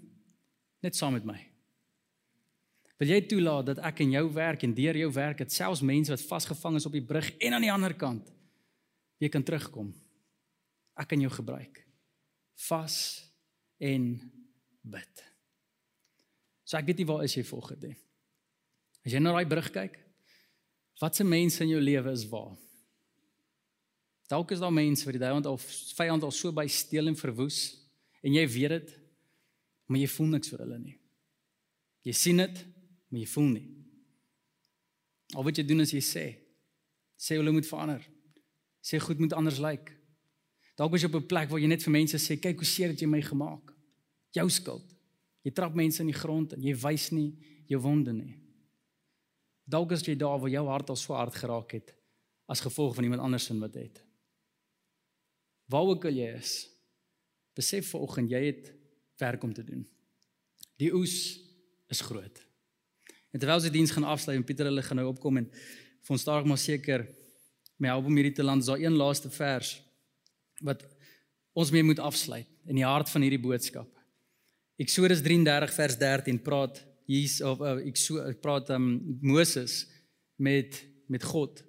Net 0.86 0.98
saam 0.98 1.16
met 1.18 1.26
my. 1.26 1.40
Wil 3.02 3.16
jy 3.16 3.22
toelaat 3.26 3.72
dat 3.72 3.82
ek 3.90 4.04
in 4.06 4.14
jou 4.14 4.28
werk 4.36 4.62
en 4.68 4.76
deur 4.78 5.00
jou 5.00 5.10
werk 5.16 5.42
het 5.42 5.54
selfs 5.54 5.82
mense 5.82 6.14
wat 6.14 6.22
vasgevang 6.22 6.78
is 6.78 6.86
op 6.86 6.94
die 6.94 7.06
brug 7.06 7.32
en 7.42 7.58
aan 7.58 7.66
die 7.66 7.74
ander 7.74 7.96
kant 7.98 8.30
jy 9.22 9.30
kan 9.34 9.46
terugkom. 9.46 9.90
Ek 10.98 11.10
kan 11.10 11.22
jou 11.22 11.32
gebruik. 11.34 11.82
Vas 12.68 12.96
en 13.82 14.06
bid. 14.86 15.26
So 16.66 16.78
ek 16.78 16.92
weet 16.92 17.02
nie 17.02 17.10
waar 17.10 17.26
is 17.26 17.36
jy 17.38 17.44
volgende. 17.46 17.96
As 19.02 19.14
jy 19.14 19.22
na 19.22 19.34
daai 19.34 19.50
brug 19.50 19.74
kyk, 19.74 19.98
Watse 21.02 21.24
mense 21.26 21.64
in 21.64 21.72
jou 21.74 21.82
lewe 21.82 22.12
is 22.14 22.28
waar? 22.30 22.54
Dalk 24.30 24.52
is 24.54 24.62
daar 24.62 24.74
mense 24.74 25.08
wat 25.08 25.16
die 25.18 25.22
vyand 25.24 25.48
al 25.50 25.58
vyand 25.98 26.24
al 26.28 26.34
so 26.36 26.54
by 26.54 26.68
steel 26.70 27.10
en 27.10 27.18
verwoes 27.18 27.64
en 28.22 28.36
jy 28.38 28.44
weet 28.54 28.76
dit, 28.76 28.92
maar 29.90 30.00
jy 30.00 30.12
voel 30.14 30.30
niks 30.36 30.54
vir 30.54 30.62
hulle 30.62 30.78
nie. 30.78 30.94
Jy 32.06 32.14
sien 32.16 32.44
dit, 32.44 32.62
maar 33.12 33.19
jy 33.19 33.28
voel 33.28 33.50
nie. 33.52 33.67
Al 35.36 35.45
wat 35.47 35.60
jy 35.60 35.65
doen 35.67 35.84
is 35.84 35.93
jy 35.95 36.04
sê 36.04 36.26
sê 37.21 37.38
hulle 37.38 37.54
moet 37.54 37.67
verander. 37.67 38.02
Sê 38.82 38.97
goed 38.97 39.19
moet 39.21 39.36
anders 39.38 39.60
lyk. 39.62 39.91
Dalk 40.80 40.95
is 40.97 41.04
jy 41.04 41.10
op 41.12 41.19
'n 41.21 41.28
plek 41.28 41.50
waar 41.50 41.60
jy 41.62 41.67
net 41.67 41.84
vir 41.84 41.93
mense 41.93 42.17
sê 42.17 42.39
kyk 42.39 42.58
hoe 42.58 42.65
seer 42.65 42.89
het 42.89 43.00
jy 43.00 43.08
my 43.08 43.21
gemaak. 43.21 43.76
Jou 44.34 44.50
skuld. 44.50 44.88
Jy 45.43 45.52
trap 45.52 45.76
mense 45.76 46.02
in 46.02 46.08
die 46.08 46.17
grond 46.17 46.54
en 46.54 46.62
jy 46.62 46.74
wys 46.74 47.12
nie 47.12 47.38
jou 47.67 47.80
wonde 47.82 48.13
nie. 48.13 48.41
Dalk 49.65 49.91
is 49.91 50.02
jy 50.02 50.15
daar 50.15 50.39
waar 50.39 50.50
jou 50.50 50.65
hart 50.67 50.89
al 50.89 50.95
so 50.95 51.13
hard 51.13 51.36
geraak 51.36 51.71
het 51.71 51.95
as 52.47 52.60
gevolg 52.60 52.95
van 52.95 53.04
iemand 53.04 53.21
anders 53.21 53.45
se 53.45 53.60
wat 53.60 53.74
het. 53.74 54.04
Waar 55.65 55.88
ook 55.93 56.06
al 56.06 56.12
jy 56.12 56.36
is, 56.36 56.67
besef 57.56 57.89
vanoggend 57.93 58.30
jy 58.30 58.45
het 58.45 58.74
werk 59.17 59.43
om 59.43 59.54
te 59.54 59.63
doen. 59.63 59.88
Die 60.76 60.91
oes 60.93 61.39
is 61.88 62.02
groot. 62.02 62.51
En 63.32 63.39
terwyl 63.39 63.60
se 63.60 63.72
diens 63.72 63.91
gaan 63.91 64.04
afsluit 64.04 64.38
en 64.38 64.44
Pieter 64.44 64.67
hulle 64.67 64.84
gaan 64.84 65.00
nou 65.00 65.08
opkom 65.12 65.38
en 65.38 65.48
vir 66.02 66.15
ons 66.15 66.22
stadig 66.22 66.48
maar 66.50 66.60
seker 66.60 67.08
my 67.82 67.88
help 67.88 68.06
om 68.06 68.17
hierdie 68.20 68.36
te 68.38 68.46
land, 68.46 68.62
is 68.62 68.70
daar 68.70 68.82
een 68.82 68.98
laaste 68.98 69.32
vers 69.34 69.80
wat 70.62 70.84
ons 71.58 71.72
mee 71.74 71.84
moet 71.84 72.00
afsluit 72.00 72.48
in 72.70 72.78
die 72.78 72.86
hart 72.86 73.10
van 73.10 73.26
hierdie 73.26 73.41
boodskap. 73.41 73.89
Eksodus 74.82 75.24
33 75.26 75.74
vers 75.74 75.98
13 75.98 76.39
praat 76.46 76.82
Jesus 77.10 77.41
of 77.46 77.62
uh, 77.65 77.80
ek 77.82 77.98
so 78.00 78.22
ek 78.24 78.39
praat 78.44 78.70
um 78.76 78.94
Moses 79.22 79.84
met 80.38 80.80
met 81.12 81.26
God. 81.28 81.60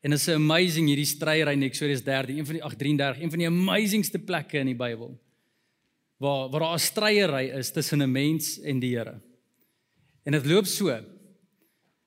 En 0.00 0.14
dit 0.14 0.18
is 0.18 0.28
'n 0.28 0.40
amazing 0.40 0.86
hierdie 0.88 1.04
stryery 1.04 1.52
in 1.52 1.62
Eksodus 1.62 2.02
13, 2.02 2.38
een 2.38 2.46
van 2.46 2.54
die 2.54 2.64
833, 2.64 3.22
een 3.22 3.30
van 3.30 3.38
die 3.38 3.50
amazingste 3.50 4.18
plekke 4.18 4.58
in 4.58 4.66
die 4.66 4.78
Bybel. 4.78 5.18
Waar 6.16 6.48
waar 6.50 6.60
daar 6.60 6.74
'n 6.74 6.78
stryery 6.78 7.50
is 7.58 7.70
tussen 7.70 8.02
'n 8.02 8.12
mens 8.12 8.60
en 8.60 8.78
die 8.80 8.96
Here. 8.96 9.20
En 10.24 10.32
dit 10.32 10.46
loop 10.46 10.66
so 10.66 10.94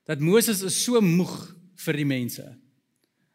dat 0.04 0.20
Moses 0.20 0.62
is 0.62 0.84
so 0.84 1.00
moeg 1.00 1.54
vir 1.84 1.96
die 1.96 2.06
mense. 2.06 2.44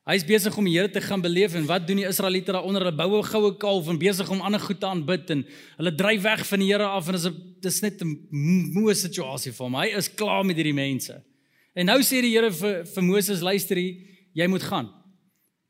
Hy's 0.07 0.23
besig 0.23 0.55
om 0.55 0.63
die 0.63 0.77
Here 0.77 0.87
te 0.87 1.01
gaan 1.03 1.19
beleef 1.19 1.55
en 1.59 1.65
wat 1.67 1.83
doen 1.87 1.99
die 1.99 2.07
Israeliete 2.07 2.53
daaronder? 2.55 2.85
Hulle 2.85 2.95
bou 2.95 3.19
'n 3.19 3.27
goue 3.27 3.57
kalf 3.57 3.89
en 3.89 3.97
besig 3.99 4.29
om 4.29 4.39
ander 4.41 4.59
goed 4.59 4.79
te 4.79 4.87
aanbid 4.87 5.29
en 5.29 5.45
hulle 5.77 5.95
dryf 5.95 6.21
weg 6.21 6.47
van 6.47 6.59
die 6.59 6.71
Here 6.71 6.85
af 6.85 7.07
en 7.07 7.13
dit 7.13 7.21
is 7.21 7.27
'n 7.27 7.55
dis 7.61 7.81
net 7.81 8.01
'n 8.01 8.27
moeë 8.73 8.95
situasie 8.95 9.51
vir 9.51 9.65
hom. 9.65 9.75
Hy 9.75 9.97
is 9.97 10.13
klaar 10.13 10.45
met 10.45 10.55
hierdie 10.55 10.73
mense. 10.73 11.23
En 11.75 11.85
nou 11.85 11.99
sê 11.99 12.21
die 12.21 12.31
Here 12.31 12.51
vir 12.51 12.85
vir 12.85 13.03
Moses, 13.03 13.41
luister 13.41 13.75
hier, 13.75 13.95
jy 14.33 14.47
moet 14.47 14.63
gaan. 14.63 14.89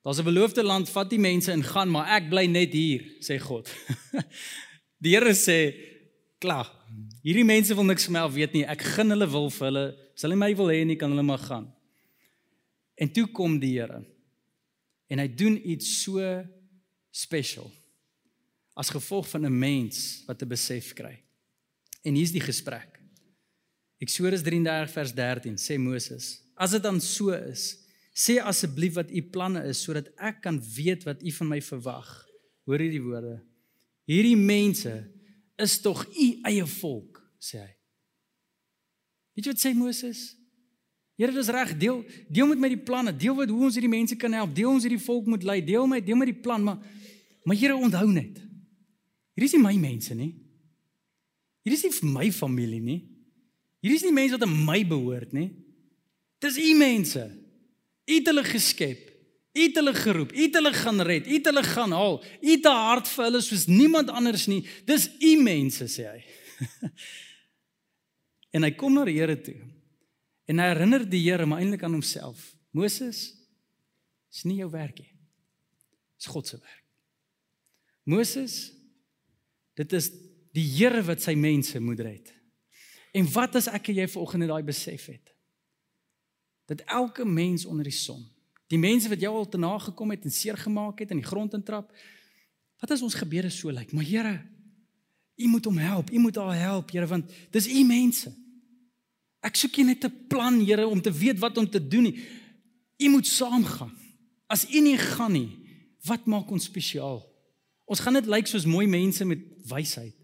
Daar's 0.03 0.19
'n 0.19 0.23
beloofde 0.23 0.63
land, 0.63 0.89
vat 0.89 1.09
die 1.09 1.19
mense 1.19 1.51
en 1.51 1.63
gaan, 1.63 1.89
maar 1.89 2.07
ek 2.21 2.29
bly 2.29 2.45
net 2.45 2.73
hier, 2.73 3.01
sê 3.19 3.39
God. 3.39 3.67
die 5.03 5.15
Here 5.15 5.33
sê, 5.33 5.73
klaar. 6.39 6.76
Hierdie 7.27 7.43
mense 7.43 7.75
wil 7.75 7.83
niks 7.83 8.05
van 8.07 8.15
my 8.15 8.21
af 8.23 8.35
weet 8.37 8.53
nie. 8.55 8.63
Ek 8.63 8.85
gun 8.95 9.11
hulle 9.11 9.27
wil 9.27 9.49
vir 9.51 9.67
hulle, 9.67 9.87
as 10.15 10.23
hulle 10.23 10.37
my 10.39 10.47
wil 10.55 10.69
hê 10.71 10.83
nie, 10.87 10.95
kan 10.95 11.11
hulle 11.11 11.25
maar 11.27 11.41
gaan. 11.43 11.65
En 12.95 13.11
toe 13.11 13.25
kom 13.35 13.57
die 13.59 13.75
Here 13.75 14.05
en 15.07 15.21
hy 15.23 15.27
doen 15.39 15.55
iets 15.63 15.87
so 16.03 16.19
special 17.15 17.69
as 18.75 18.91
gevolg 18.91 19.27
van 19.31 19.45
'n 19.45 19.59
mens 19.59 20.23
wat 20.27 20.41
'n 20.41 20.47
besef 20.47 20.93
kry. 20.93 21.15
En 22.03 22.15
hier's 22.15 22.31
die 22.31 22.43
gesprek. 22.43 22.99
Eksodus 23.99 24.43
33 24.43 24.91
vers 24.91 25.13
13 25.13 25.55
sê 25.55 25.77
Moses: 25.79 26.43
"As 26.55 26.71
dit 26.71 26.83
dan 26.83 27.01
so 27.01 27.31
is, 27.31 27.87
sê 28.13 28.39
asseblief 28.39 28.93
wat 28.93 29.11
u 29.11 29.21
planne 29.21 29.63
is 29.63 29.83
sodat 29.83 30.07
ek 30.17 30.41
kan 30.41 30.61
weet 30.75 31.03
wat 31.03 31.23
u 31.23 31.31
van 31.31 31.47
my 31.47 31.61
verwag." 31.61 32.27
Hoor 32.65 32.79
hierdie 32.79 33.01
woorde. 33.01 33.43
Hierdie 34.05 34.37
mense 34.37 35.11
is 35.57 35.81
tog 35.81 36.05
u 36.05 36.39
eie 36.43 36.65
volk, 36.65 37.16
sê 37.39 37.61
hy. 37.61 37.73
Weet 39.35 39.45
jy 39.45 39.53
wat 39.53 39.61
sê 39.61 39.73
Moses? 39.77 40.21
Here, 41.17 41.33
dis 41.33 41.49
reg. 41.49 41.73
Deel 41.77 42.03
deel 42.29 42.49
met 42.51 42.61
my 42.61 42.69
die 42.73 42.81
planne. 42.81 43.13
Deel 43.13 43.35
wat 43.37 43.49
hoe 43.49 43.63
ons 43.65 43.77
hierdie 43.77 43.89
mense 43.89 44.15
kan 44.17 44.33
help. 44.37 44.53
Deel 44.55 44.69
ons 44.69 44.85
hierdie 44.85 45.01
volk 45.01 45.29
moet 45.29 45.45
lei. 45.45 45.59
Deel 45.65 45.87
my 45.89 46.01
deel 46.01 46.17
met 46.19 46.31
die 46.31 46.41
plan, 46.41 46.63
maar 46.63 46.77
maar 47.47 47.55
Here 47.55 47.77
onthou 47.79 48.09
net. 48.11 48.41
Hierdie 49.37 49.47
is 49.47 49.55
nie 49.55 49.63
my 49.63 49.75
mense 49.79 50.15
nie. 50.17 50.33
Hierdie 51.63 51.77
is 51.79 51.85
nie 51.85 51.93
vir 51.95 52.09
my 52.11 52.27
familie 52.35 52.81
nie. 52.83 52.99
Hierdie 53.79 53.99
is 54.01 54.05
nie 54.05 54.15
mense 54.15 54.35
wat 54.35 54.45
aan 54.45 54.57
my 54.67 54.81
behoort 54.87 55.33
nie. 55.33 55.49
Dis 56.43 56.57
u 56.59 56.73
mense. 56.77 57.23
U 58.07 58.13
het 58.13 58.27
hulle 58.29 58.43
geskep. 58.43 59.07
U 59.57 59.61
het 59.63 59.77
hulle 59.79 59.93
geroep, 59.93 60.33
U 60.35 60.41
het 60.41 60.53
hulle 60.53 60.73
gaan 60.73 61.01
red, 61.01 61.27
U 61.27 61.33
het 61.33 61.45
hulle 61.49 61.63
gaan 61.65 61.91
haal. 61.91 62.19
U 62.41 62.49
het 62.51 62.65
'n 62.65 62.81
hart 62.85 63.07
vir 63.07 63.23
hulle 63.25 63.41
soos 63.41 63.65
niemand 63.65 64.09
anders 64.09 64.45
nie. 64.47 64.65
Dis 64.85 65.09
U 65.19 65.41
mense 65.41 65.85
sê 65.85 66.05
hy. 66.11 66.21
en 68.57 68.65
hy 68.65 68.73
kom 68.73 68.95
na 68.97 69.05
die 69.05 69.19
Here 69.19 69.37
toe. 69.37 69.57
En 70.49 70.61
hy 70.61 70.69
herinner 70.71 71.05
die 71.05 71.21
Here 71.25 71.45
maar 71.45 71.61
eintlik 71.61 71.83
aan 71.85 71.97
homself. 71.97 72.53
Moses, 72.75 73.29
is 74.33 74.45
nie 74.47 74.59
jou 74.61 74.69
werk 74.73 74.99
nie. 75.01 75.11
Dis 76.17 76.29
God 76.31 76.49
se 76.49 76.57
werk. 76.57 76.83
Moses, 78.07 78.71
dit 79.77 79.93
is 79.97 80.09
die 80.55 80.65
Here 80.77 81.03
wat 81.05 81.21
sy 81.23 81.35
mense 81.37 81.79
moet 81.83 82.01
red. 82.05 82.33
En 83.17 83.27
wat 83.33 83.57
as 83.59 83.69
ek 83.71 83.91
en 83.91 84.01
jy 84.01 84.07
vanoggend 84.11 84.49
daai 84.49 84.65
besef 84.65 85.07
het? 85.11 85.33
Dat 86.67 86.83
elke 86.91 87.25
mens 87.25 87.65
onder 87.65 87.87
die 87.87 87.95
son, 87.95 88.25
die 88.67 88.79
mense 88.79 89.07
wat 89.07 89.21
jou 89.23 89.31
al 89.31 89.47
te 89.47 89.59
nagekom 89.59 90.11
het 90.11 90.25
en 90.27 90.33
seer 90.33 90.57
gemaak 90.59 90.99
het 90.99 91.13
in 91.15 91.21
die 91.21 91.27
grond 91.27 91.53
intrap, 91.55 91.93
wat 92.81 92.91
as 92.93 93.03
ons 93.05 93.15
gebede 93.15 93.49
so 93.53 93.71
lyk? 93.73 93.93
Maar 93.95 94.05
Here, 94.05 94.35
U 95.37 95.47
moet 95.47 95.65
hom 95.69 95.77
help. 95.77 96.09
U 96.09 96.19
moet 96.19 96.35
haar 96.35 96.55
help, 96.57 96.91
Here, 96.91 97.07
want 97.07 97.31
dis 97.53 97.67
U 97.69 97.83
mense. 97.85 98.31
Ek 99.47 99.55
soek 99.55 99.79
nie 99.79 99.93
net 99.93 100.03
'n 100.03 100.27
plan, 100.27 100.59
Here, 100.59 100.87
om 100.87 101.01
te 101.01 101.11
weet 101.11 101.39
wat 101.39 101.57
om 101.57 101.69
te 101.69 101.79
doen 101.79 102.03
nie. 102.03 102.19
U 102.99 103.09
moet 103.09 103.27
saamgaan. 103.27 103.95
As 104.49 104.65
U 104.69 104.79
nie 104.81 104.97
gaan 104.97 105.31
nie, 105.31 105.51
wat 106.03 106.25
maak 106.25 106.51
ons 106.51 106.67
spesiaal? 106.67 107.23
Ons 107.85 107.99
gaan 107.99 108.13
net 108.13 108.27
lyk 108.27 108.47
soos 108.47 108.65
mooi 108.65 108.87
mense 108.87 109.25
met 109.25 109.39
wysheid. 109.67 110.15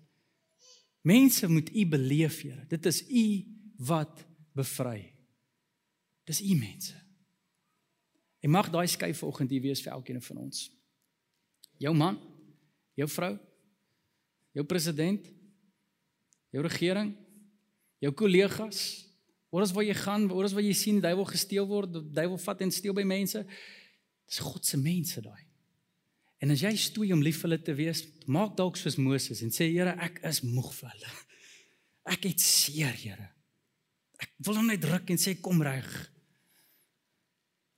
Mense 1.01 1.47
moet 1.47 1.69
U 1.69 1.85
beleef, 1.85 2.41
Here. 2.41 2.65
Dit 2.67 2.85
is 2.85 3.01
U 3.09 3.45
wat 3.77 4.25
bevry. 4.55 5.13
Dis 6.25 6.41
U 6.41 6.55
mense. 6.55 6.95
En 8.43 8.49
mag 8.49 8.69
daai 8.71 8.87
skei 8.87 9.13
vanoggend 9.13 9.49
hier 9.49 9.61
wees 9.61 9.81
vir 9.81 9.93
elkeen 9.93 10.21
van 10.21 10.37
ons. 10.37 10.71
Jou 11.79 11.93
man, 11.95 12.19
jou 12.95 13.07
vrou, 13.09 13.37
jou 14.51 14.65
president, 14.65 15.27
jou 16.51 16.63
regering, 16.63 17.13
jou 18.03 18.11
kollegas, 18.11 19.12
oral 19.53 19.69
waar 19.75 19.85
jy 19.85 19.95
gaan, 19.97 20.27
oral 20.33 20.53
waar 20.55 20.65
jy 20.65 20.73
sien 20.77 20.97
die 20.97 21.05
duiwel 21.05 21.27
gesteel 21.29 21.67
word, 21.69 21.93
die 21.93 22.15
duiwel 22.17 22.39
vat 22.41 22.61
en 22.65 22.71
steel 22.73 22.95
by 22.97 23.05
mense. 23.05 23.43
Dis 24.25 24.41
God 24.41 24.65
se 24.65 24.79
mense 24.81 25.21
daai. 25.21 25.43
En 26.43 26.51
as 26.51 26.63
jy 26.65 26.73
stoei 26.79 27.11
om 27.15 27.21
lief 27.23 27.39
vir 27.39 27.51
hulle 27.51 27.59
te 27.63 27.75
wees, 27.77 28.01
maak 28.27 28.57
dalk 28.57 28.79
soos 28.79 28.97
Moses 28.99 29.43
en 29.45 29.53
sê 29.53 29.69
Here, 29.69 29.93
ek 30.03 30.19
is 30.27 30.41
moeg 30.43 30.71
vir 30.75 30.89
hulle. 30.91 31.11
Ek 32.11 32.25
het 32.27 32.41
seer, 32.43 32.97
Here. 32.99 33.29
Ek 34.19 34.33
wil 34.47 34.59
hom 34.59 34.71
net 34.71 34.81
druk 34.83 35.13
en 35.13 35.21
sê 35.21 35.37
kom 35.39 35.61
reg. 35.63 35.87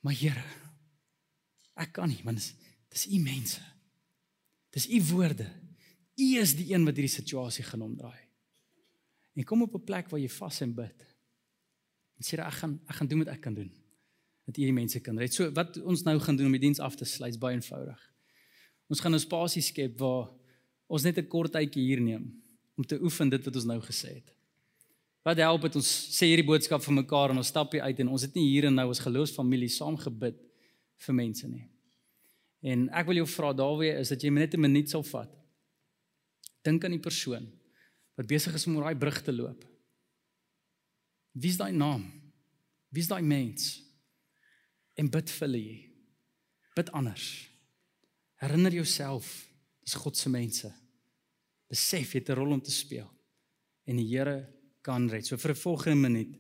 Maar 0.06 0.18
Here, 0.18 0.46
ek 1.76 1.94
kan 2.00 2.10
nie 2.10 2.24
want 2.24 2.40
dis 2.96 3.08
u 3.12 3.20
mense. 3.20 3.62
Dis 4.74 4.88
u 4.88 5.02
woorde. 5.12 5.50
U 6.16 6.28
is 6.40 6.56
die 6.56 6.72
een 6.72 6.88
wat 6.88 6.96
hierdie 6.96 7.12
situasie 7.12 7.66
gaan 7.68 7.84
omdraai. 7.84 8.24
En 9.36 9.44
kom 9.44 9.62
op 9.68 9.76
'n 9.76 9.84
plek 9.84 10.10
waar 10.10 10.20
jy 10.20 10.30
vas 10.30 10.62
en 10.62 10.74
bid. 10.74 11.15
En 12.18 12.24
sê 12.24 12.38
ek 12.40 12.60
gaan 12.62 12.80
ek 12.88 12.96
gaan 12.96 13.08
doen 13.08 13.24
wat 13.24 13.34
ek 13.34 13.42
kan 13.42 13.54
doen. 13.54 13.72
Dat 14.46 14.56
hierdie 14.56 14.76
mense 14.76 15.00
kan 15.02 15.18
red. 15.18 15.34
So 15.34 15.50
wat 15.52 15.78
ons 15.82 16.04
nou 16.04 16.20
gaan 16.20 16.38
doen 16.38 16.48
om 16.48 16.58
die 16.58 16.66
diens 16.68 16.80
af 16.80 16.96
te 16.96 17.06
sluit, 17.06 17.34
is 17.34 17.42
baie 17.42 17.56
eenvoudig. 17.58 18.02
Ons 18.90 19.02
gaan 19.02 19.14
'n 19.14 19.20
spasie 19.20 19.62
skep 19.62 20.00
waar 20.00 20.30
ons 20.88 21.04
net 21.04 21.18
'n 21.18 21.28
kort 21.28 21.52
tydjie 21.52 21.84
hier 21.84 22.02
neem 22.02 22.42
om 22.78 22.84
te 22.84 23.00
oefen 23.02 23.30
dit 23.30 23.46
wat 23.46 23.56
ons 23.56 23.66
nou 23.66 23.80
gesê 23.82 24.16
het. 24.16 24.36
Wat 25.24 25.38
help 25.38 25.62
dit 25.62 25.76
ons 25.76 25.90
sê 26.14 26.28
hierdie 26.30 26.46
boodskap 26.46 26.84
vir 26.84 26.94
mekaar 26.94 27.32
en 27.32 27.38
ons 27.38 27.48
stap 27.48 27.72
hier 27.72 27.82
uit 27.82 28.00
en 28.00 28.08
ons 28.08 28.22
het 28.22 28.36
nie 28.36 28.46
hier 28.52 28.66
en 28.66 28.76
nou 28.76 28.90
as 28.90 29.00
geloofsfamilie 29.00 29.70
saam 29.70 29.98
gebid 29.98 30.38
vir 30.98 31.16
mense 31.16 31.48
nie. 31.48 31.66
En 32.62 32.90
ek 32.90 33.08
wil 33.08 33.16
jou 33.16 33.28
vra 33.28 33.54
daarby 33.54 33.90
is 34.00 34.10
dat 34.10 34.22
jy 34.22 34.30
net 34.30 34.54
'n 34.54 34.62
minuut 34.62 34.90
sal 34.90 35.04
vat. 35.04 35.32
Dink 36.64 36.84
aan 36.84 36.92
die 36.92 37.00
persoon 37.00 37.52
wat 38.16 38.28
besig 38.28 38.54
is 38.54 38.68
om 38.68 38.78
oor 38.78 38.84
daai 38.84 39.00
brug 39.00 39.22
te 39.22 39.34
loop. 39.34 39.66
Wie's 41.36 41.58
daai 41.60 41.74
naam? 41.76 42.06
Wie's 42.96 43.10
daai 43.12 43.24
mens? 43.24 43.82
En 44.96 45.10
bid 45.12 45.32
vir 45.36 45.48
hulle. 45.48 45.66
Bid 46.76 46.92
anders. 46.96 47.26
Herinner 48.40 48.72
jouself, 48.72 49.28
dis 49.84 49.98
God 50.00 50.16
se 50.16 50.32
mense. 50.32 50.72
Besef 51.72 52.14
jy 52.14 52.22
het 52.22 52.30
'n 52.30 52.40
rol 52.40 52.54
om 52.54 52.62
te 52.62 52.72
speel. 52.72 53.10
En 53.86 53.98
die 53.98 54.08
Here 54.08 54.48
kan 54.82 55.10
red. 55.10 55.26
So 55.26 55.38
vir 55.38 55.52
'n 55.52 55.56
volgende 55.56 56.10
minuut, 56.10 56.38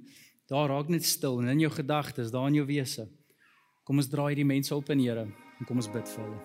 daar 0.47 0.69
raak 0.69 0.89
net 0.89 1.03
stil 1.03 1.41
en 1.41 1.47
in 1.47 1.59
jou 1.59 1.71
gedagtes, 1.71 2.31
daar 2.31 2.47
in 2.47 2.55
jou 2.55 2.65
wese. 2.65 3.09
Kom 3.83 3.97
ons 3.97 4.07
draai 4.07 4.33
hierdie 4.33 4.45
mense 4.45 4.75
op 4.75 4.89
in 4.89 4.99
Here 4.99 5.27
en 5.59 5.65
kom 5.65 5.77
ons 5.77 5.91
bid 5.91 6.07
vir 6.07 6.23
hulle. 6.23 6.41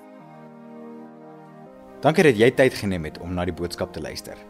Dankie 2.00 2.24
dat 2.24 2.36
jy 2.36 2.50
tyd 2.50 2.74
geneem 2.74 3.04
het 3.04 3.18
om 3.18 3.34
na 3.34 3.44
die 3.44 3.54
boodskap 3.54 3.92
te 3.92 4.00
luister. 4.00 4.49